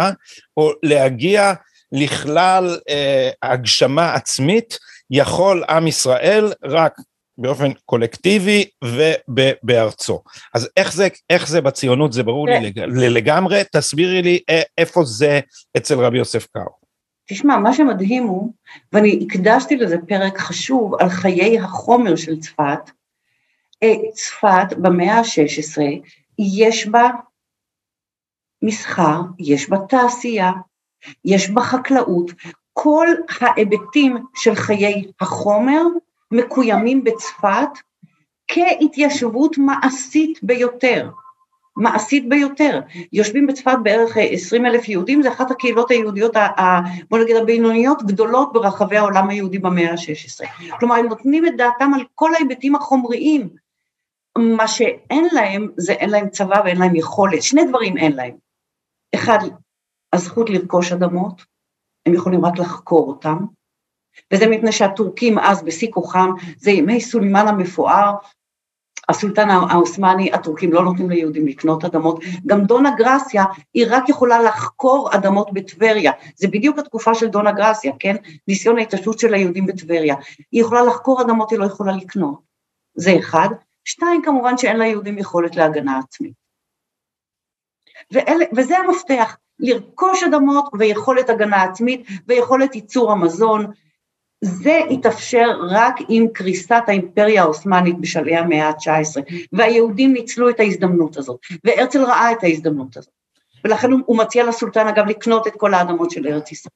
או 0.57 0.71
להגיע 0.83 1.53
לכלל 1.91 2.79
אה, 2.89 3.29
הגשמה 3.43 4.13
עצמית 4.13 4.77
יכול 5.11 5.63
עם 5.69 5.87
ישראל 5.87 6.53
רק 6.63 6.93
באופן 7.39 7.71
קולקטיבי 7.85 8.65
ובארצו. 8.83 10.23
אז 10.53 10.69
איך 10.77 10.93
זה, 10.93 11.07
איך 11.29 11.47
זה 11.47 11.61
בציונות 11.61 12.13
זה 12.13 12.23
ברור 12.23 12.47
לי. 12.47 12.71
לגמרי, 13.09 13.61
תסבירי 13.71 14.21
לי 14.21 14.39
אה, 14.49 14.61
איפה 14.77 15.03
זה 15.03 15.39
אצל 15.77 15.99
רבי 15.99 16.17
יוסף 16.17 16.47
קאו. 16.53 16.79
תשמע, 17.29 17.57
מה 17.57 17.73
שמדהים 17.73 18.23
הוא, 18.23 18.53
ואני 18.93 19.25
הקדשתי 19.27 19.77
לזה 19.77 19.97
פרק 20.07 20.37
חשוב 20.37 20.95
על 20.99 21.09
חיי 21.09 21.59
החומר 21.59 22.15
של 22.15 22.39
צפת, 22.39 22.89
אה, 23.83 24.11
צפת 24.13 24.77
במאה 24.77 25.19
ה-16, 25.19 25.81
יש 26.39 26.87
בה 26.87 27.09
מסחר, 28.61 29.21
יש 29.39 29.69
בה 29.69 29.77
תעשייה, 29.89 30.51
יש 31.25 31.49
בה 31.49 31.61
חקלאות, 31.61 32.31
כל 32.73 33.07
ההיבטים 33.41 34.17
של 34.35 34.55
חיי 34.55 35.11
החומר 35.21 35.81
מקוימים 36.31 37.03
בצפת 37.03 37.69
כהתיישבות 38.47 39.57
מעשית 39.57 40.39
ביותר. 40.43 41.09
מעשית 41.79 42.29
ביותר. 42.29 42.79
יושבים 43.13 43.47
בצפת 43.47 43.77
בערך 43.83 44.17
20 44.17 44.65
אלף 44.65 44.89
יהודים, 44.89 45.21
זה 45.21 45.31
אחת 45.31 45.51
הקהילות 45.51 45.91
היהודיות, 45.91 46.35
בוא 47.09 47.19
נגיד 47.19 47.35
הבינוניות, 47.35 48.03
גדולות 48.03 48.53
ברחבי 48.53 48.97
העולם 48.97 49.29
היהודי 49.29 49.59
במאה 49.59 49.91
ה-16. 49.91 50.47
כלומר, 50.79 50.95
הם 50.95 51.05
נותנים 51.05 51.45
את 51.45 51.57
דעתם 51.57 51.93
על 51.93 52.01
כל 52.15 52.33
ההיבטים 52.33 52.75
החומריים. 52.75 53.49
מה 54.37 54.67
שאין 54.67 55.27
להם, 55.31 55.67
זה 55.77 55.93
אין 55.93 56.09
להם 56.09 56.29
צבא 56.29 56.61
ואין 56.65 56.77
להם 56.77 56.95
יכולת. 56.95 57.43
שני 57.43 57.65
דברים 57.65 57.97
אין 57.97 58.11
להם. 58.11 58.35
אחד, 59.15 59.39
הזכות 60.13 60.49
לרכוש 60.49 60.91
אדמות, 60.91 61.41
הם 62.05 62.13
יכולים 62.13 62.45
רק 62.45 62.59
לחקור 62.59 63.07
אותם, 63.07 63.37
וזה 64.33 64.47
מפני 64.47 64.71
שהטורקים 64.71 65.39
אז 65.39 65.63
בשיא 65.63 65.91
כוחם, 65.91 66.31
זה 66.57 66.71
ימי 66.71 67.01
סולימן 67.01 67.47
המפואר, 67.47 68.13
הסולטן 69.09 69.49
העות'מאני, 69.49 70.33
הטורקים 70.33 70.73
לא 70.73 70.83
נותנים 70.83 71.09
ליהודים 71.09 71.47
לקנות 71.47 71.85
אדמות, 71.85 72.23
גם 72.45 72.63
דונה 72.63 72.95
גרסיה, 72.95 73.43
היא 73.73 73.85
רק 73.89 74.09
יכולה 74.09 74.41
לחקור 74.41 75.09
אדמות 75.15 75.53
בטבריה, 75.53 76.11
זה 76.35 76.47
בדיוק 76.47 76.79
התקופה 76.79 77.15
של 77.15 77.27
דונה 77.27 77.51
גרסיה, 77.51 77.93
כן? 77.99 78.15
ניסיון 78.47 78.77
ההתעשלות 78.77 79.19
של 79.19 79.33
היהודים 79.33 79.65
בטבריה, 79.65 80.15
היא 80.51 80.61
יכולה 80.61 80.81
לחקור 80.81 81.21
אדמות, 81.21 81.51
היא 81.51 81.59
לא 81.59 81.65
יכולה 81.65 81.91
לקנות, 81.91 82.39
זה 82.95 83.15
אחד. 83.19 83.49
שתיים, 83.85 84.21
כמובן 84.21 84.57
שאין 84.57 84.79
ליהודים 84.79 85.17
יכולת 85.17 85.55
להגנה 85.55 85.99
עצמית. 85.99 86.33
ואלה, 88.11 88.45
וזה 88.57 88.77
המפתח, 88.77 89.37
לרכוש 89.59 90.23
אדמות 90.23 90.69
ויכולת 90.79 91.29
הגנה 91.29 91.63
עצמית 91.63 92.07
ויכולת 92.27 92.75
ייצור 92.75 93.11
המזון, 93.11 93.71
זה 94.41 94.79
התאפשר 94.89 95.47
רק 95.69 95.95
עם 96.09 96.27
קריסת 96.33 96.83
האימפריה 96.87 97.41
העות'מאנית 97.41 97.99
בשלהי 97.99 98.35
המאה 98.35 98.67
ה-19, 98.67 99.21
והיהודים 99.51 100.13
ניצלו 100.13 100.49
את 100.49 100.59
ההזדמנות 100.59 101.17
הזאת, 101.17 101.39
והרצל 101.63 102.03
ראה 102.03 102.31
את 102.31 102.43
ההזדמנות 102.43 102.97
הזאת, 102.97 103.13
ולכן 103.65 103.91
הוא, 103.91 103.99
הוא 104.05 104.17
מציע 104.17 104.43
לסולטן 104.43 104.87
אגב 104.87 105.05
לקנות 105.05 105.47
את 105.47 105.53
כל 105.57 105.73
האדמות 105.73 106.11
של 106.11 106.27
ארץ 106.27 106.51
ישראל. 106.51 106.71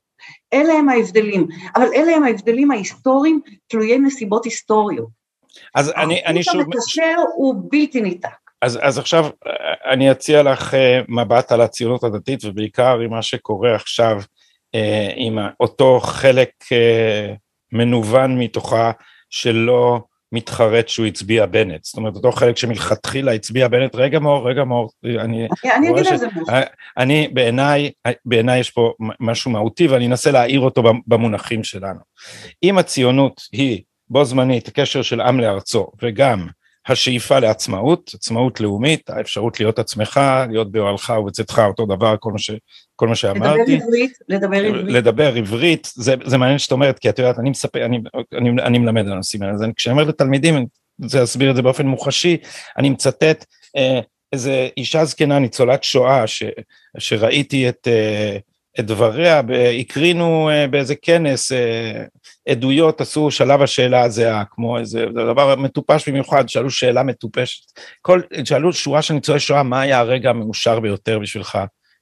אלה 0.53 0.73
הם 0.73 0.89
ההבדלים, 0.89 1.47
אבל 1.75 1.87
אלה 1.95 2.15
הם 2.15 2.23
ההבדלים 2.23 2.71
ההיסטוריים 2.71 3.39
תלויי 3.67 3.99
נסיבות 3.99 4.45
היסטוריות. 4.45 5.23
אז 5.75 5.93
אני, 5.97 6.25
אני 6.25 6.43
שוב... 6.43 6.61
המקשר 6.61 7.15
הוא 7.35 7.55
בלתי 7.69 8.01
ניתק. 8.01 8.29
אז, 8.61 8.79
אז 8.81 8.97
עכשיו 8.97 9.25
אני 9.85 10.11
אציע 10.11 10.43
לך 10.43 10.73
אה, 10.73 11.01
מבט 11.07 11.51
על 11.51 11.61
הציונות 11.61 12.03
הדתית 12.03 12.45
ובעיקר 12.45 12.99
עם 12.99 13.09
מה 13.09 13.21
שקורה 13.21 13.75
עכשיו 13.75 14.21
אה, 14.75 15.09
עם 15.15 15.37
אותו 15.59 15.99
חלק 15.99 16.49
אה, 16.71 17.33
מנוון 17.73 18.39
מתוכה 18.39 18.91
שלא 19.29 20.01
מתחרט 20.31 20.89
שהוא 20.89 21.05
הצביע 21.05 21.45
בנט, 21.45 21.83
זאת 21.83 21.97
אומרת 21.97 22.15
אותו 22.15 22.31
חלק 22.31 22.57
שמלכתחילה 22.57 23.33
הצביע 23.33 23.67
בנט, 23.67 23.95
רגע 23.95 24.19
מאור, 24.19 24.49
רגע 24.49 24.63
מאור, 24.63 24.89
אני, 25.05 25.47
אני 25.75 25.91
אגיד 25.91 26.07
על 26.07 26.17
זה 26.17 26.27
משהו. 26.27 26.45
אני 26.97 27.27
בעיניי, 27.33 27.91
בעיניי 28.25 28.59
יש 28.59 28.69
פה 28.71 28.93
משהו 29.19 29.51
מהותי 29.51 29.87
ואני 29.87 30.07
אנסה 30.07 30.31
להעיר 30.31 30.59
אותו 30.59 30.83
במונחים 31.07 31.63
שלנו. 31.63 31.99
אם 32.63 32.77
הציונות 32.77 33.41
היא 33.51 33.81
בו 34.09 34.25
זמנית 34.25 34.69
קשר 34.69 35.01
של 35.01 35.21
עם 35.21 35.39
לארצו 35.39 35.87
וגם 36.01 36.47
השאיפה 36.87 37.39
לעצמאות, 37.39 38.11
עצמאות 38.13 38.59
לאומית, 38.59 39.09
האפשרות 39.09 39.59
להיות 39.59 39.79
עצמך, 39.79 40.21
להיות 40.49 40.71
באוהלך 40.71 41.13
ובצאתך, 41.19 41.61
אותו 41.67 41.85
דבר, 41.85 42.15
כל 42.19 42.31
מה, 42.31 42.39
ש, 42.39 42.51
כל 42.95 43.07
מה 43.07 43.15
שאמרתי. 43.15 43.75
לדבר 43.75 43.85
עברית, 43.85 44.17
לדבר 44.29 44.65
עברית. 44.65 44.85
לדבר 44.85 45.35
עברית, 45.35 45.91
זה, 45.95 46.15
זה 46.25 46.37
מעניין 46.37 46.59
שאת 46.59 46.71
אומרת, 46.71 46.99
כי 46.99 47.09
את 47.09 47.19
יודעת, 47.19 47.39
אני 47.39 47.49
מספר, 47.49 47.85
אני, 47.85 47.99
אני, 48.33 48.49
אני 48.49 48.77
מלמד 48.77 49.05
על 49.05 49.11
הנושאים 49.11 49.43
האלה, 49.43 49.53
אז 49.53 49.63
כשאני 49.75 49.93
אומר 49.93 50.03
לתלמידים, 50.03 50.57
אני 50.57 50.65
רוצה 51.03 51.19
להסביר 51.19 51.51
את 51.51 51.55
זה 51.55 51.61
באופן 51.61 51.87
מוחשי, 51.87 52.37
אני 52.77 52.89
מצטט 52.89 53.45
אה, 53.77 53.99
איזה 54.33 54.69
אישה 54.77 55.05
זקנה, 55.05 55.39
ניצולת 55.39 55.83
שואה, 55.83 56.27
ש, 56.27 56.43
שראיתי 56.97 57.69
את... 57.69 57.87
אה, 57.87 58.37
את 58.79 58.85
דבריה, 58.85 59.41
הקרינו 59.79 60.49
אה, 60.49 60.67
באיזה 60.67 60.95
כנס 60.95 61.51
אה, 61.51 62.03
עדויות, 62.49 63.01
עשו 63.01 63.31
שלב 63.31 63.61
השאלה 63.61 64.01
הזהה, 64.01 64.43
כמו 64.51 64.79
איזה 64.79 65.05
דבר 65.05 65.55
מטופש 65.55 66.09
במיוחד, 66.09 66.49
שאלו 66.49 66.69
שאלה 66.71 67.03
מטופשת, 67.03 67.71
כל, 68.01 68.21
שאלו 68.45 68.73
שורה 68.73 69.01
של 69.01 69.13
ניצולי 69.13 69.39
שואה, 69.39 69.63
מה 69.63 69.81
היה 69.81 69.99
הרגע 69.99 70.29
המאושר 70.29 70.79
ביותר 70.79 71.19
בשבילך 71.19 71.57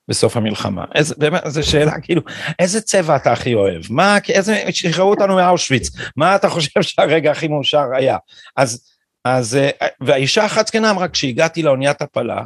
בסוף 0.07 0.37
המלחמה? 0.37 0.85
איזה, 0.95 1.15
באמת, 1.17 1.41
זו 1.47 1.69
שאלה 1.69 2.01
כאילו, 2.01 2.21
איזה 2.59 2.81
צבע 2.81 3.15
אתה 3.15 3.31
הכי 3.31 3.53
אוהב? 3.53 3.81
מה, 3.89 4.17
איזה, 4.29 4.63
שחררו 4.71 5.09
אותנו 5.09 5.35
מאושוויץ, 5.35 5.89
מה 6.17 6.35
אתה 6.35 6.49
חושב 6.49 6.81
שהרגע 6.81 7.31
הכי 7.31 7.47
מאושר 7.47 7.85
היה? 7.95 8.17
אז, 8.55 8.87
אז, 9.25 9.55
אה, 9.55 9.87
והאישה 10.01 10.45
אחת 10.45 10.67
זקנה 10.67 10.91
אמרה, 10.91 11.07
כשהגעתי 11.07 11.63
לאוניית 11.63 12.01
הפלה, 12.01 12.43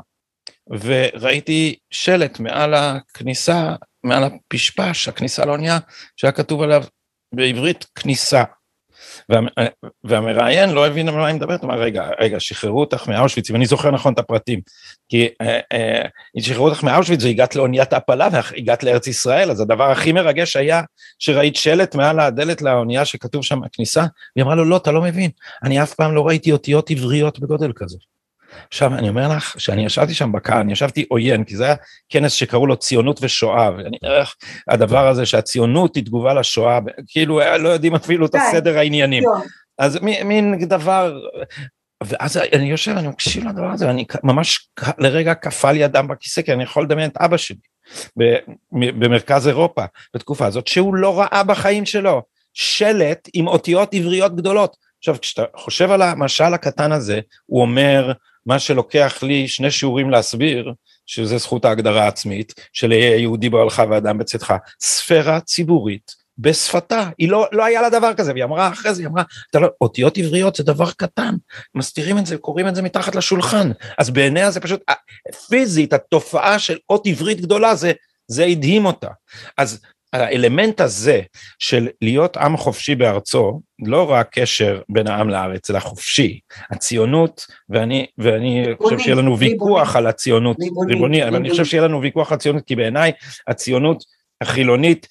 וראיתי 0.70 1.76
שלט 1.92 2.40
מעל 2.40 2.74
הכניסה 2.74 3.76
מעל 4.06 4.24
הפשפש, 4.24 5.08
הכניסה 5.08 5.46
לאונייה, 5.46 5.80
שהיה 6.16 6.32
כתוב 6.32 6.62
עליו 6.62 6.84
בעברית 7.36 7.86
כניסה. 7.96 8.44
וה, 9.30 9.40
והמראיין 10.04 10.70
לא 10.70 10.88
הבין 10.88 11.10
על 11.10 11.16
מה 11.16 11.28
היא 11.28 11.36
מדברת, 11.36 11.64
אמר 11.64 11.80
רגע, 11.80 12.10
רגע, 12.20 12.40
שחררו 12.40 12.80
אותך 12.80 13.08
מאושוויץ, 13.08 13.50
אם 13.50 13.56
אני 13.56 13.66
זוכר 13.66 13.92
נכון 13.92 14.14
את 14.14 14.20
הפרטים, 14.20 14.62
כי 15.10 15.28
אה, 15.42 15.60
אה, 15.74 16.02
שחררו 16.40 16.70
אותך 16.70 16.84
מאושוויץ 16.84 17.24
והגעת 17.24 17.56
לאוניית 17.56 17.94
ההפלה 17.94 18.28
והגעת 18.32 18.84
לארץ 18.84 19.08
ישראל, 19.08 19.52
אז 19.52 19.62
הדבר 19.62 19.92
הכי 19.92 20.12
מרגש 20.12 20.56
היה 20.56 20.82
שראית 21.20 21.56
שלט 21.56 21.96
מעל 21.96 22.20
הדלת 22.20 22.62
לאונייה 22.62 23.06
שכתוב 23.06 23.44
שם 23.44 23.64
הכניסה, 23.64 24.06
והיא 24.36 24.44
אמרה 24.44 24.56
לו, 24.56 24.66
לא, 24.66 24.78
אתה 24.78 24.92
לא 24.92 25.02
מבין, 25.02 25.32
אני 25.64 25.84
אף 25.84 25.94
פעם 25.94 26.16
לא 26.16 26.28
ראיתי 26.28 26.52
אותיות 26.52 26.92
עבריות 26.92 27.40
בגודל 27.40 27.72
כזה. 27.76 27.98
עכשיו 28.68 28.94
אני 28.94 29.10
אומר 29.10 29.28
לך 29.28 29.56
שאני 29.58 29.86
ישבתי 29.86 30.14
שם 30.14 30.32
בקהל, 30.32 30.60
אני 30.60 30.72
ישבתי 30.72 31.06
עוין, 31.10 31.44
כי 31.44 31.56
זה 31.56 31.66
היה 31.66 31.76
כנס 32.10 32.32
שקראו 32.32 32.68
לו 32.68 32.78
ציונות 32.78 33.20
ושואה, 33.22 33.70
ואני 33.78 33.98
איך 34.04 34.36
הדבר 34.68 35.08
הזה 35.08 35.26
שהציונות 35.26 35.96
היא 35.96 36.06
תגובה 36.06 36.34
לשואה, 36.34 36.80
כאילו 37.08 37.40
לא 37.60 37.70
יודעים 37.70 37.96
אפילו 37.96 38.26
את 38.26 38.36
הסדר 38.36 38.78
העניינים. 38.78 39.24
אז 39.78 40.00
מין 40.02 40.68
דבר, 40.68 41.20
ואז 42.04 42.38
אני 42.38 42.72
יושב, 42.72 42.92
אני 42.98 43.08
מקשיב 43.08 43.48
לדבר 43.48 43.72
הזה, 43.74 43.88
ואני 43.88 44.06
ממש 44.24 44.70
לרגע 44.98 45.34
קפא 45.34 45.68
לי 45.68 45.86
אדם 45.86 46.08
בכיסא, 46.08 46.42
כי 46.42 46.54
אני 46.54 46.64
יכול 46.64 46.84
לדמיין 46.84 47.10
את 47.10 47.18
אבא 47.18 47.38
שלי 47.38 47.58
במרכז 48.72 49.48
אירופה 49.48 49.86
בתקופה 50.16 50.46
הזאת, 50.46 50.68
שהוא 50.68 50.96
לא 50.96 51.20
ראה 51.20 51.44
בחיים 51.44 51.86
שלו 51.86 52.22
שלט 52.54 53.30
עם 53.34 53.48
אותיות 53.48 53.94
עבריות 53.94 54.36
גדולות. 54.36 54.76
עכשיו, 55.00 55.16
כשאתה 55.22 55.44
חושב 55.56 55.92
על 55.92 56.02
המשל 56.02 56.54
הקטן 56.54 56.92
הזה, 56.92 57.20
הוא 57.46 57.62
אומר, 57.62 58.12
מה 58.46 58.60
שלוקח 58.60 59.24
לי 59.24 59.48
שני 59.48 59.72
שיעורים 59.72 60.10
להסביר, 60.10 60.74
שזה 61.06 61.38
זכות 61.38 61.66
ההגדרה 61.66 62.04
העצמית, 62.04 62.54
של 62.74 62.92
יהודי 62.92 63.50
באוהלך 63.50 63.84
ואדם 63.90 64.18
בצאתך, 64.18 64.54
ספירה 64.82 65.40
ציבורית 65.40 66.26
בשפתה, 66.38 67.10
היא 67.18 67.30
לא, 67.30 67.48
לא 67.52 67.66
היה 67.66 67.82
לה 67.82 67.90
דבר 67.90 68.14
כזה, 68.14 68.32
והיא 68.32 68.44
אמרה 68.44 68.70
אחרי 68.70 68.94
זה, 68.94 69.02
היא 69.02 69.08
אמרה, 69.08 69.24
אתה 69.50 69.60
לא, 69.60 69.68
אותיות 69.82 70.18
עבריות 70.18 70.56
זה 70.56 70.64
דבר 70.64 70.92
קטן, 70.92 71.36
מסתירים 71.76 72.18
את 72.18 72.26
זה, 72.26 72.38
קוראים 72.38 72.68
את 72.68 72.76
זה 72.76 72.82
מתחת 72.82 73.16
לשולחן, 73.16 73.72
אז 73.98 74.10
בעיניה 74.10 74.52
זה 74.52 74.60
פשוט, 74.60 74.84
פיזית, 75.48 75.94
התופעה 75.94 76.60
של 76.60 76.78
אות 76.90 77.08
עברית 77.08 77.42
גדולה, 77.42 77.76
זה, 77.76 77.92
זה 78.28 78.46
הדהים 78.46 78.86
אותה. 78.86 79.10
אז 79.58 79.82
האלמנט 80.22 80.82
הזה 80.82 81.22
של 81.60 81.88
להיות 82.02 82.38
עם 82.38 82.58
חופשי 82.58 82.96
בארצו, 82.96 83.62
לא 83.86 84.12
רק 84.12 84.30
קשר 84.32 84.82
בין 84.90 85.08
העם 85.08 85.30
לארץ, 85.30 85.70
אלא 85.70 85.80
חופשי. 85.80 86.40
הציונות, 86.72 87.46
ואני, 87.70 88.06
ואני 88.18 88.60
ריבוני, 88.60 88.78
חושב 88.78 89.00
שיהיה 89.00 89.16
לנו 89.16 89.40
ויכוח 89.40 89.80
ריבוני, 89.80 89.98
על 89.98 90.08
הציונות, 90.08 90.58
ריבוני, 90.60 90.94
ריבוני, 90.94 91.24
אבל 91.24 91.36
אני 91.36 91.50
חושב 91.50 91.66
שיהיה 91.66 91.84
לנו 91.84 92.02
ויכוח 92.02 92.32
על 92.32 92.36
הציונות, 92.36 92.64
כי 92.66 92.76
בעיניי 92.76 93.12
הציונות 93.48 94.04
החילונית, 94.42 95.08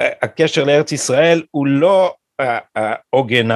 הקשר 0.00 0.64
לארץ 0.64 0.92
ישראל 0.92 1.42
הוא 1.50 1.66
לא 1.66 2.14
העוגן 2.76 3.48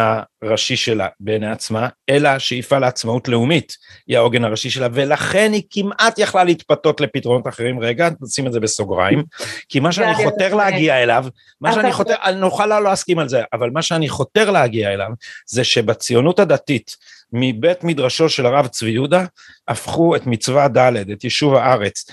הראשי 0.42 0.76
שלה 0.76 1.08
בעיני 1.20 1.50
עצמה, 1.50 1.88
אלא 2.10 2.28
השאיפה 2.28 2.78
לעצמאות 2.78 3.28
לאומית 3.28 3.76
היא 4.06 4.16
העוגן 4.16 4.44
הראשי 4.44 4.70
שלה, 4.70 4.88
ולכן 4.92 5.52
היא 5.52 5.62
כמעט 5.70 6.18
יכלה 6.18 6.44
להתפתות 6.44 7.00
לפתרונות 7.00 7.46
אחרים. 7.48 7.80
רגע, 7.80 8.08
נשים 8.20 8.46
את 8.46 8.52
זה 8.52 8.60
בסוגריים, 8.60 9.24
כי 9.68 9.80
מה 9.80 9.92
שאני 9.92 10.14
חותר 10.14 10.54
להגיע 10.54 11.02
אליו, 11.02 11.24
מה 11.60 11.72
שאני 11.72 11.92
חותר, 11.92 12.14
נוכל 12.36 12.66
לא 12.66 12.82
להסכים 12.82 13.18
על 13.18 13.28
זה, 13.28 13.42
אבל 13.52 13.70
מה 13.70 13.82
שאני 13.82 14.08
חותר 14.08 14.50
להגיע 14.50 14.94
אליו, 14.94 15.10
זה 15.46 15.64
שבציונות 15.64 16.38
הדתית, 16.38 16.96
מבית 17.32 17.84
מדרשו 17.84 18.28
של 18.28 18.46
הרב 18.46 18.66
צבי 18.66 18.90
יהודה, 18.90 19.24
הפכו 19.68 20.16
את 20.16 20.26
מצווה 20.26 20.68
ד', 20.68 21.10
את 21.12 21.24
יישוב 21.24 21.54
הארץ, 21.54 22.04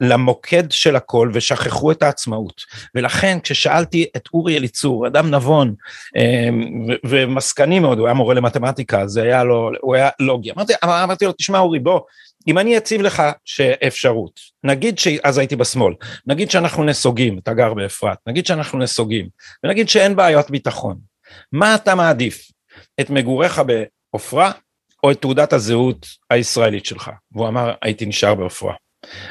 למוקד 0.00 0.70
של 0.70 0.96
הכל 0.96 1.30
ושכחו 1.32 1.92
את 1.92 2.02
העצמאות. 2.02 2.62
ולכן 2.94 3.38
כששאלתי 3.42 4.06
את 4.16 4.28
אורי 4.34 4.56
אליצור, 4.56 5.06
אדם 5.06 5.30
נבון 5.30 5.74
אמ, 6.16 6.86
ומסקני 7.06 7.78
מאוד, 7.78 7.98
הוא 7.98 8.06
היה 8.06 8.14
מורה 8.14 8.34
למתמטיקה, 8.34 9.06
זה 9.06 9.22
היה 9.22 9.44
לו, 9.44 9.70
הוא 9.80 9.94
היה 9.94 10.08
לוגי. 10.20 10.50
אמרתי, 10.52 10.72
אמרתי 10.84 11.24
לו, 11.24 11.32
תשמע 11.32 11.58
אורי, 11.58 11.78
בוא, 11.78 12.00
אם 12.48 12.58
אני 12.58 12.78
אציב 12.78 13.02
לך 13.02 13.22
שאפשרות, 13.44 14.40
נגיד 14.64 14.98
שאז 14.98 15.38
הייתי 15.38 15.56
בשמאל, 15.56 15.94
נגיד 16.26 16.50
שאנחנו 16.50 16.84
נסוגים, 16.84 17.38
אתה 17.38 17.54
גר 17.54 17.74
באפרת, 17.74 18.18
נגיד 18.26 18.46
שאנחנו 18.46 18.78
נסוגים, 18.78 19.28
ונגיד 19.64 19.88
שאין 19.88 20.16
בעיות 20.16 20.50
ביטחון, 20.50 20.96
מה 21.52 21.74
אתה 21.74 21.94
מעדיף? 21.94 22.50
את 23.00 23.10
מגוריך 23.10 23.58
בעופרה 24.12 24.52
או 25.04 25.10
את 25.10 25.20
תעודת 25.20 25.52
הזהות 25.52 26.06
הישראלית 26.30 26.86
שלך? 26.86 27.10
והוא 27.32 27.48
אמר, 27.48 27.74
הייתי 27.82 28.06
נשאר 28.06 28.34
בעופרה. 28.34 28.74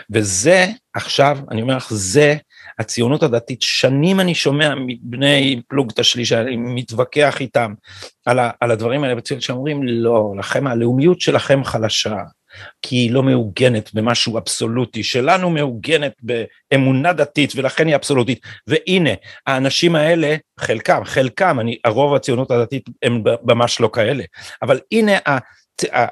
וזה 0.09 0.65
עכשיו, 0.93 1.37
אני 1.51 1.61
אומר 1.61 1.77
לך, 1.77 1.87
זה 1.93 2.35
הציונות 2.79 3.23
הדתית, 3.23 3.61
שנים 3.61 4.19
אני 4.19 4.35
שומע 4.35 4.73
מבני 4.75 5.61
פלוגתא 5.67 6.03
שלי 6.03 6.25
שאני 6.25 6.55
מתווכח 6.55 7.41
איתם 7.41 7.73
על, 8.25 8.39
ה, 8.39 8.51
על 8.59 8.71
הדברים 8.71 9.03
האלה 9.03 9.15
בציונות 9.15 9.43
שאומרים 9.43 9.83
לא, 9.83 10.33
לכם 10.37 10.67
הלאומיות 10.67 11.21
שלכם 11.21 11.63
חלשה, 11.63 12.15
כי 12.81 12.95
היא 12.95 13.11
לא 13.11 13.23
מעוגנת 13.23 13.93
במשהו 13.93 14.37
אבסולוטי, 14.37 15.03
שלנו 15.03 15.49
מעוגנת 15.49 16.13
באמונה 16.21 17.13
דתית 17.13 17.53
ולכן 17.55 17.87
היא 17.87 17.95
אבסולוטית, 17.95 18.39
והנה 18.67 19.09
האנשים 19.47 19.95
האלה, 19.95 20.35
חלקם, 20.59 21.01
חלקם, 21.05 21.59
אני, 21.59 21.77
הרוב 21.85 22.15
הציונות 22.15 22.51
הדתית 22.51 22.89
הם 23.03 23.23
ממש 23.43 23.79
לא 23.79 23.89
כאלה, 23.93 24.23
אבל 24.61 24.79
הנה 24.91 25.17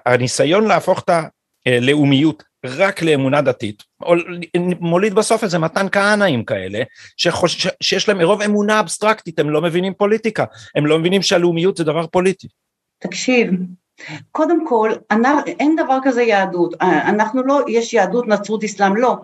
הניסיון 0.06 0.68
להפוך 0.68 1.00
את 1.00 1.10
הלאומיות 1.66 2.44
רק 2.66 3.02
לאמונה 3.02 3.42
דתית, 3.42 3.84
מוליד 4.80 5.14
בסוף 5.14 5.44
איזה 5.44 5.60
מתן 5.60 5.88
כהנאים 5.92 6.46
כאלה, 6.46 6.84
שחוש, 7.18 7.68
שיש 7.84 8.08
להם 8.08 8.18
מרוב 8.18 8.42
אמונה 8.42 8.80
אבסטרקטית, 8.80 9.40
הם 9.40 9.50
לא 9.50 9.62
מבינים 9.62 9.94
פוליטיקה, 9.94 10.46
הם 10.76 10.86
לא 10.86 11.00
מבינים 11.00 11.22
שהלאומיות 11.22 11.78
זה 11.78 11.84
דבר 11.84 12.08
פוליטי. 12.08 12.48
תקשיב, 13.00 13.52
קודם 14.32 14.68
כל, 14.68 14.92
אין 15.60 15.76
דבר 15.76 15.98
כזה 16.04 16.24
יהדות, 16.24 16.76
אנחנו 16.82 17.44
לא, 17.44 17.60
יש 17.68 17.94
יהדות, 17.94 18.28
נצרות, 18.28 18.64
אסלאם, 18.64 18.98
לא. 18.98 19.16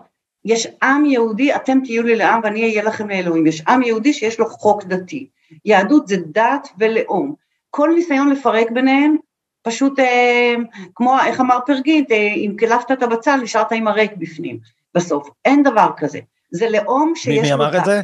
יש 0.44 0.66
עם 0.82 1.06
יהודי, 1.06 1.54
אתם 1.54 1.78
תהיו 1.84 2.02
לי 2.02 2.16
לעם 2.16 2.40
ואני 2.44 2.62
אהיה 2.62 2.84
לכם 2.84 3.08
לאלוהים. 3.08 3.46
יש 3.46 3.62
עם 3.68 3.82
יהודי 3.82 4.12
שיש 4.12 4.38
לו 4.40 4.46
חוק 4.46 4.84
דתי. 4.84 5.26
יהדות 5.64 6.08
זה 6.08 6.16
דת 6.32 6.68
ולאום. 6.78 7.34
כל 7.70 7.92
ניסיון 7.94 8.30
לפרק 8.30 8.70
ביניהם, 8.70 9.16
פשוט 9.62 9.98
אה, 9.98 10.54
כמו, 10.94 11.16
איך 11.26 11.40
אמר 11.40 11.58
פרגית, 11.66 12.12
אה, 12.12 12.16
אם 12.16 12.54
קלפת 12.58 12.92
את 12.92 13.02
הבצל, 13.02 13.36
נשארת 13.36 13.72
עם 13.72 13.88
הריק 13.88 14.12
בפנים, 14.18 14.58
בסוף. 14.94 15.28
אין 15.44 15.62
דבר 15.62 15.90
כזה. 15.96 16.18
זה 16.50 16.70
לאום 16.70 17.12
שיש 17.14 17.36
לו... 17.36 17.42
מי 17.42 17.52
אמר 17.52 17.78
את 17.78 17.84
זה? 17.84 18.02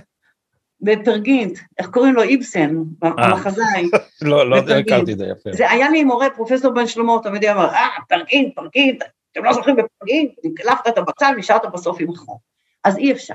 בפרגינט, 0.82 1.58
איך 1.78 1.88
קוראים 1.88 2.14
לו? 2.14 2.22
איבסן, 2.22 2.76
אה. 3.04 3.10
המחזאי. 3.16 3.90
לא, 4.22 4.50
לא 4.50 4.56
הכרתי 4.56 5.12
את 5.12 5.18
זה 5.18 5.26
יפה. 5.26 5.50
זה 5.52 5.70
היה 5.70 5.90
לי 5.90 6.04
מורה, 6.04 6.30
פרופסור 6.30 6.72
בן 6.72 6.86
שלמה, 6.86 7.12
תמיד 7.22 7.44
אמר, 7.44 7.68
אה, 7.68 7.88
פרגינט, 8.08 8.54
פרגינט, 8.54 9.02
אתם 9.32 9.44
לא 9.44 9.52
זוכרים 9.52 9.76
בפרגינט, 9.76 10.30
אם 10.44 10.50
קלפת 10.56 10.88
את 10.88 10.98
הבצל, 10.98 11.30
נשארת 11.36 11.72
בסוף 11.72 11.96
עם 12.00 12.10
החום. 12.10 12.36
אז 12.84 12.96
אי 12.98 13.12
אפשר. 13.12 13.34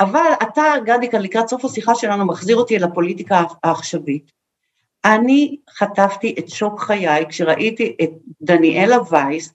אבל 0.00 0.30
אתה, 0.42 0.62
גדי, 0.84 1.10
כאן 1.10 1.22
לקראת 1.22 1.48
סוף 1.48 1.64
השיחה 1.64 1.94
שלנו, 1.94 2.26
מחזיר 2.26 2.56
אותי 2.56 2.76
אל 2.76 2.84
הפוליטיקה 2.84 3.42
העכשווית. 3.64 4.32
אני 5.04 5.56
חטפתי 5.70 6.34
את 6.38 6.48
שוק 6.48 6.80
חיי 6.80 7.26
כשראיתי 7.28 7.96
את 8.02 8.10
דניאלה 8.42 8.96
וייס, 9.10 9.52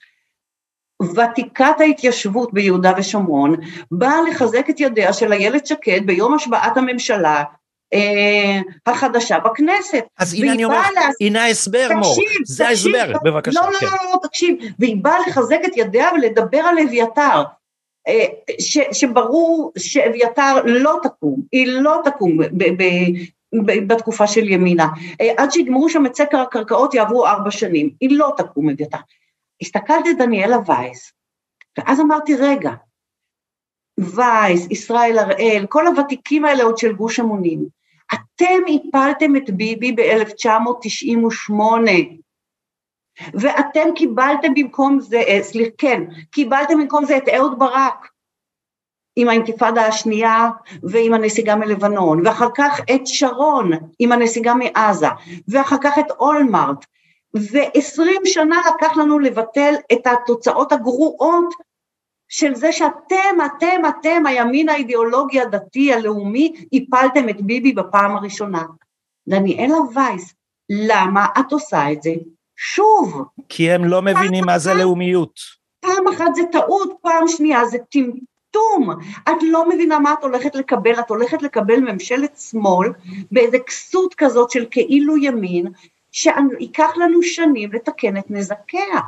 ותיקת 1.04 1.76
ההתיישבות 1.80 2.54
ביהודה 2.54 2.91
ושומרון, 2.97 3.56
באה 3.91 4.22
לחזק 4.30 4.70
את 4.70 4.80
ידיה 4.80 5.14
של 5.14 5.34
איילת 5.34 5.68
שקד 5.68 6.01
ביום 6.06 6.34
השבעת 6.34 6.78
הממשלה 6.78 7.43
אה, 7.93 8.60
החדשה 8.86 9.39
בכנסת. 9.39 10.04
אז 10.20 10.34
הנה 10.34 10.54
אני 10.54 10.66
אומר, 10.66 10.82
לה... 10.95 11.01
הנה 11.22 11.43
ההסבר 11.43 11.88
מור, 11.95 12.16
זה 12.45 12.68
ההסבר, 12.68 13.14
בבקשה. 13.24 13.60
לא, 13.62 13.72
לא, 13.72 13.80
כן. 13.80 13.86
לא, 13.86 14.12
לא, 14.12 14.28
תקשיב, 14.28 14.56
והיא 14.80 14.97
באה 15.01 15.20
לחזק 15.28 15.60
את 15.66 15.78
ידיה 15.78 16.10
ולדבר 16.16 16.58
על 16.58 16.80
אביתר. 16.80 17.43
אה, 18.08 18.26
ש, 18.60 18.78
שברור 18.91 19.72
שאביתר 19.78 20.62
לא 20.66 20.99
תקום, 21.04 21.41
היא 21.51 21.68
לא 21.68 22.01
תקום 22.04 22.38
ב, 22.38 22.43
ב, 22.58 22.84
ב, 23.66 23.88
בתקופה 23.88 24.28
של 24.28 24.49
ימינה. 24.49 24.88
אה, 25.22 25.34
עד 25.38 25.51
שיגמרו 25.51 25.89
שם 25.89 26.06
את 26.06 26.16
סקר 26.16 26.38
הקרקעות 26.38 26.93
יעברו 26.93 27.28
ארבע 27.28 27.51
שנים, 27.51 27.89
היא 28.01 28.18
לא 28.18 28.34
תקום 28.38 28.70
אביתר. 28.70 28.97
הסתכלתי 29.62 30.10
על 30.10 30.16
דניאלה 30.16 30.58
וייס, 30.66 31.14
ואז 31.78 31.99
אמרתי, 31.99 32.36
רגע, 32.36 32.72
וייס, 33.99 34.68
ישראל 34.72 35.20
הראל, 35.20 35.66
כל 35.70 35.88
הוותיקים 35.88 36.45
האלה 36.45 36.64
עוד 36.64 36.78
של 36.78 36.93
גוש 36.93 37.20
המונים, 37.20 37.66
אתם 38.14 38.62
הפלתם 38.76 39.36
את 39.36 39.49
ביבי 39.49 39.91
ב-1998, 39.91 41.54
ואתם 43.34 43.89
קיבלתם 43.95 44.54
במקום 44.56 44.99
זה, 44.99 45.18
אה, 45.18 45.39
סליחה, 45.43 45.72
כן, 45.78 46.04
קיבלתם 46.32 46.80
במקום 46.80 47.06
זה 47.06 47.18
את 47.18 47.30
אהוד 47.30 47.60
ברק, 47.60 48.08
עם 49.16 49.30
האינתיפאדה 49.30 49.86
השנייה 49.86 50.49
ועם 50.84 51.14
הנסיגה 51.14 51.56
מלבנון, 51.56 52.28
ואחר 52.28 52.49
כך 52.56 52.80
את 52.95 53.08
שרון 53.08 53.72
עם 53.99 54.12
הנסיגה 54.12 54.54
מעזה, 54.54 55.08
ואחר 55.47 55.76
כך 55.84 55.99
את 55.99 56.12
אולמרט, 56.12 56.86
ועשרים 57.34 58.22
שנה 58.26 58.62
לקח 58.76 58.98
לנו 58.98 59.20
לבטל 59.20 59.74
את 59.94 60.08
התוצאות 60.08 60.72
הגרועות 60.72 61.54
של 62.30 62.56
זה 62.56 62.72
שאתם, 62.72 63.38
אתם, 63.46 63.82
אתם, 63.90 64.26
הימין 64.26 64.70
האידיאולוגי 64.70 65.42
הדתי 65.42 65.94
הלאומי, 65.94 66.54
הפלתם 66.74 67.30
את 67.30 67.42
ביבי 67.42 67.74
בפעם 67.74 68.16
הראשונה. 68.16 68.64
דניאלה 69.28 69.78
וייס, 69.96 70.34
למה 70.70 71.26
את 71.40 71.52
עושה 71.52 71.92
את 71.92 72.04
זה 72.04 72.12
שוב? 72.58 73.24
כי 73.50 73.72
הם 73.72 73.86
לא 73.86 74.02
מבינים 74.02 74.46
מה 74.46 74.60
זה 74.60 74.74
לאומיות. 74.74 75.40
פעם 75.80 76.08
אחת 76.08 76.36
זה 76.36 76.42
טעות, 76.52 76.94
פעם 77.02 77.28
שנייה 77.28 77.66
זה 77.66 77.78
טמטום. 77.78 78.90
את 79.30 79.44
לא 79.52 79.70
מבינה 79.70 80.00
מה 80.00 80.14
את 80.14 80.24
הולכת 80.24 80.56
לקבל, 80.56 81.00
את 81.00 81.10
הולכת 81.10 81.42
לקבל 81.42 81.80
ממשלת 81.80 82.38
שמאל 82.38 82.90
באיזה 83.32 83.60
כסות 83.60 84.14
כזאת 84.14 84.52
של 84.52 84.66
כאילו 84.72 85.18
ימין, 85.18 85.68
שייקח 86.14 86.89
לנו 86.97 87.24
שנים 87.24 87.72
לתקן 87.74 88.18
את 88.18 88.24
נזקיה. 88.30 88.99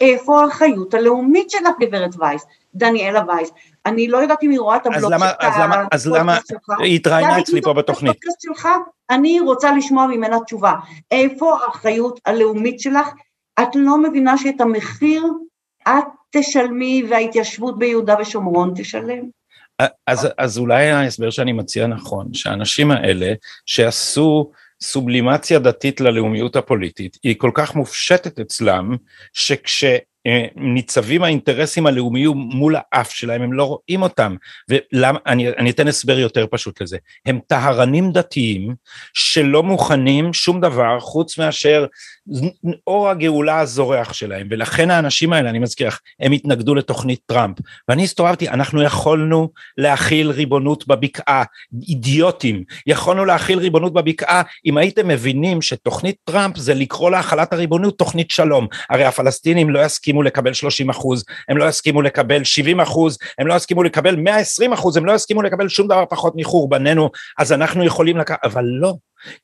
איפה 0.00 0.40
האחריות 0.40 0.94
הלאומית 0.94 1.50
שלך, 1.50 1.70
גברת 1.80 2.10
וייס, 2.18 2.46
דניאלה 2.74 3.22
וייס? 3.28 3.50
אני 3.86 4.08
לא 4.08 4.18
יודעת 4.18 4.42
אם 4.42 4.50
היא 4.50 4.60
רואה 4.60 4.76
את 4.76 4.86
הבלוג 4.86 5.12
שלך. 5.12 5.34
אז 5.38 5.58
למה, 5.60 5.84
אז 5.92 6.06
למה, 6.06 6.38
היא 6.78 6.94
התראיינה 6.94 7.38
אצלי 7.38 7.62
פה 7.62 7.72
בתוכנית. 7.72 8.16
שלך, 8.38 8.68
אני 9.10 9.40
רוצה 9.40 9.72
לשמוע 9.72 10.06
ממנה 10.06 10.40
תשובה. 10.40 10.72
איפה 11.10 11.58
האחריות 11.64 12.20
הלאומית 12.26 12.80
שלך? 12.80 13.08
את 13.62 13.68
לא 13.74 13.98
מבינה 13.98 14.38
שאת 14.38 14.60
המחיר 14.60 15.24
את 15.88 16.04
תשלמי 16.30 17.04
וההתיישבות 17.10 17.78
ביהודה 17.78 18.14
ושומרון 18.20 18.72
תשלם? 18.76 19.24
אז, 20.06 20.28
אז 20.38 20.58
אולי 20.58 20.90
ההסבר 20.90 21.30
שאני 21.30 21.52
מציע 21.52 21.86
נכון, 21.86 22.34
שהאנשים 22.34 22.90
האלה 22.90 23.32
שעשו 23.66 24.50
סובלימציה 24.82 25.58
דתית 25.58 26.00
ללאומיות 26.00 26.56
הפוליטית 26.56 27.18
היא 27.22 27.34
כל 27.38 27.50
כך 27.54 27.74
מופשטת 27.74 28.40
אצלם 28.40 28.96
שכש... 29.32 29.84
ניצבים 30.56 31.24
האינטרסים 31.24 31.86
הלאומיים 31.86 32.32
מול 32.32 32.74
האף 32.76 33.10
שלהם, 33.10 33.42
הם 33.42 33.52
לא 33.52 33.64
רואים 33.64 34.02
אותם. 34.02 34.36
ולמה, 34.68 35.18
אני, 35.26 35.48
אני 35.48 35.70
אתן 35.70 35.88
הסבר 35.88 36.18
יותר 36.18 36.46
פשוט 36.50 36.82
לזה. 36.82 36.96
הם 37.26 37.38
טהרנים 37.46 38.12
דתיים 38.12 38.74
שלא 39.14 39.62
מוכנים 39.62 40.32
שום 40.32 40.60
דבר 40.60 41.00
חוץ 41.00 41.38
מאשר 41.38 41.86
אור 42.86 43.08
הגאולה 43.08 43.60
הזורח 43.60 44.12
שלהם, 44.12 44.46
ולכן 44.50 44.90
האנשים 44.90 45.32
האלה, 45.32 45.50
אני 45.50 45.58
מזכיר 45.58 45.88
לך, 45.88 45.98
הם 46.20 46.32
התנגדו 46.32 46.74
לתוכנית 46.74 47.20
טראמפ. 47.26 47.56
ואני 47.88 48.04
הסתובבתי, 48.04 48.48
אנחנו 48.48 48.82
יכולנו 48.82 49.48
להכיל 49.78 50.30
ריבונות 50.30 50.86
בבקעה, 50.86 51.42
אידיוטים, 51.88 52.64
יכולנו 52.86 53.24
להכיל 53.24 53.58
ריבונות 53.58 53.92
בבקעה 53.92 54.42
אם 54.66 54.76
הייתם 54.76 55.08
מבינים 55.08 55.62
שתוכנית 55.62 56.16
טראמפ 56.24 56.56
זה 56.56 56.74
לקרוא 56.74 57.10
להכלת 57.10 57.52
הריבונות 57.52 57.98
תוכנית 57.98 58.30
שלום. 58.30 58.66
הרי 58.90 59.04
הפלסטינים 59.04 59.70
לא 59.70 59.84
יסכימו 59.84 60.11
יסכימו 60.12 60.22
לקבל 60.22 60.52
30 60.52 60.90
אחוז, 60.90 61.24
הם 61.48 61.58
לא 61.58 61.64
יסכימו 61.64 62.02
לקבל 62.02 62.44
70 62.44 62.80
אחוז, 62.80 63.18
הם 63.38 63.46
לא 63.46 63.54
יסכימו 63.54 63.82
לקבל 63.82 64.16
120 64.16 64.72
אחוז, 64.72 64.96
הם 64.96 65.06
לא 65.06 65.12
יסכימו 65.12 65.42
לקבל 65.42 65.68
שום 65.68 65.86
דבר 65.86 66.04
פחות 66.10 66.32
מחורבננו, 66.36 67.10
אז 67.38 67.52
אנחנו 67.52 67.84
יכולים 67.84 68.16
לקחת, 68.16 68.38
אבל 68.44 68.64
לא. 68.64 68.94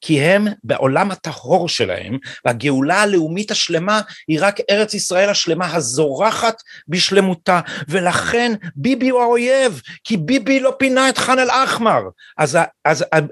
כי 0.00 0.20
הם 0.20 0.46
בעולם 0.64 1.10
הטהור 1.10 1.68
שלהם, 1.68 2.18
והגאולה 2.44 3.02
הלאומית 3.02 3.50
השלמה 3.50 4.00
היא 4.28 4.38
רק 4.40 4.56
ארץ 4.70 4.94
ישראל 4.94 5.30
השלמה 5.30 5.74
הזורחת 5.74 6.62
בשלמותה, 6.88 7.60
ולכן 7.88 8.52
ביבי 8.76 9.08
הוא 9.08 9.20
האויב, 9.20 9.80
כי 10.04 10.16
ביבי 10.16 10.60
לא 10.60 10.74
פינה 10.78 11.08
את 11.08 11.18
ח'אן 11.18 11.38
אל-אחמר. 11.38 12.02
אז, 12.38 12.58
אז, 12.84 13.04
אז, 13.12 13.24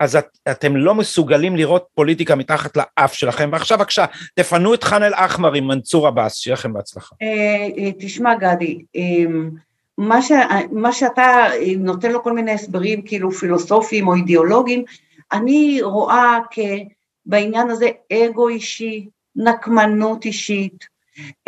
אז 0.00 0.16
את, 0.16 0.26
אתם 0.50 0.76
לא 0.76 0.94
מסוגלים 0.94 1.56
לראות 1.56 1.86
פוליטיקה 1.94 2.34
מתחת 2.34 2.76
לאף 2.76 3.14
שלכם, 3.14 3.48
ועכשיו 3.52 3.78
בבקשה, 3.78 4.04
תפנו 4.34 4.74
את 4.74 4.84
ח'אן 4.84 5.02
אל-אחמר 5.02 5.54
עם 5.54 5.68
מנסור 5.68 6.06
עבאס, 6.06 6.34
שיהיה 6.36 6.54
לכם 6.54 6.72
בהצלחה. 6.72 7.14
אה, 7.22 7.68
אה, 7.78 7.90
תשמע 7.98 8.34
גדי, 8.34 8.78
אמ, 8.94 9.50
מה, 9.98 10.22
ש, 10.22 10.32
מה 10.72 10.92
שאתה 10.92 11.46
נותן 11.78 12.12
לו 12.12 12.22
כל 12.22 12.32
מיני 12.32 12.52
הסברים 12.52 13.02
כאילו 13.02 13.30
פילוסופיים 13.30 14.08
או 14.08 14.14
אידיאולוגיים, 14.14 14.84
אני 15.32 15.78
רואה 15.82 16.38
בעניין 17.26 17.70
הזה 17.70 17.88
אגו 18.12 18.48
אישי, 18.48 19.08
נקמנות 19.36 20.24
אישית, 20.24 20.84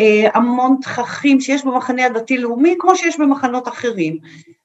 אה, 0.01 0.29
המון 0.35 0.77
תככים 0.83 1.41
שיש 1.41 1.65
במחנה 1.65 2.07
הדתי-לאומי, 2.07 2.75
כמו 2.79 2.97
שיש 2.97 3.21
במחנות 3.21 3.69
אחרים, 3.69 4.19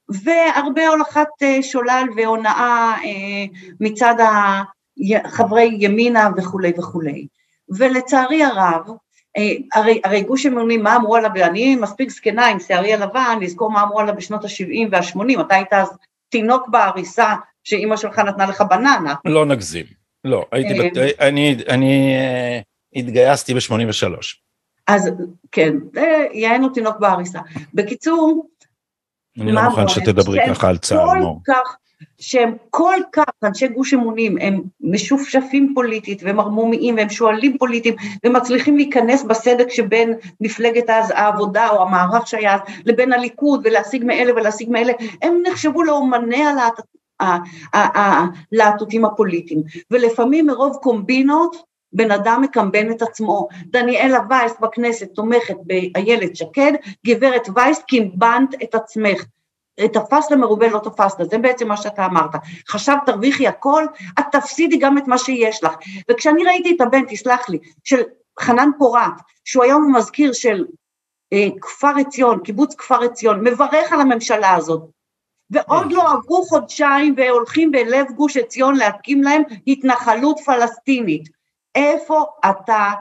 והרבה 0.10 0.88
הולכת 0.88 1.28
אה, 1.44 1.64
שולל 1.64 2.04
והונאה 2.16 2.96
מצד 3.80 4.16
חברי 5.26 5.78
ימינה 5.80 6.30
וכולי 6.38 6.72
וכולי. 6.78 7.28
ולצערי 7.70 8.44
הרב, 8.44 8.90
הרי, 9.74 10.02
הרי 10.04 10.22
גוש 10.22 10.46
אמונים, 10.46 10.84
מה 10.84 10.96
אמרו 10.96 11.16
עליו, 11.16 11.32
אני 11.36 11.76
מספיק 11.76 12.10
זקנה 12.10 12.48
עם 12.48 12.60
שערי 12.60 12.94
הלבן, 12.94 13.38
לזכור 13.42 13.72
מה 13.72 13.84
אמרו 13.84 14.00
עליו 14.00 14.16
בשנות 14.16 14.44
ה-70 14.44 14.88
וה-80, 14.92 15.42
אתה 15.42 15.56
היית 15.56 15.74
אז 15.74 15.90
תינוק 16.30 16.68
בעריסה 16.68 17.34
שאימא 17.66 17.98
שלך 17.98 18.20
נתנה 18.20 18.46
לך 18.46 18.62
בננה. 18.62 19.16
לא 19.26 19.46
נגזים, 19.46 19.86
לא, 20.24 20.46
הייתי, 20.52 20.74
בת... 20.80 20.98
אני, 21.20 21.58
אני 21.70 22.16
התגייסתי 22.96 23.54
ב-83. 23.54 24.14
אז 24.88 25.10
כן, 25.52 25.74
יענו 26.34 26.70
תינוק 26.70 26.98
בעריסה. 27.00 27.40
בקיצור, 27.74 28.48
אני 29.42 29.52
לא 29.52 29.62
מוכן 29.62 29.88
שתדברי 29.88 30.40
ככה 30.48 30.70
על 30.70 30.78
צה"ל, 30.78 31.20
מור. 31.20 31.42
שהם 32.20 32.56
כל 32.70 32.96
כך, 33.12 33.24
אנשי 33.44 33.68
גוש 33.68 33.94
אמונים, 33.94 34.38
הם 34.42 34.62
משופשפים 34.82 35.72
פוליטית 35.76 36.24
והם 36.24 36.40
ערמומיים 36.40 36.96
והם 36.96 37.10
שועלים 37.10 37.58
פוליטיים 37.58 37.96
ומצליחים 38.26 38.78
להיכנס 38.78 39.24
בסדק 39.24 39.70
שבין 39.70 40.14
מפלגת 40.42 40.90
אז 40.90 41.12
העבודה 41.12 41.70
או 41.70 41.82
המערך 41.82 42.28
שהיה 42.28 42.56
אז 42.56 42.60
לבין 42.86 43.14
הליכוד 43.14 43.62
ולהשיג 43.64 44.04
מאלה 44.04 44.34
ולהשיג 44.34 44.70
מאלה, 44.70 44.94
הם 45.22 45.34
נחשבו 45.52 45.84
לאומני 45.84 46.46
הלהטוטים 47.74 49.06
הפוליטיים 49.06 49.64
ולפעמים 49.92 50.46
מרוב 50.46 50.78
קומבינות 50.82 51.56
בן 51.94 52.12
אדם 52.12 52.42
מקמבן 52.42 52.92
את 52.92 53.02
עצמו. 53.02 53.48
דניאלה 53.66 54.20
וייס 54.30 54.54
בכנסת 54.62 55.10
תומכת 55.14 55.56
באיילת 55.64 56.36
שקד, 56.36 56.72
גברת 57.06 57.48
וייס 57.56 57.80
קימבנת 57.88 58.56
את 58.64 58.76
עצמך. 58.76 59.26
תפסת 59.94 60.32
מרובה 60.32 60.68
לא 60.68 60.80
תפסת, 60.80 61.32
זה 61.32 61.38
בעצם 61.38 61.68
מה 61.68 61.78
שאתה 61.78 62.06
אמרת. 62.06 62.30
חשבת 62.70 62.98
תרוויחי 63.06 63.48
הכל, 63.48 63.86
את 64.20 64.26
תפסידי 64.32 64.78
גם 64.78 64.98
את 64.98 65.08
מה 65.08 65.18
שיש 65.18 65.64
לך. 65.64 65.74
וכשאני 66.12 66.44
ראיתי 66.44 66.76
את 66.76 66.82
הבן, 66.82 67.06
תסלח 67.08 67.50
לי, 67.50 67.60
של 67.84 68.02
חנן 68.40 68.70
פורת, 68.78 69.14
שהוא 69.46 69.64
היום 69.64 69.96
מזכיר 69.96 70.34
של 70.34 70.66
אה, 71.34 71.48
כפר 71.62 71.92
עציון, 72.00 72.40
קיבוץ 72.44 72.76
כפר 72.76 73.04
עציון, 73.04 73.48
מברך 73.48 73.92
על 73.92 74.02
הממשלה 74.02 74.56
הזאת. 74.56 74.95
ועוד 75.50 75.92
לא 75.92 76.12
עברו 76.12 76.44
חודשיים 76.44 77.16
והולכים 77.18 77.72
בלב 77.72 78.06
גוש 78.16 78.38
עציון 78.38 78.76
להקים 78.76 79.24
להם 79.24 79.42
התנחלות 79.68 80.40
פלסטינית. 80.46 81.30
איפה 81.76 82.26
אתה 82.50 82.92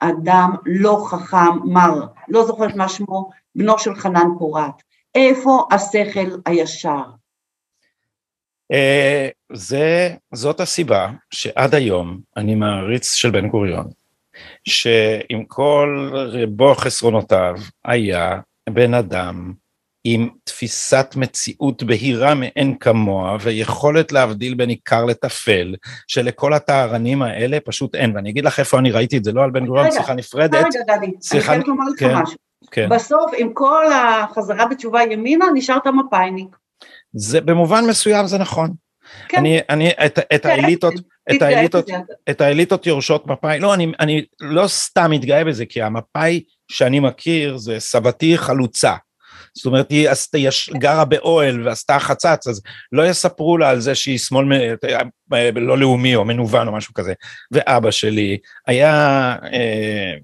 אדם 0.00 0.50
לא 0.66 1.06
חכם, 1.10 1.58
מר, 1.64 2.06
לא 2.28 2.46
זוכרת 2.46 2.74
מה 2.74 2.88
שמו, 2.88 3.30
בנו 3.54 3.78
של 3.78 3.94
חנן 3.94 4.28
פורת. 4.38 4.82
איפה 5.14 5.66
השכל 5.70 6.40
הישר? 6.46 7.02
אה, 8.72 9.28
זה, 9.52 10.14
זאת 10.32 10.60
הסיבה 10.60 11.10
שעד 11.30 11.74
היום 11.74 12.20
אני 12.36 12.54
מעריץ 12.54 13.12
של 13.12 13.30
בן 13.30 13.48
גוריון, 13.48 13.88
שעם 14.64 15.44
כל 15.48 16.10
רבו 16.12 16.74
חסרונותיו 16.74 17.54
היה 17.84 18.40
בן 18.70 18.94
אדם 18.94 19.52
עם 20.04 20.28
תפיסת 20.44 21.14
מציאות 21.16 21.82
בהירה 21.82 22.34
מאין 22.34 22.74
כמוה 22.80 23.36
ויכולת 23.40 24.12
להבדיל 24.12 24.54
בין 24.54 24.68
עיקר 24.68 25.04
לטפל, 25.04 25.74
שלכל 26.06 26.52
הטהרנים 26.52 27.22
האלה 27.22 27.58
פשוט 27.64 27.94
אין, 27.94 28.16
ואני 28.16 28.30
אגיד 28.30 28.44
לך 28.44 28.58
איפה 28.60 28.78
אני 28.78 28.90
ראיתי 28.90 29.16
את 29.16 29.24
זה, 29.24 29.32
לא 29.32 29.42
על 29.42 29.50
בן 29.50 29.66
גוריון, 29.66 29.90
שיחה 29.90 30.14
נפרדת. 30.14 30.54
רגע, 30.54 30.96
דדי, 30.96 31.06
אני 31.32 31.40
חייבת 31.40 31.68
לומר 31.68 31.84
לך 31.84 32.00
כן. 32.00 32.16
משהו. 32.16 32.36
כן. 32.70 32.88
בסוף 32.88 33.30
עם 33.36 33.52
כל 33.52 33.84
החזרה 33.92 34.66
בתשובה 34.66 35.02
ימינה 35.02 35.44
נשארת 35.54 35.86
מפאיניק. 35.86 36.56
זה 37.12 37.40
במובן 37.40 37.84
מסוים 37.88 38.26
זה 38.26 38.38
נכון. 38.38 38.70
כן. 39.28 39.38
אני, 39.38 39.60
אני, 39.68 39.90
את, 39.90 40.18
את 40.18 40.42
כן. 40.42 40.48
האליטות, 40.48 40.94
את 41.30 41.42
האליטות, 41.42 41.90
את 42.30 42.40
האליטות 42.40 42.86
יורשות 42.86 43.26
מפאי, 43.26 43.58
לא, 43.58 43.74
אני, 43.74 43.92
אני 44.00 44.24
לא 44.40 44.66
סתם 44.66 45.10
מתגאה 45.10 45.44
בזה, 45.44 45.66
כי 45.66 45.82
המפאי 45.82 46.42
שאני 46.68 47.00
מכיר 47.00 47.56
זה 47.56 47.80
סבתי 47.80 48.38
חלוצה. 48.38 48.94
זאת 49.54 49.66
אומרת, 49.66 49.90
היא 49.90 50.08
עשתה, 50.08 50.38
היא 50.38 50.48
גרה 50.72 51.04
באוהל 51.04 51.68
ועשתה 51.68 51.98
חצץ, 51.98 52.46
אז 52.46 52.62
לא 52.92 53.06
יספרו 53.06 53.58
לה 53.58 53.70
על 53.70 53.80
זה 53.80 53.94
שהיא 53.94 54.18
שמאל 54.18 54.44
לא 55.54 55.78
לאומי 55.78 56.14
או 56.14 56.24
מנוון 56.24 56.68
או 56.68 56.72
משהו 56.72 56.94
כזה. 56.94 57.12
ואבא 57.52 57.90
שלי 57.90 58.38
היה... 58.66 59.36
אה, 59.52 60.14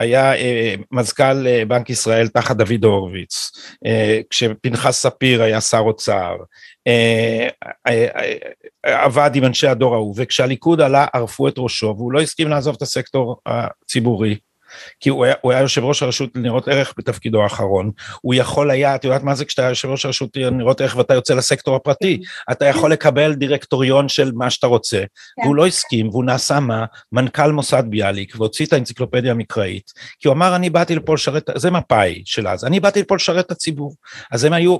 היה 0.00 0.34
אה, 0.34 0.74
מזכ"ל 0.90 1.46
אה, 1.46 1.64
בנק 1.64 1.90
ישראל 1.90 2.28
תחת 2.28 2.56
דוד 2.56 2.84
הורוביץ, 2.84 3.50
אה, 3.86 4.20
כשפנחס 4.30 5.02
ספיר 5.02 5.42
היה 5.42 5.60
שר 5.60 5.78
אוצר, 5.78 6.36
אה, 6.86 7.48
אה, 7.86 8.06
אה, 8.86 9.04
עבד 9.04 9.30
עם 9.34 9.44
אנשי 9.44 9.66
הדור 9.66 9.94
ההוא, 9.94 10.14
וכשהליכוד 10.16 10.80
עלה 10.80 11.06
ערפו 11.14 11.48
את 11.48 11.54
ראשו 11.58 11.94
והוא 11.96 12.12
לא 12.12 12.20
הסכים 12.20 12.48
לעזוב 12.48 12.74
את 12.76 12.82
הסקטור 12.82 13.40
הציבורי. 13.46 14.38
כי 15.00 15.08
הוא 15.08 15.24
היה, 15.24 15.34
הוא 15.40 15.52
היה 15.52 15.60
יושב 15.60 15.84
ראש 15.84 16.02
הרשות 16.02 16.30
לניירות 16.34 16.68
ערך 16.68 16.94
בתפקידו 16.98 17.42
האחרון, 17.42 17.90
הוא 18.20 18.34
יכול 18.34 18.70
היה, 18.70 18.94
את 18.94 19.04
יודעת 19.04 19.22
מה 19.22 19.34
זה? 19.34 19.44
כשאתה 19.44 19.62
יושב 19.62 19.88
ראש 19.88 20.04
הרשות 20.04 20.36
לניירות 20.36 20.80
ערך 20.80 20.96
ואתה 20.96 21.14
יוצא 21.14 21.34
לסקטור 21.34 21.76
הפרטי, 21.76 22.18
כן. 22.18 22.52
אתה 22.52 22.64
יכול 22.64 22.92
לקבל 22.92 23.34
דירקטוריון 23.34 24.08
של 24.08 24.32
מה 24.34 24.50
שאתה 24.50 24.66
רוצה, 24.66 24.98
כן. 24.98 25.42
והוא 25.42 25.56
לא 25.56 25.66
הסכים, 25.66 26.08
והוא 26.08 26.24
נעשה 26.24 26.60
מה? 26.60 26.84
מנכ"ל 27.12 27.52
מוסד 27.52 27.82
ביאליק, 27.86 28.34
והוציא 28.36 28.66
את 28.66 28.72
האנציקלופדיה 28.72 29.30
המקראית, 29.30 29.92
כי 30.20 30.28
הוא 30.28 30.34
אמר 30.34 30.56
אני 30.56 30.70
באתי 30.70 30.94
לפה 30.94 31.14
לשרת, 31.14 31.50
זה 31.54 31.70
מפא"י 31.70 32.22
של 32.24 32.48
אז, 32.48 32.64
אני 32.64 32.80
באתי 32.80 33.00
לפה 33.00 33.14
לשרת 33.14 33.46
את 33.46 33.50
הציבור, 33.50 33.94
אז 34.32 34.44
הם 34.44 34.52
היו, 34.52 34.76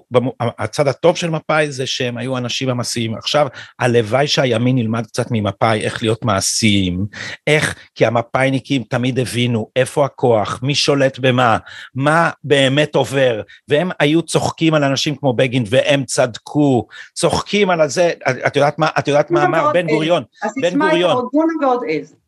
הצד 0.58 0.88
הטוב 0.88 1.16
של 1.16 1.30
מפא"י 1.30 1.70
זה 1.70 1.86
שהם 1.86 2.18
היו 2.18 2.36
אנשים 2.38 2.68
המעשיים, 2.68 3.14
עכשיו 3.14 3.46
הלוואי 3.78 4.26
שהימין 4.26 4.78
ילמד 4.78 5.06
קצת 5.06 5.26
ממפא"י 5.30 5.80
איך 5.80 6.02
להיות 6.02 6.24
מעשיים, 6.24 7.06
איך, 7.46 7.74
כי 7.94 8.06
המפא"יניקים 8.06 8.82
תמיד 8.90 9.18
הבינו 9.18 9.70
איפה 9.76 9.87
הכוח, 9.96 10.60
מי 10.62 10.74
שולט 10.74 11.18
במה, 11.18 11.58
מה 11.94 12.30
באמת 12.44 12.94
עובר, 12.94 13.42
והם 13.68 13.90
היו 14.00 14.22
צוחקים 14.22 14.74
על 14.74 14.84
אנשים 14.84 15.16
כמו 15.16 15.32
בגין 15.32 15.64
והם 15.66 16.04
צדקו, 16.04 16.86
צוחקים 17.14 17.70
על 17.70 17.88
זה, 17.88 18.12
את 18.46 18.56
יודעת 18.56 18.78
מה, 18.78 18.88
את 18.98 19.08
יודעת 19.08 19.30
מה 19.30 19.44
אמר? 19.44 19.72
בן 19.72 19.86
גוריון, 19.86 20.22
בן 20.62 20.78
גוריון, 20.78 21.28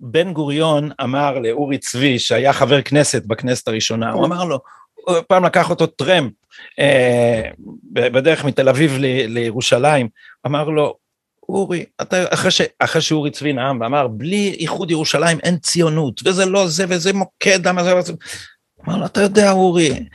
בן 0.01 0.33
גוריון 0.33 0.91
אמר 1.03 1.39
לאורי 1.39 1.79
צבי 1.79 2.19
שהיה 2.19 2.53
חבר 2.53 2.83
כנסת 2.83 3.27
בכנסת 3.27 3.69
הראשונה, 3.69 4.11
הוא 4.11 4.27
אמר 4.27 4.45
לו, 4.45 4.59
פעם 5.29 5.45
לקח 5.45 5.71
אותו 5.71 5.87
טרמפ 5.87 6.33
אה, 6.79 7.43
בדרך 7.93 8.45
מתל 8.45 8.69
אביב 8.69 8.97
לירושלים, 9.29 10.09
אמר 10.47 10.69
לו, 10.69 10.95
אורי, 11.55 11.85
אתה, 12.03 12.25
אחרי, 12.31 12.51
ש, 12.51 12.61
אחרי 12.79 13.03
שאורי 13.03 13.31
צבי 13.31 13.53
נאם 13.53 13.81
ואמר, 13.81 14.09
בלי 14.09 14.57
איחוד 14.59 14.91
ירושלים 14.91 15.39
אין 15.43 15.59
ציונות, 15.59 16.21
וזה 16.25 16.47
לא 16.47 16.67
זה, 16.67 16.85
וזה 16.89 17.13
מוקד, 17.13 17.67
אמר 17.67 17.95
לו, 18.99 19.07
אתה 19.07 19.23
יודע, 19.23 19.51
אורי, 19.51 20.07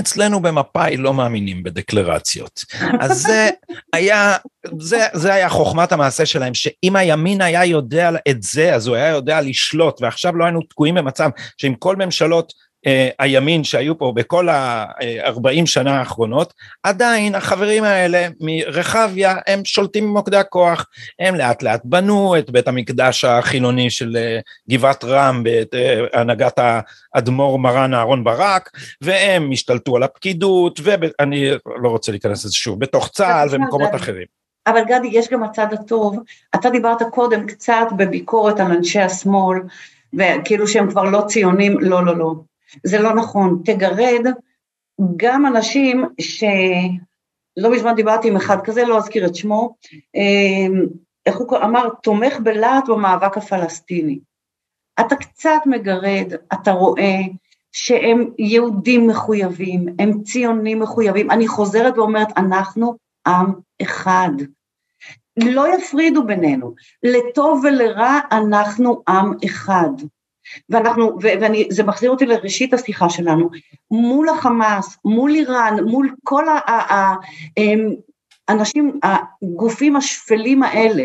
אצלנו 0.00 0.42
במפא"י 0.42 0.96
לא 0.96 1.14
מאמינים 1.14 1.62
בדקלרציות. 1.62 2.60
אז 3.00 3.22
זה 3.22 3.50
היה, 3.92 4.36
זה, 4.78 5.06
זה 5.12 5.34
היה 5.34 5.48
חוכמת 5.48 5.92
המעשה 5.92 6.26
שלהם, 6.26 6.54
שאם 6.54 6.96
הימין 6.96 7.40
היה 7.40 7.64
יודע 7.64 8.10
את 8.28 8.42
זה, 8.42 8.74
אז 8.74 8.86
הוא 8.86 8.96
היה 8.96 9.08
יודע 9.08 9.40
לשלוט, 9.40 10.02
ועכשיו 10.02 10.36
לא 10.36 10.44
היינו 10.44 10.62
תקועים 10.62 10.94
במצב 10.94 11.30
שעם 11.56 11.74
כל 11.74 11.96
ממשלות 11.96 12.52
הימין 13.18 13.64
שהיו 13.64 13.98
פה 13.98 14.12
בכל 14.16 14.48
ה-40 14.48 15.66
שנה 15.66 15.98
האחרונות, 15.98 16.52
עדיין 16.82 17.34
החברים 17.34 17.84
האלה 17.84 18.28
מרחביה 18.40 19.36
הם 19.46 19.64
שולטים 19.64 20.04
במוקדי 20.04 20.36
הכוח, 20.36 20.86
הם 21.18 21.34
לאט 21.34 21.62
לאט 21.62 21.80
בנו 21.84 22.38
את 22.38 22.50
בית 22.50 22.68
המקדש 22.68 23.24
החילוני 23.24 23.90
של 23.90 24.16
אה, 24.16 24.38
גבעת 24.70 25.04
רם 25.04 25.42
בהנהגת 25.42 26.58
אה, 26.58 26.80
האדמו"ר 27.14 27.58
מרן 27.58 27.94
אהרון 27.94 28.24
ברק, 28.24 28.70
והם 29.00 29.50
השתלטו 29.52 29.96
על 29.96 30.02
הפקידות, 30.02 30.80
ואני 30.82 31.50
לא 31.82 31.88
רוצה 31.88 32.12
להיכנס 32.12 32.44
לזה 32.44 32.54
שוב, 32.54 32.80
בתוך 32.80 33.08
צה"ל 33.08 33.48
ומקומות 33.50 33.94
אחרים. 33.94 34.26
אבל 34.66 34.84
גדי, 34.84 35.08
יש 35.10 35.28
גם 35.28 35.42
הצד 35.42 35.66
הטוב, 35.72 36.18
אתה 36.54 36.70
דיברת 36.70 37.02
קודם 37.10 37.46
קצת 37.46 37.86
בביקורת 37.96 38.60
על 38.60 38.72
אנשי 38.72 39.00
השמאל, 39.00 39.58
וכאילו 40.14 40.68
שהם 40.68 40.90
כבר 40.90 41.04
לא 41.04 41.22
ציונים, 41.26 41.80
לא, 41.80 42.06
לא, 42.06 42.16
לא. 42.16 42.34
זה 42.84 42.98
לא 42.98 43.14
נכון, 43.14 43.62
תגרד 43.64 44.26
גם 45.16 45.46
אנשים 45.46 46.04
שלא 46.20 47.70
מזמן 47.72 47.94
דיברתי 47.94 48.28
עם 48.28 48.36
אחד 48.36 48.56
כזה, 48.64 48.84
לא 48.84 48.98
אזכיר 48.98 49.26
את 49.26 49.34
שמו, 49.34 49.74
אמ, 50.14 50.86
איך 51.26 51.36
הוא 51.36 51.58
אמר, 51.64 51.88
תומך 52.02 52.40
בלהט 52.42 52.88
במאבק 52.88 53.36
הפלסטיני. 53.36 54.18
אתה 55.00 55.16
קצת 55.16 55.60
מגרד, 55.66 56.32
אתה 56.52 56.72
רואה 56.72 57.18
שהם 57.72 58.30
יהודים 58.38 59.06
מחויבים, 59.06 59.86
הם 59.98 60.22
ציונים 60.22 60.80
מחויבים, 60.80 61.30
אני 61.30 61.48
חוזרת 61.48 61.98
ואומרת, 61.98 62.28
אנחנו 62.36 62.96
עם 63.26 63.52
אחד. 63.82 64.30
לא 65.36 65.74
יפרידו 65.74 66.26
בינינו, 66.26 66.74
לטוב 67.02 67.64
ולרע 67.64 68.18
אנחנו 68.32 69.02
עם 69.08 69.32
אחד. 69.44 69.90
ואנחנו, 70.68 71.18
וזה 71.22 71.82
מחזיר 71.82 72.10
אותי 72.10 72.26
לראשית 72.26 72.74
השיחה 72.74 73.10
שלנו, 73.10 73.50
מול 73.90 74.28
החמאס, 74.28 74.98
מול 75.04 75.30
איראן, 75.30 75.76
מול 75.84 76.14
כל 76.24 76.44
האנשים, 78.48 79.00
הגופים 79.02 79.96
השפלים 79.96 80.62
האלה, 80.62 81.04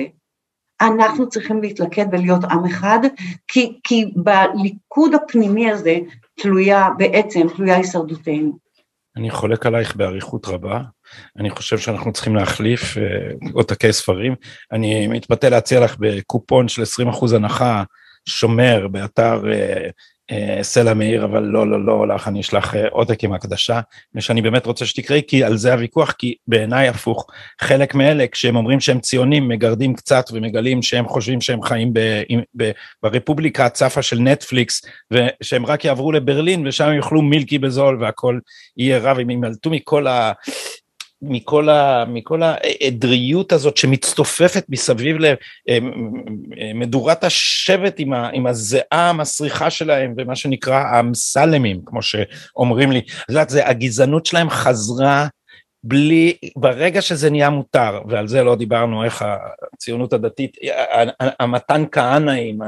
אנחנו 0.82 1.30
צריכים 1.30 1.62
להתלכד 1.62 2.06
ולהיות 2.12 2.44
עם 2.44 2.66
אחד, 2.66 3.00
כי, 3.48 3.80
כי 3.84 4.06
בליכוד 4.16 5.14
הפנימי 5.14 5.72
הזה 5.72 5.98
תלויה 6.40 6.90
בעצם, 6.98 7.48
תלויה 7.56 7.76
הישרדותנו. 7.76 8.68
אני 9.18 9.32
חולק 9.32 9.66
עלייך 9.66 9.96
באריכות 9.96 10.48
רבה, 10.48 10.82
אני 11.38 11.50
חושב 11.50 11.78
שאנחנו 11.78 12.14
צריכים 12.14 12.36
להחליף 12.36 12.98
עותקי 13.54 13.94
ספרים, 13.94 14.36
אני 14.72 15.08
מתפתה 15.08 15.50
להציע 15.50 15.80
לך 15.80 15.96
בקופון 16.00 16.68
של 16.68 16.82
20% 17.12 17.36
הנחה 17.36 17.84
שומר 18.28 18.88
באתר 18.88 19.51
אה, 19.51 19.89
אה, 20.32 20.59
סלע 20.63 20.93
מאיר, 20.93 21.25
אבל 21.25 21.43
לא, 21.43 21.67
לא, 21.71 21.86
לא 21.86 22.07
לך, 22.07 22.28
אני 22.28 22.41
אשלח 22.41 22.75
אה, 22.75 22.88
עותק 22.91 23.23
עם 23.23 23.34
הקדשה, 23.34 23.80
ושאני 24.15 24.41
באמת 24.41 24.65
רוצה 24.65 24.86
שתקראי, 24.86 25.21
כי 25.28 25.43
על 25.43 25.57
זה 25.57 25.73
הוויכוח, 25.73 26.11
כי 26.11 26.36
בעיניי 26.47 26.88
הפוך, 26.88 27.28
חלק 27.61 27.95
מאלה, 27.95 28.28
כשהם 28.28 28.55
אומרים 28.55 28.80
שהם 28.80 28.99
ציונים, 28.99 29.47
מגרדים 29.47 29.93
קצת 29.93 30.25
ומגלים 30.34 30.82
שהם 30.82 31.07
חושבים 31.07 31.41
שהם 31.41 31.61
חיים 31.61 31.93
ב, 31.93 31.99
ב, 32.57 32.71
ברפובליקה 33.03 33.65
הצפה 33.65 34.01
של 34.01 34.19
נטפליקס, 34.19 34.82
ושהם 35.11 35.65
רק 35.65 35.86
יעברו 35.86 36.11
לברלין, 36.11 36.67
ושם 36.67 36.86
הם 36.86 36.95
יאכלו 36.95 37.21
מילקי 37.21 37.59
בזול, 37.59 37.97
והכל 38.01 38.39
יהיה 38.78 38.99
רב, 38.99 39.19
אם 39.19 39.30
ימלטו 39.30 39.69
מכל 39.69 40.07
ה... 40.07 40.32
מכל, 41.22 41.70
ה, 41.70 42.05
מכל 42.07 42.41
העדריות 42.43 43.51
הזאת 43.51 43.78
שמצטופפת 43.78 44.65
מסביב 44.70 45.18
למדורת 46.57 47.24
השבט 47.24 47.95
עם, 47.97 48.13
ה, 48.13 48.30
עם 48.34 48.47
הזיעה 48.47 49.09
המסריחה 49.09 49.70
שלהם 49.70 50.13
ומה 50.18 50.36
שנקרא 50.36 50.76
האמסלמים 50.76 51.82
כמו 51.86 52.01
שאומרים 52.01 52.91
לי, 52.91 52.99
את 52.99 53.30
יודעת, 53.30 53.51
הגזענות 53.65 54.26
שלהם 54.26 54.49
חזרה 54.49 55.28
בלי, 55.84 56.38
ברגע 56.55 57.01
שזה 57.01 57.30
נהיה 57.30 57.49
מותר, 57.49 58.01
ועל 58.07 58.28
זה 58.28 58.43
לא 58.43 58.55
דיברנו 58.55 59.03
איך 59.03 59.25
הציונות 59.73 60.13
הדתית, 60.13 60.57
המתן 61.39 61.84
כהנאים, 61.91 62.59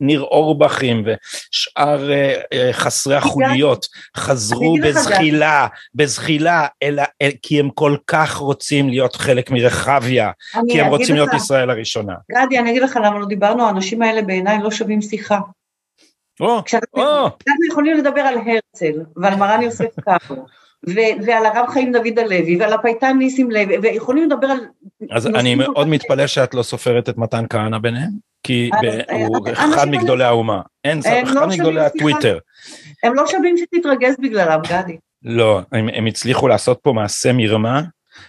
ניר 0.00 0.20
אורבכים 0.20 1.04
ושאר 1.06 2.12
אה, 2.12 2.40
אה, 2.52 2.72
חסרי 2.72 3.16
החוליות 3.16 3.86
חזרו 4.16 4.76
בזחילה, 4.82 5.66
בזחילה, 5.94 6.66
אלא, 6.82 7.02
כי 7.42 7.60
הם 7.60 7.70
כל 7.70 7.96
כך 8.06 8.36
רוצים 8.36 8.88
להיות 8.88 9.16
חלק 9.16 9.50
מרחביה, 9.50 10.30
כי 10.68 10.80
הם 10.80 10.86
רוצים 10.86 11.14
להיות 11.14 11.34
ישראל 11.34 11.70
הראשונה. 11.70 12.14
גדי, 12.32 12.58
אני 12.58 12.70
אגיד 12.70 12.82
לך 12.82 12.98
למה 13.04 13.18
לא 13.18 13.26
דיברנו, 13.26 13.66
האנשים 13.66 14.02
האלה 14.02 14.22
בעיניי 14.22 14.58
לא 14.62 14.70
שווים 14.70 15.02
שיחה. 15.02 15.38
או, 16.40 16.62
או. 16.94 17.24
אנחנו 17.26 17.66
יכולים 17.70 17.96
לדבר 17.96 18.20
על 18.20 18.34
הרצל 18.38 19.00
ועל 19.16 19.36
מרן 19.36 19.62
יוסף 19.62 19.94
קאפו. 20.86 21.24
ועל 21.26 21.46
הרב 21.46 21.66
חיים 21.68 21.92
דוד 21.92 22.18
הלוי, 22.18 22.56
ועל 22.60 22.72
הפייטן 22.72 23.16
ניסים 23.18 23.50
לוי, 23.50 23.78
ויכולים 23.78 24.30
לדבר 24.30 24.46
על... 24.46 24.58
אז 25.10 25.26
אני 25.26 25.54
מאוד 25.54 25.88
מתפלא 25.88 26.26
שאת 26.26 26.54
לא 26.54 26.62
סופרת 26.62 27.08
את 27.08 27.18
מתן 27.18 27.44
כהנא 27.50 27.78
ביניהם, 27.78 28.10
כי 28.42 28.70
הוא 29.12 29.48
אחד 29.52 29.88
מגדולי 29.88 30.24
האומה, 30.24 30.60
אין, 30.84 31.00
אחד 31.22 31.34
לא 31.34 31.46
מגדולי 31.46 31.80
הטוויטר. 31.80 32.38
הם 33.02 33.14
לא 33.14 33.26
שווים 33.26 33.56
שתתרגז 33.56 34.14
בגללם, 34.22 34.60
גדי. 34.68 34.96
לא, 35.22 35.60
הם 35.72 36.06
הצליחו 36.06 36.48
לעשות 36.48 36.78
פה 36.82 36.92
מעשה 36.92 37.32
מרמה, 37.32 37.82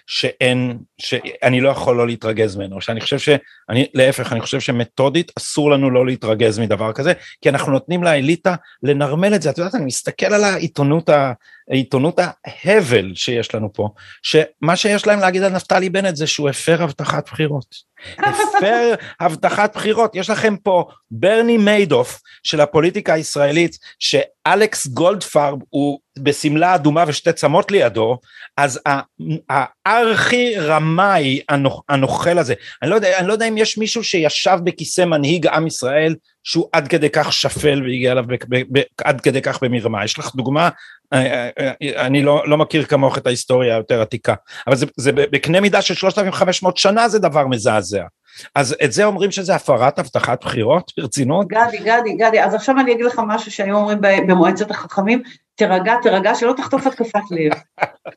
שאין, 0.08 0.78
שאני 0.98 1.62
לא 1.62 1.70
יכול 1.70 1.98
לא 1.98 2.08
להתרגז 2.08 2.56
ממנו, 2.56 2.82
שאני 2.82 3.02
חושב 3.02 3.20
ש... 3.20 3.30
אני, 3.70 3.88
להפך, 3.94 4.34
אני 4.34 4.42
חושב 4.42 4.60
שמתודית 4.60 5.32
אסור 5.38 5.72
לנו 5.72 5.90
לא 5.90 6.06
להתרגז 6.06 6.60
מדבר 6.60 6.94
כזה, 6.94 7.14
כי 7.42 7.50
אנחנו 7.50 7.72
נותנים 7.72 8.04
לאליטה 8.04 8.56
לנרמל 8.84 9.36
את 9.36 9.42
זה, 9.42 9.50
את 9.50 9.58
יודעת, 9.58 9.76
אני 9.76 9.86
מסתכל 9.86 10.26
על 10.26 10.44
העיתונות, 10.44 11.10
העיתונות 11.72 12.20
ההבל 12.46 13.12
שיש 13.16 13.56
לנו 13.56 13.74
פה, 13.74 13.90
שמה 14.24 14.76
שיש 14.76 15.08
להם 15.08 15.20
להגיד 15.20 15.44
על 15.44 15.52
נפתלי 15.52 15.90
בנט 15.90 16.16
זה 16.16 16.28
שהוא 16.28 16.50
הפר 16.50 16.84
הבטחת 16.84 17.30
בחירות. 17.30 17.76
הפר 18.18 18.94
הבטחת 19.20 19.76
בחירות, 19.76 20.16
יש 20.16 20.30
לכם 20.30 20.56
פה 20.64 20.86
ברני 21.12 21.58
מיידוף 21.58 22.22
של 22.44 22.62
הפוליטיקה 22.62 23.14
הישראלית, 23.14 23.78
שאלכס 24.00 24.88
גולדפרב 24.88 25.60
הוא 25.70 26.00
בשמלה 26.20 26.76
אדומה 26.76 27.04
ושתי 27.08 27.34
צמות 27.34 27.72
לידו, 27.72 28.18
אז 28.58 28.80
הארכי 29.86 30.56
רמאי 30.60 31.42
הנוכל 31.90 32.40
הזה, 32.40 32.54
אני 32.82 32.90
לא, 32.90 32.96
יודע, 32.96 33.18
אני 33.20 33.28
לא 33.28 33.34
יודע 33.34 33.48
אם 33.48 33.58
יש 33.58 33.78
מישהו 33.78 34.04
שישב 34.04 34.58
בכיסא 34.64 35.06
מנהיג 35.06 35.48
עם 35.48 35.68
ישראל 35.68 36.16
שהוא 36.44 36.68
עד 36.72 36.88
כדי 36.88 37.10
כך 37.10 37.34
שפל 37.34 37.82
והגיע 37.84 38.12
אליו 38.12 38.26
עד 39.04 39.22
כדי 39.22 39.42
כך 39.42 39.64
במרמה, 39.64 40.06
יש 40.06 40.20
לך 40.20 40.36
דוגמה? 40.36 40.70
אה, 41.14 41.50
אה, 41.60 41.72
אה, 41.82 42.06
אני 42.06 42.24
לא, 42.24 42.44
לא 42.48 42.58
מכיר 42.58 42.86
כמוך 42.86 43.18
את 43.18 43.28
ההיסטוריה 43.28 43.76
היותר 43.76 44.02
עתיקה, 44.02 44.34
אבל 44.68 44.76
זה, 44.76 44.86
זה 44.98 45.12
בקנה 45.12 45.62
מידה 45.62 45.82
של 45.82 45.94
3,500 45.94 46.78
שנה 46.78 47.10
זה 47.10 47.20
דבר 47.20 47.48
מזעזע. 47.48 48.04
אז 48.56 48.76
את 48.84 48.92
זה 48.92 49.06
אומרים 49.06 49.32
שזה 49.32 49.56
הפרת 49.56 50.00
הבטחת 50.00 50.44
בחירות 50.44 50.92
ברצינות? 50.98 51.48
גדי, 51.48 51.78
גדי, 51.78 52.14
גדי, 52.14 52.44
אז 52.44 52.54
עכשיו 52.54 52.80
אני 52.80 52.92
אגיד 52.92 53.06
לך 53.06 53.22
משהו 53.28 53.52
שהיום 53.52 53.76
אומרים 53.76 54.02
במועצת 54.28 54.72
החכמים, 54.72 55.22
תירגע, 55.56 55.94
תירגע, 56.02 56.36
שלא 56.36 56.54
תחטוף 56.58 56.88
התקפת 56.88 57.22
לב. 57.32 57.52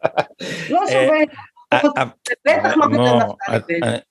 לא 0.70 0.80
שווה. 0.88 1.18
לא 1.75 3.37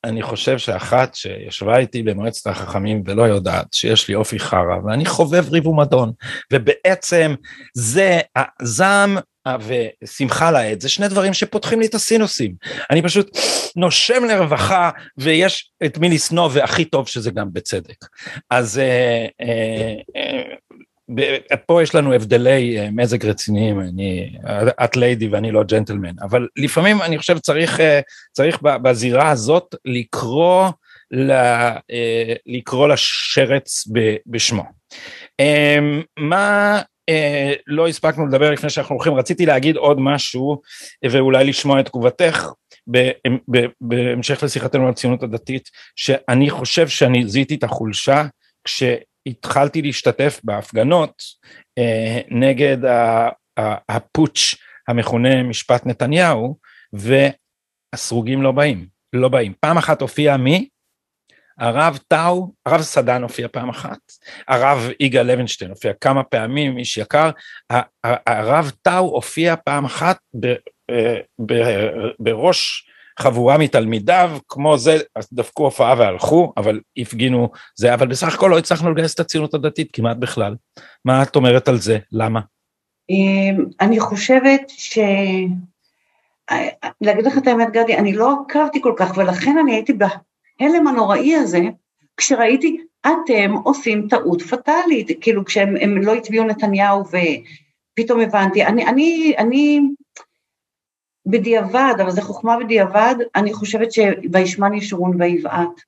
אני 0.04 0.22
חושב 0.22 0.58
שאחת 0.58 1.16
שישבה 1.16 1.78
איתי 1.78 2.04
במועצת 2.04 2.48
החכמים 2.48 3.04
ולא 3.06 3.24
יודעת 3.24 3.74
שיש 3.74 4.08
לי 4.08 4.16
אופי 4.16 4.40
חרא 4.40 4.78
ואני 4.86 5.06
חובב 5.06 5.50
ריב 5.50 5.68
ומדון 5.68 6.12
ובעצם 6.54 7.36
זה 7.74 8.20
הזעם 8.36 9.18
ושמחה 9.60 10.52
לאיד 10.52 10.82
זה 10.82 10.90
שני 10.90 11.08
דברים 11.08 11.34
שפותחים 11.34 11.80
לי 11.80 11.86
את 11.86 11.96
הסינוסים. 11.96 12.56
אני 12.92 13.02
פשוט 13.02 13.38
נושם 13.76 14.24
לרווחה 14.24 14.90
ויש 15.18 15.72
את 15.86 15.98
מי 15.98 16.10
לשנוא 16.10 16.50
והכי 16.52 16.86
טוב 16.86 17.08
שזה 17.08 17.32
גם 17.32 17.48
בצדק. 17.54 18.06
אז 18.50 18.80
אה, 18.80 19.26
אה, 19.42 19.94
אה, 20.16 20.56
פה 21.66 21.84
יש 21.84 21.96
לנו 21.96 22.14
הבדלי 22.14 22.80
אה, 22.80 22.90
מזג 22.92 23.26
רציניים, 23.26 23.80
אני, 23.80 24.38
את 24.84 24.98
ליידי 24.98 25.28
ואני 25.28 25.52
לא 25.52 25.64
ג'נטלמן, 25.64 26.14
אבל 26.22 26.48
לפעמים 26.58 27.02
אני 27.02 27.18
חושב 27.18 27.38
צריך, 27.38 27.80
אה, 27.80 28.00
צריך 28.32 28.62
בזירה 28.62 29.30
הזאת 29.30 29.76
לקרוא, 29.86 30.70
אה, 31.30 31.76
לקרוא 32.46 32.88
לשרץ 32.88 33.88
בשמו. 34.28 34.64
מה 36.20 36.82
לא 37.68 37.88
הספקנו 37.88 38.28
לדבר 38.28 38.52
לפני 38.52 38.70
שאנחנו 38.70 38.96
הולכים, 38.96 39.14
רציתי 39.14 39.46
להגיד 39.46 39.76
עוד 39.76 39.98
משהו 40.00 40.62
ואולי 41.10 41.44
לשמוע 41.46 41.80
את 41.80 41.86
תגובתך 41.86 42.48
בהמשך 43.82 44.44
לשיחתנו 44.44 44.84
על 44.84 44.90
הציונות 44.90 45.24
הדתית, 45.24 45.70
שאני 45.96 46.50
חושב 46.50 46.88
שאני 46.88 47.28
זיהיתי 47.28 47.56
את 47.56 47.64
החולשה 47.64 48.24
כש... 48.64 48.84
התחלתי 49.30 49.82
להשתתף 49.82 50.40
בהפגנות 50.44 51.24
אה, 51.78 52.20
נגד 52.30 52.78
הפוטש 53.90 54.56
המכונה 54.88 55.44
משפט 55.44 55.86
נתניהו 55.86 56.58
והסרוגים 56.94 58.42
לא 58.42 58.52
באים, 58.52 58.88
לא 59.14 59.30
באים. 59.30 59.54
פעם 59.60 59.78
אחת 59.78 60.02
הופיע 60.02 60.38
מי? 60.38 60.70
הרב 61.60 62.00
טאו, 62.08 62.54
הרב 62.66 62.82
סדן 62.82 63.24
הופיע 63.24 63.48
פעם 63.48 63.70
אחת, 63.70 64.00
הרב 64.48 64.90
יגאל 65.00 65.32
לוינשטיין 65.32 65.72
הופיע 65.72 65.94
כמה 66.02 66.24
פעמים, 66.24 66.78
איש 66.78 66.98
יקר, 66.98 67.30
הרב 68.28 68.72
טאו 68.82 69.06
הופיע 69.06 69.56
פעם 69.56 69.86
אחת 69.86 70.18
ב, 70.40 70.46
אה, 70.90 71.20
ב, 71.46 71.54
בראש 72.20 72.90
חבורה 73.20 73.58
מתלמידיו, 73.58 74.38
כמו 74.48 74.78
זה, 74.78 74.98
דפקו 75.34 75.64
הופעה 75.64 75.96
והלכו, 75.98 76.54
אבל 76.58 76.80
הפגינו 76.98 77.50
זה, 77.76 77.94
אבל 77.94 78.08
בסך 78.08 78.34
הכל 78.34 78.48
לא 78.48 78.58
הצלחנו 78.58 78.92
לגייס 78.92 79.14
את 79.14 79.20
הציונות 79.20 79.54
הדתית 79.54 79.90
כמעט 79.94 80.18
בכלל. 80.18 80.56
מה 81.06 81.24
את 81.24 81.36
אומרת 81.36 81.68
על 81.68 81.78
זה? 81.78 81.98
למה? 82.12 82.40
אמ, 83.10 83.66
אני 83.82 84.00
חושבת 84.00 84.62
ש... 84.70 85.00
להגיד 87.02 87.26
לך 87.26 87.38
את 87.38 87.48
האמת, 87.48 87.72
גדי, 87.72 87.98
אני 87.98 88.14
לא 88.14 88.36
עקבתי 88.46 88.82
כל 88.82 88.94
כך, 88.98 89.18
ולכן 89.18 89.58
אני 89.58 89.74
הייתי 89.74 89.94
בהלם 89.94 90.88
הנוראי 90.88 91.36
הזה, 91.36 91.62
כשראיתי, 92.18 92.78
אתם 93.02 93.54
עושים 93.64 94.08
טעות 94.10 94.42
פטאלית, 94.42 95.08
כאילו 95.22 95.46
כשהם 95.46 96.02
לא 96.02 96.16
הצביעו 96.16 96.46
נתניהו 96.46 97.04
ופתאום 97.04 98.20
הבנתי, 98.20 98.66
אני, 98.66 98.88
אני, 98.88 99.34
אני 99.38 99.82
בדיעבד, 101.30 101.94
אבל 102.02 102.12
זו 102.12 102.22
חוכמה 102.22 102.58
בדיעבד, 102.58 103.16
אני 103.36 103.54
חושבת 103.54 103.92
ש"וישמן 103.92 104.74
ישורון 104.74 105.22
ויבעט". 105.22 105.82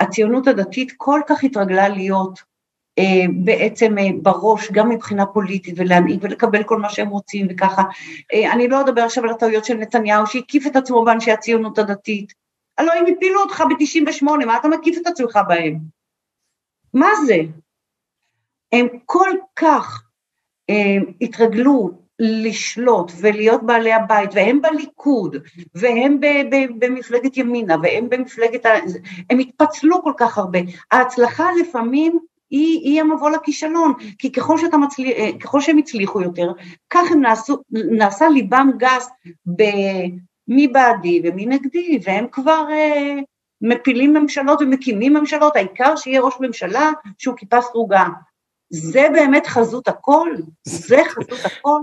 הציונות 0.00 0.46
הדתית 0.46 0.92
כל 0.96 1.20
כך 1.26 1.44
התרגלה 1.44 1.88
להיות 1.88 2.42
אה, 2.98 3.26
בעצם 3.44 3.98
אה, 3.98 4.08
בראש, 4.22 4.72
גם 4.72 4.88
מבחינה 4.88 5.26
פוליטית, 5.26 5.74
ולהנהיג 5.78 6.18
ולקבל 6.22 6.62
כל 6.62 6.78
מה 6.78 6.90
שהם 6.90 7.08
רוצים 7.08 7.46
וככה. 7.50 7.82
אה, 8.32 8.52
אני 8.52 8.68
לא 8.68 8.80
אדבר 8.80 9.02
עכשיו 9.02 9.24
על 9.24 9.30
הטעויות 9.30 9.64
של 9.64 9.74
נתניהו, 9.74 10.26
שהקיף 10.26 10.66
את 10.66 10.76
עצמו 10.76 11.04
באנשי 11.04 11.32
הציונות 11.32 11.78
הדתית. 11.78 12.32
הלוא 12.78 12.92
הם 12.92 13.04
הפילו 13.16 13.40
אותך 13.40 13.60
ב-98, 13.60 14.46
מה 14.46 14.56
אתה 14.56 14.68
מקיף 14.68 14.98
את 14.98 15.06
עצמך 15.06 15.38
בהם? 15.48 15.78
מה 16.94 17.08
זה? 17.26 17.36
הם 18.72 18.86
כל 19.04 19.30
כך 19.56 20.02
אה, 20.70 20.96
התרגלו 21.20 22.03
לשלוט 22.18 23.12
ולהיות 23.20 23.62
בעלי 23.62 23.92
הבית, 23.92 24.30
והם 24.34 24.62
בליכוד, 24.62 25.36
והם 25.74 26.20
במפלגת 26.78 27.36
ימינה, 27.36 27.76
והם 27.82 28.08
במפלגת. 28.08 28.66
הם 29.30 29.38
התפצלו 29.38 30.02
כל 30.02 30.12
כך 30.16 30.38
הרבה. 30.38 30.58
ההצלחה 30.92 31.46
לפעמים 31.60 32.18
היא, 32.50 32.80
היא 32.80 33.00
המבוא 33.00 33.30
לכישלון, 33.30 33.92
כי 34.18 34.32
ככל, 34.32 34.58
שאתה 34.58 34.76
מצליח, 34.76 35.16
אה, 35.18 35.38
ככל 35.40 35.60
שהם 35.60 35.78
הצליחו 35.78 36.20
יותר, 36.20 36.52
כך 36.90 37.12
הם 37.12 37.20
נעשו, 37.20 37.56
נעשה 37.70 38.28
ליבם 38.28 38.70
גס 38.76 39.08
במי 39.46 40.68
בעדי 40.68 41.22
ומי 41.24 41.46
נגדי, 41.46 41.98
והם 42.04 42.26
כבר 42.32 42.66
uh, 42.68 43.22
מפילים 43.60 44.14
ממשלות 44.14 44.62
ומקימים 44.62 45.14
ממשלות, 45.14 45.56
העיקר 45.56 45.96
שיהיה 45.96 46.20
ראש 46.20 46.34
ממשלה 46.40 46.90
שהוא 47.18 47.36
כיפה 47.36 47.60
סרוגה. 47.60 48.04
זה 48.70 49.06
באמת 49.12 49.46
חזות 49.46 49.88
הכל? 49.88 50.30
זה 50.64 51.02
חזות 51.08 51.44
הכל? 51.44 51.80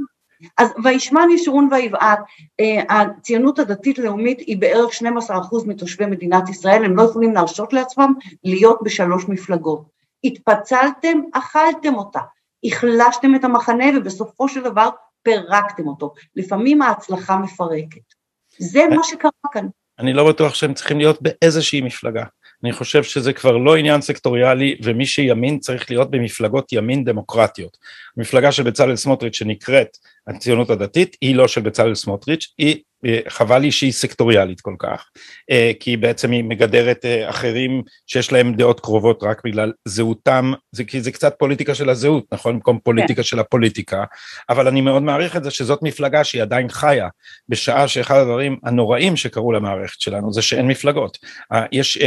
אז 0.57 0.73
וישמן 0.83 1.27
ישורון 1.33 1.67
ויבעט, 1.71 2.19
uh, 2.19 2.93
הציונות 2.93 3.59
הדתית-לאומית 3.59 4.39
היא 4.39 4.57
בערך 4.57 4.89
12% 5.29 5.67
מתושבי 5.67 6.05
מדינת 6.05 6.49
ישראל, 6.49 6.85
הם 6.85 6.95
לא 6.95 7.03
יכולים 7.03 7.33
להרשות 7.33 7.73
לעצמם 7.73 8.13
להיות 8.43 8.79
בשלוש 8.83 9.25
מפלגות. 9.27 9.85
התפצלתם, 10.23 11.19
אכלתם 11.33 11.95
אותה, 11.95 12.19
החלשתם 12.63 13.35
את 13.35 13.43
המחנה 13.43 13.85
ובסופו 13.97 14.49
של 14.49 14.63
דבר 14.63 14.89
פירקתם 15.23 15.87
אותו. 15.87 16.13
לפעמים 16.35 16.81
ההצלחה 16.81 17.37
מפרקת. 17.37 18.13
זה 18.57 18.83
מה 18.89 19.03
שקרה 19.03 19.31
כאן. 19.51 19.67
אני 19.99 20.13
לא 20.13 20.29
בטוח 20.29 20.55
שהם 20.55 20.73
צריכים 20.73 20.97
להיות 20.97 21.21
באיזושהי 21.21 21.81
מפלגה. 21.81 22.23
אני 22.63 22.73
חושב 22.73 23.03
שזה 23.03 23.33
כבר 23.33 23.57
לא 23.57 23.75
עניין 23.75 24.01
סקטוריאלי, 24.01 24.77
ומי 24.83 25.05
שימין 25.05 25.59
צריך 25.59 25.91
להיות 25.91 26.11
במפלגות 26.11 26.73
ימין 26.73 27.03
דמוקרטיות. 27.03 27.77
מפלגה 28.17 28.51
של 28.51 28.63
בצלאל 28.63 28.95
סמוטריץ' 28.95 29.35
שנקראת 29.35 29.97
הציונות 30.27 30.69
הדתית, 30.69 31.17
היא 31.21 31.35
לא 31.35 31.47
של 31.47 31.61
בצלאל 31.61 31.95
סמוטריץ', 31.95 32.53
היא 32.57 32.75
חבל 33.27 33.59
לי 33.59 33.71
שהיא 33.71 33.91
סקטוריאלית 33.91 34.61
כל 34.61 34.75
כך, 34.79 35.09
אה, 35.51 35.71
כי 35.79 35.97
בעצם 35.97 36.31
היא 36.31 36.43
מגדרת 36.43 37.05
אה, 37.05 37.29
אחרים 37.29 37.81
שיש 38.07 38.31
להם 38.31 38.53
דעות 38.53 38.79
קרובות 38.79 39.23
רק 39.23 39.41
בגלל 39.45 39.71
זהותם, 39.85 40.53
זה, 40.71 40.83
כי 40.83 41.01
זה 41.01 41.11
קצת 41.11 41.35
פוליטיקה 41.39 41.75
של 41.75 41.89
הזהות, 41.89 42.23
נכון? 42.31 42.53
במקום 42.53 42.79
פוליטיקה 42.83 43.21
כן. 43.21 43.23
של 43.23 43.39
הפוליטיקה, 43.39 44.03
אבל 44.49 44.67
אני 44.67 44.81
מאוד 44.81 45.03
מעריך 45.03 45.35
את 45.35 45.43
זה 45.43 45.51
שזאת 45.51 45.79
מפלגה 45.83 46.23
שהיא 46.23 46.41
עדיין 46.41 46.69
חיה, 46.69 47.07
בשעה 47.49 47.87
שאחד 47.87 48.17
הדברים 48.17 48.57
הנוראים 48.63 49.15
שקרו 49.15 49.51
למערכת 49.51 50.01
שלנו 50.01 50.33
זה 50.33 50.41
שאין 50.41 50.67
מפלגות. 50.67 51.17
יש 51.71 51.97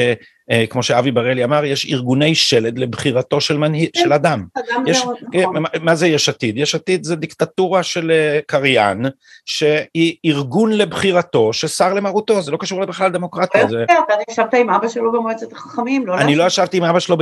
אה, 0.51 0.67
כמו 0.67 0.83
שאבי 0.83 1.11
בראלי 1.11 1.45
אמר, 1.45 1.65
יש 1.65 1.87
ארגוני 1.87 2.35
שלד 2.35 2.79
לבחירתו 2.79 3.41
של, 3.41 3.57
מנהיג, 3.57 3.91
של 3.97 4.13
אדם. 4.13 4.45
יש, 4.87 4.99
נכון. 4.99 5.63
מה 5.83 5.95
זה 5.95 6.07
יש 6.07 6.29
עתיד? 6.29 6.59
יש 6.59 6.75
עתיד 6.75 7.05
זה 7.05 7.17
דיקטטורה 7.17 7.83
של 7.83 8.11
אה, 8.11 8.41
קריין, 8.47 9.07
שהיא 9.45 10.17
ארגון 10.25 10.73
לבחירתו, 10.85 11.53
ששר 11.53 11.95
למרותו, 11.95 12.43
זה 12.43 12.51
לא 12.51 12.57
קשור 12.57 12.85
בכלל 12.85 13.11
לדמוקרטיה. 13.11 13.69
זה... 13.69 13.85
אתה 13.85 14.15
ישבת 14.31 14.55
עם 14.55 14.71
אבא 14.71 14.89
שלו 14.89 15.13
במועצת 15.13 15.53
החכמים, 15.53 16.07
לא 16.07 16.19
אני 16.19 16.37
לא 16.37 16.45
ישבתי 16.45 16.77
עם 16.77 16.85
אבא 16.85 16.99
שלו 16.99 17.17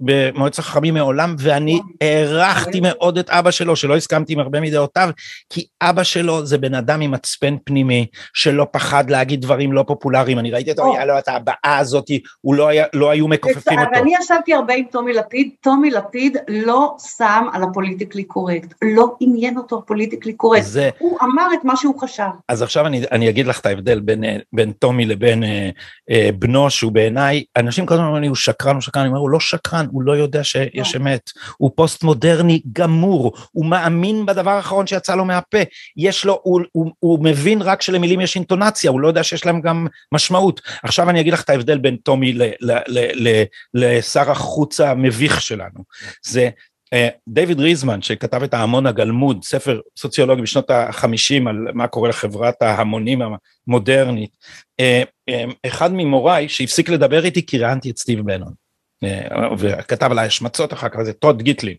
במועצת 0.00 0.58
החכמים 0.58 0.94
מעולם, 0.94 1.36
ואני 1.38 1.74
נכון. 1.74 1.90
הערכתי 2.00 2.80
מאוד 2.82 3.18
את 3.18 3.30
אבא 3.30 3.50
שלו, 3.50 3.76
שלא 3.76 3.96
הסכמתי 3.96 4.32
עם 4.32 4.38
הרבה 4.38 4.60
מדעותיו, 4.60 5.10
כי 5.50 5.66
אבא 5.82 6.02
שלו 6.02 6.46
זה 6.46 6.58
בן 6.58 6.74
אדם 6.74 7.00
עם 7.00 7.10
מצפן 7.10 7.56
פנימי, 7.64 8.06
שלא 8.34 8.66
פחד 8.70 9.10
להגיד 9.10 9.40
דברים 9.40 9.72
לא 9.72 9.84
פופולריים, 9.86 10.38
אני 10.38 10.50
ראיתי 10.50 10.70
אותו, 10.70 10.94
היה 10.94 11.04
לו 11.04 11.18
את 11.18 11.28
הבעה 11.28 11.78
הזאת, 11.78 12.10
הוא 12.40 12.54
לא, 12.54 12.68
היה, 12.68 12.84
לא 12.92 13.10
היו 13.10 13.28
מכופפים 13.28 13.78
אותו. 13.78 13.90
אני 13.94 14.12
ישבתי 14.20 14.54
הרבה 14.54 14.74
עם 14.74 14.84
טומי 14.90 15.12
לפיד, 15.12 15.50
טומי 15.60 15.90
לפיד 15.90 16.36
לא 16.48 16.96
שם 17.16 17.46
על 17.52 17.62
הפוליטיקלי 17.62 18.24
קורקט, 18.24 18.74
לא 18.82 19.16
עניין 19.20 19.58
אותו 19.58 19.78
הפוליטיקלי 19.78 20.32
קורקט. 20.32 20.66
הוא 20.98 21.18
אמר 21.22 21.46
את 21.54 21.64
מה 21.64 21.76
שהוא 21.76 22.00
חשב. 22.00 22.28
אז 22.48 22.62
עכשיו 22.62 22.86
אני, 22.86 22.97
אני 23.12 23.28
אגיד 23.28 23.46
לך 23.46 23.60
את 23.60 23.66
ההבדל 23.66 24.00
בין, 24.00 24.24
אה, 24.24 24.36
בין 24.52 24.72
טומי 24.72 25.06
לבין 25.06 25.44
אה, 25.44 25.70
אה, 26.10 26.30
בנו, 26.38 26.70
שהוא 26.70 26.92
בעיניי, 26.92 27.44
אנשים 27.56 27.86
כל 27.86 27.94
הזמן 27.94 28.06
אומרים 28.06 28.22
לי, 28.22 28.28
הוא 28.28 28.36
שקרן, 28.36 28.74
הוא 28.74 28.82
שקרן, 28.82 29.02
אני 29.02 29.08
אומר, 29.08 29.20
הוא 29.20 29.30
לא 29.30 29.40
שקרן, 29.40 29.86
הוא 29.90 30.02
לא 30.02 30.12
יודע 30.12 30.44
שיש 30.44 30.94
לא. 30.94 31.00
אמת, 31.00 31.30
הוא 31.56 31.70
פוסט 31.74 32.02
מודרני 32.02 32.62
גמור, 32.72 33.32
הוא 33.52 33.66
מאמין 33.66 34.26
בדבר 34.26 34.50
האחרון 34.50 34.86
שיצא 34.86 35.14
לו 35.14 35.24
מהפה, 35.24 35.58
יש 35.96 36.24
לו, 36.24 36.40
הוא, 36.42 36.60
הוא, 36.72 36.90
הוא 36.98 37.24
מבין 37.24 37.62
רק 37.62 37.82
שלמילים 37.82 38.20
יש 38.20 38.36
אינטונציה, 38.36 38.90
הוא 38.90 39.00
לא 39.00 39.08
יודע 39.08 39.22
שיש 39.22 39.46
להם 39.46 39.60
גם 39.60 39.86
משמעות. 40.12 40.60
עכשיו 40.82 41.10
אני 41.10 41.20
אגיד 41.20 41.32
לך 41.32 41.42
את 41.42 41.50
ההבדל 41.50 41.78
בין 41.78 41.96
טומי 41.96 42.38
לשר 43.74 44.30
החוץ 44.30 44.80
המביך 44.80 45.40
שלנו. 45.40 45.84
זה 46.26 46.50
אה, 46.92 47.08
דיוויד 47.28 47.60
ריזמן 47.60 48.02
שכתב 48.02 48.42
את 48.42 48.54
ההמון 48.54 48.86
הגלמוד, 48.86 49.44
ספר 49.44 49.80
סוציולוגי 49.98 50.42
בשנות 50.42 50.70
החמישים 50.70 51.48
על 51.48 51.56
מה 51.74 51.86
קורה 51.86 52.08
לחברת 52.08 52.62
ההמונים 52.62 53.20
המודרנית, 53.66 54.36
אה, 54.80 55.02
אה, 55.28 55.44
אחד 55.66 55.92
ממוריי 55.92 56.48
שהפסיק 56.48 56.88
לדבר 56.88 57.24
איתי 57.24 57.46
כי 57.46 57.58
ראיינתי 57.58 57.90
את 57.90 57.98
סטיב 57.98 58.20
בנון. 58.20 58.52
וכתב 59.58 60.08
עליי 60.10 60.26
השמצות 60.26 60.72
אחר 60.72 60.88
כך, 60.88 61.02
זה 61.02 61.12
טוד 61.12 61.42
גיטלין, 61.42 61.76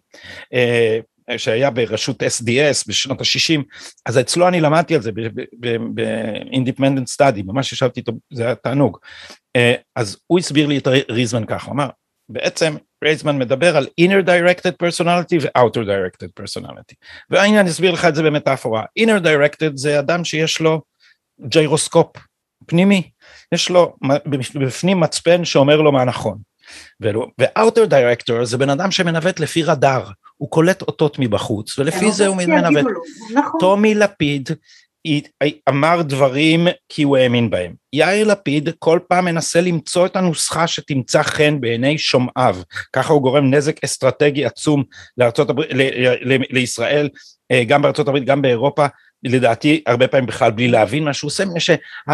שהיה 1.37 1.69
בראשות 1.69 2.23
SDS 2.23 2.83
בשנות 2.87 3.21
ה-60, 3.21 3.61
אז 4.05 4.19
אצלו 4.19 4.47
אני 4.47 4.61
למדתי 4.61 4.95
על 4.95 5.01
זה 5.01 5.11
ב-independent 5.59 7.15
study, 7.17 7.43
ממש 7.45 7.73
ישבתי 7.73 7.99
איתו, 7.99 8.11
זה 8.33 8.45
היה 8.45 8.55
תענוג. 8.55 8.97
אז 9.95 10.17
הוא 10.27 10.39
הסביר 10.39 10.67
לי 10.67 10.77
את 10.77 10.87
ריזמן 11.09 11.45
ככה, 11.45 11.65
הוא 11.65 11.73
אמר, 11.73 11.89
בעצם 12.29 12.75
ריזמן 13.03 13.37
מדבר 13.37 13.77
על 13.77 13.87
inner 14.01 14.25
directed 14.25 14.71
personality 14.87 15.37
ו-outer 15.41 15.83
directed 15.85 16.43
personality. 16.43 16.95
והנה 17.29 17.59
אני 17.59 17.69
אסביר 17.69 17.91
לך 17.91 18.05
את 18.05 18.15
זה 18.15 18.23
במטאפורה. 18.23 18.83
inner 18.99 19.23
directed 19.23 19.71
זה 19.75 19.99
אדם 19.99 20.25
שיש 20.25 20.59
לו 20.59 20.81
ג'יירוסקופ 21.41 22.17
פנימי, 22.65 23.09
יש 23.51 23.69
לו 23.69 23.95
בפנים 24.55 24.99
מצפן 24.99 25.45
שאומר 25.45 25.81
לו 25.81 25.91
מה 25.91 26.03
נכון. 26.03 26.37
ו-outer 27.01 27.89
director 27.89 28.43
זה 28.43 28.57
בן 28.57 28.69
אדם 28.69 28.91
שמנווט 28.91 29.39
לפי 29.39 29.63
רדאר, 29.63 30.09
הוא 30.37 30.49
קולט 30.49 30.81
אותות 30.81 31.19
מבחוץ 31.19 31.79
ולפי 31.79 32.11
זה 32.11 32.27
הוא 32.27 32.37
מנווט. 32.37 32.85
נכון. 33.33 33.59
טומי 33.59 33.95
לפיד 33.95 34.49
אמר 35.69 36.01
דברים 36.01 36.67
כי 36.89 37.03
הוא 37.03 37.17
האמין 37.17 37.49
בהם. 37.49 37.73
יאיר 37.93 38.27
לפיד 38.27 38.69
כל 38.79 38.99
פעם 39.07 39.25
מנסה 39.25 39.61
למצוא 39.61 40.05
את 40.05 40.15
הנוסחה 40.15 40.67
שתמצא 40.67 41.23
חן 41.23 41.61
בעיני 41.61 41.97
שומעיו, 41.97 42.55
ככה 42.93 43.13
הוא 43.13 43.21
גורם 43.21 43.53
נזק 43.53 43.83
אסטרטגי 43.83 44.45
עצום 44.45 44.83
לארצות 45.17 45.49
הברית, 45.49 45.69
לישראל, 46.49 47.09
אה, 47.51 47.63
גם 47.63 47.81
בארצות 47.81 48.07
הברית, 48.07 48.25
גם 48.25 48.41
באירופה, 48.41 48.85
לדעתי 49.23 49.83
הרבה 49.85 50.07
פעמים 50.07 50.25
בכלל 50.25 50.51
בלי 50.51 50.67
להבין 50.67 51.03
מה 51.03 51.13
שהוא 51.13 51.27
עושה, 51.27 51.45
מפני, 51.45 51.59
ש, 51.59 51.69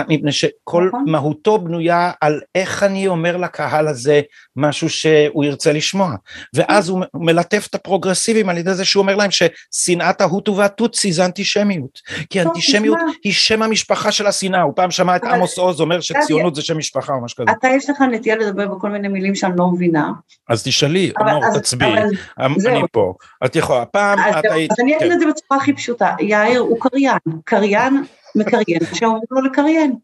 מפני 0.09 0.31
שכל 0.31 0.87
נכון. 0.87 1.05
מהותו 1.07 1.57
בנויה 1.57 2.11
על 2.21 2.41
איך 2.55 2.83
אני 2.83 3.07
אומר 3.07 3.37
לקהל 3.37 3.87
הזה 3.87 4.21
משהו 4.55 4.89
שהוא 4.89 5.43
ירצה 5.43 5.73
לשמוע. 5.73 6.15
ואז 6.53 6.89
הוא 6.89 7.03
מלטף 7.13 7.67
את 7.69 7.75
הפרוגרסיבים 7.75 8.49
על 8.49 8.57
ידי 8.57 8.73
זה 8.73 8.85
שהוא 8.85 9.01
אומר 9.01 9.15
להם 9.15 9.29
ששנאת 9.31 10.21
ההוטו 10.21 10.57
והטוצי 10.57 11.11
זה 11.11 11.25
אנטישמיות. 11.25 11.99
כי 12.29 12.41
אנטישמיות 12.41 12.97
היא 13.23 13.33
שם 13.33 13.61
המשפחה 13.61 14.11
של 14.11 14.27
השנאה. 14.27 14.61
הוא 14.61 14.73
פעם 14.75 14.91
שמע 14.91 15.15
את 15.15 15.23
עמוס 15.23 15.57
עוז 15.57 15.81
אומר 15.81 16.01
שציונות 16.01 16.55
זה 16.55 16.61
שם 16.61 16.77
משפחה 16.77 17.13
או 17.13 17.23
משהו 17.23 17.37
כזה. 17.37 17.51
אתה 17.59 17.67
יש 17.67 17.89
לך 17.89 18.01
נטייה 18.01 18.35
לדבר 18.35 18.67
בכל 18.67 18.89
מיני 18.89 19.07
מילים 19.07 19.35
שאני 19.35 19.53
לא 19.57 19.67
מבינה. 19.67 20.11
אז 20.49 20.63
תשאלי, 20.63 21.11
אמור, 21.21 21.59
תצביעי, 21.59 21.93
אני 22.39 22.81
פה. 22.91 23.13
את 23.45 23.55
יכולה, 23.55 23.85
פעם 23.85 24.19
את 24.19 24.45
היית... 24.51 24.71
אז 24.71 24.79
אני 24.79 24.97
אגיד 24.97 25.11
את 25.11 25.19
זה 25.19 25.25
בצורה 25.25 25.59
הכי 25.61 25.73
פשוטה. 25.73 26.15
יאיר 26.19 26.59
הוא 26.59 26.79
קריין, 26.95 27.41
קריין 27.45 28.03
מקריין 28.35 28.79
שאומרים 28.93 29.23
לו 29.31 29.41
לקריין. 29.41 29.95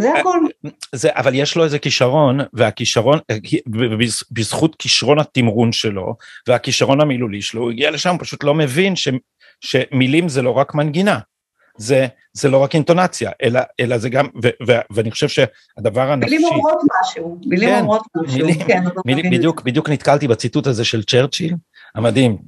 זה 0.00 0.14
הכל. 0.20 0.38
זה, 0.94 1.08
אבל 1.12 1.34
יש 1.34 1.56
לו 1.56 1.64
איזה 1.64 1.78
כישרון, 1.78 2.40
והכישרון, 2.52 3.18
בזכות 4.30 4.76
כישרון 4.76 5.18
התמרון 5.18 5.72
שלו, 5.72 6.16
והכישרון 6.48 7.00
המילולי 7.00 7.42
שלו, 7.42 7.62
הוא 7.62 7.70
הגיע 7.70 7.90
לשם, 7.90 8.10
הוא 8.10 8.18
פשוט 8.20 8.44
לא 8.44 8.54
מבין 8.54 8.96
ש, 8.96 9.08
שמילים 9.60 10.28
זה 10.28 10.42
לא 10.42 10.50
רק 10.50 10.74
מנגינה. 10.74 11.18
זה, 11.78 12.06
זה 12.32 12.48
לא 12.48 12.58
רק 12.58 12.74
אינטונציה, 12.74 13.30
אלא, 13.42 13.60
אלא 13.80 13.98
זה 13.98 14.08
גם, 14.08 14.26
ו, 14.42 14.48
ו, 14.66 14.72
ואני 14.90 15.10
חושב 15.10 15.28
שהדבר 15.28 16.12
הנפשי... 16.12 16.30
מילים 16.30 16.48
אומרות 16.48 16.78
משהו, 17.00 17.38
מילים 17.46 17.68
כן, 17.68 17.80
אומרות 17.80 18.02
משהו, 18.16 18.38
מילים, 18.38 18.64
כן. 18.66 18.82
מילים, 19.06 19.30
בדיוק, 19.30 19.62
בדיוק 19.62 19.88
נתקלתי 19.90 20.28
בציטוט 20.28 20.66
הזה 20.66 20.84
של 20.84 21.02
צ'רצ'יל, 21.02 21.54
המדהים, 21.96 22.38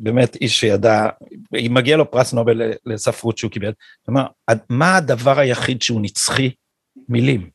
באמת 0.00 0.36
איש 0.36 0.60
שידע, 0.60 1.06
מגיע 1.52 1.96
לו 1.96 2.10
פרס 2.10 2.32
נובל 2.32 2.62
לספרות 2.86 3.38
שהוא 3.38 3.50
קיבל, 3.50 3.72
כלומר, 4.06 4.26
מה 4.68 4.96
הדבר 4.96 5.38
היחיד 5.38 5.82
שהוא 5.82 6.00
נצחי? 6.00 6.50
מילים. 7.08 7.50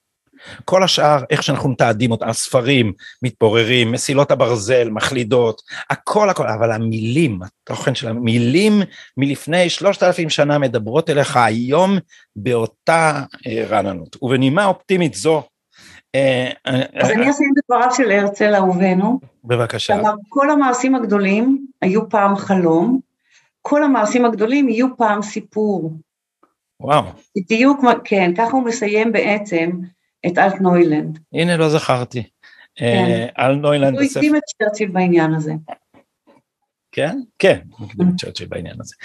כל 0.66 0.84
השאר, 0.84 1.24
איך 1.30 1.44
שאנחנו 1.44 1.70
מתעדים 1.70 2.12
אותם, 2.12 2.30
הספרים 2.30 2.94
מתפוררים, 3.22 3.92
מסילות 3.92 4.32
הברזל, 4.32 4.90
מחלידות, 4.90 5.62
הכל 5.90 6.30
הכל, 6.30 6.48
אבל 6.48 6.72
המילים, 6.72 7.40
התוכן 7.64 7.96
של 7.96 8.08
המילים 8.08 8.82
מלפני 9.18 9.70
שלושת 9.70 10.04
אלפים 10.04 10.30
שנה 10.30 10.58
מדברות 10.58 11.10
אליך 11.10 11.38
היום 11.38 11.98
באותה 12.36 13.24
אה, 13.48 13.66
רעננות. 13.70 14.18
ובנימה 14.22 14.66
אופטימית 14.66 15.14
זו, 15.14 15.44
אז 16.94 17.12
אני 17.12 17.32
אשים 17.32 17.52
בדבריו 17.56 17.92
של 17.96 18.12
הרצל 18.12 18.56
אהובנו. 18.56 19.20
בבקשה. 19.44 19.94
כלומר, 19.94 20.14
כל 20.30 20.50
המעשים 20.50 20.96
הגדולים 20.96 21.68
היו 21.82 22.10
פעם 22.10 22.36
חלום, 22.36 23.00
כל 23.62 23.84
המעשים 23.84 24.26
הגדולים 24.26 24.70
יהיו 24.70 24.98
פעם 24.98 25.22
סיפור. 25.22 25.94
וואו. 26.80 27.04
בדיוק, 27.38 27.82
כן, 28.04 28.32
ככה 28.38 28.52
הוא 28.52 28.64
מסיים 28.64 29.12
בעצם 29.12 29.70
את 30.28 30.38
אלט 30.38 30.62
נוילנד. 30.62 31.20
הנה, 31.34 31.58
לא 31.58 31.70
זכרתי. 31.70 32.24
כן. 32.76 33.28
אלט 33.40 33.62
נוילנד. 33.62 33.98
הוא 33.98 34.08
הקדים 34.12 34.36
את 34.36 34.42
צ'רצ'יל 34.44 34.90
בעניין 34.90 35.34
הזה. 35.34 35.54
כן? 36.92 37.20
כן, 37.40 37.60
צ'רצ'יל 38.18 38.48
בעניין 38.48 38.76
הזה. 38.80 38.96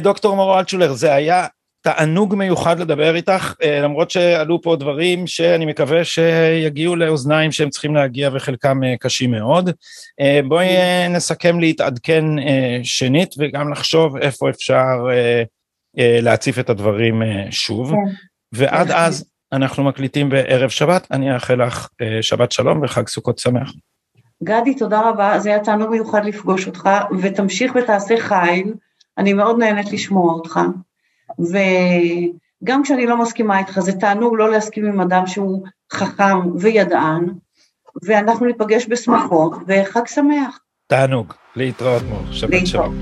דוקטור 0.00 0.36
מורו 0.36 0.58
אלטשולר, 0.58 0.92
זה 0.92 1.14
היה 1.14 1.46
תענוג 1.80 2.34
מיוחד 2.34 2.80
לדבר 2.80 3.14
איתך, 3.14 3.54
למרות 3.82 4.10
שעלו 4.10 4.62
פה 4.62 4.76
דברים 4.76 5.26
שאני 5.26 5.66
מקווה 5.66 6.04
שיגיעו 6.04 6.96
לאוזניים 6.96 7.52
שהם 7.52 7.70
צריכים 7.70 7.94
להגיע 7.94 8.30
וחלקם 8.32 8.80
קשים 9.00 9.30
מאוד. 9.30 9.70
בואי 10.48 10.68
נסכם 11.10 11.60
להתעדכן 11.60 12.24
שנית 12.82 13.34
וגם 13.38 13.72
לחשוב 13.72 14.16
איפה 14.16 14.50
אפשר 14.50 15.06
להציף 15.96 16.58
את 16.58 16.70
הדברים 16.70 17.22
שוב, 17.50 17.90
כן. 17.90 17.96
ועד 18.52 18.90
אז 18.90 19.30
אנחנו 19.52 19.84
מקליטים 19.84 20.28
בערב 20.28 20.70
שבת, 20.70 21.06
אני 21.10 21.34
אאחל 21.34 21.66
לך 21.66 21.88
שבת 22.20 22.52
שלום 22.52 22.80
וחג 22.82 23.08
סוכות 23.08 23.38
שמח. 23.38 23.72
גדי, 24.42 24.74
תודה 24.74 25.08
רבה, 25.08 25.38
זה 25.38 25.48
היה 25.48 25.64
תענוג 25.64 25.90
מיוחד 25.90 26.24
לפגוש 26.24 26.66
אותך, 26.66 26.88
ותמשיך 27.22 27.72
ותעשה 27.74 28.14
חיל, 28.18 28.74
אני 29.18 29.32
מאוד 29.32 29.58
נהנית 29.58 29.92
לשמוע 29.92 30.32
אותך. 30.32 30.60
וגם 31.38 32.82
כשאני 32.82 33.06
לא 33.06 33.22
מסכימה 33.22 33.58
איתך, 33.58 33.80
זה 33.80 33.92
תענוג 33.92 34.34
לא 34.36 34.50
להסכים 34.50 34.86
עם 34.86 35.00
אדם 35.00 35.26
שהוא 35.26 35.66
חכם 35.92 36.56
וידען, 36.60 37.26
ואנחנו 38.02 38.46
ניפגש 38.46 38.86
בשמחות, 38.88 39.52
וחג 39.66 40.06
שמח. 40.06 40.58
תענוג, 40.86 41.32
להתראות 41.56 42.02
מור, 42.02 42.32
שבת 42.32 42.66
שלום. 42.66 42.94